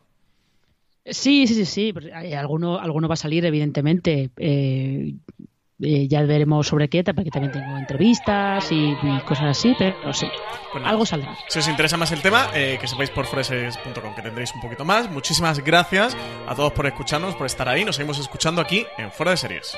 Sí, 1.06 1.48
sí, 1.48 1.54
sí, 1.54 1.66
sí. 1.66 1.94
alguno, 2.36 2.80
alguno 2.80 3.08
va 3.08 3.14
a 3.14 3.18
salir, 3.18 3.46
evidentemente. 3.46 4.32
Eh, 4.38 5.14
eh, 5.82 6.08
ya 6.08 6.22
veremos 6.24 6.68
sobre 6.68 6.90
qué, 6.90 7.04
porque 7.04 7.30
también 7.32 7.52
tengo 7.52 7.78
entrevistas 7.78 8.72
y, 8.72 8.98
y 9.02 9.20
cosas 9.26 9.46
así, 9.58 9.76
pero 9.78 10.14
sí, 10.14 10.28
Pues 10.72 10.82
nada. 10.82 10.92
algo 10.92 11.06
saldrá. 11.06 11.36
Si 11.48 11.60
os 11.60 11.68
interesa 11.68 11.98
más 11.98 12.12
el 12.12 12.22
tema, 12.22 12.48
eh, 12.54 12.78
que 12.80 12.88
sepáis 12.88 13.10
por 13.10 13.26
foreseries.com 13.26 14.16
que 14.16 14.22
tendréis 14.22 14.54
un 14.56 14.62
poquito 14.62 14.86
más. 14.86 15.10
Muchísimas 15.12 15.60
gracias 15.64 16.16
a 16.48 16.56
todos 16.56 16.74
por 16.74 16.86
escucharnos, 16.88 17.36
por 17.36 17.46
estar 17.46 17.68
ahí. 17.70 17.84
Nos 17.86 17.96
seguimos 17.98 18.20
escuchando 18.20 18.62
aquí 18.62 18.86
en 18.98 19.12
Fuera 19.12 19.32
de 19.32 19.38
Series. 19.38 19.78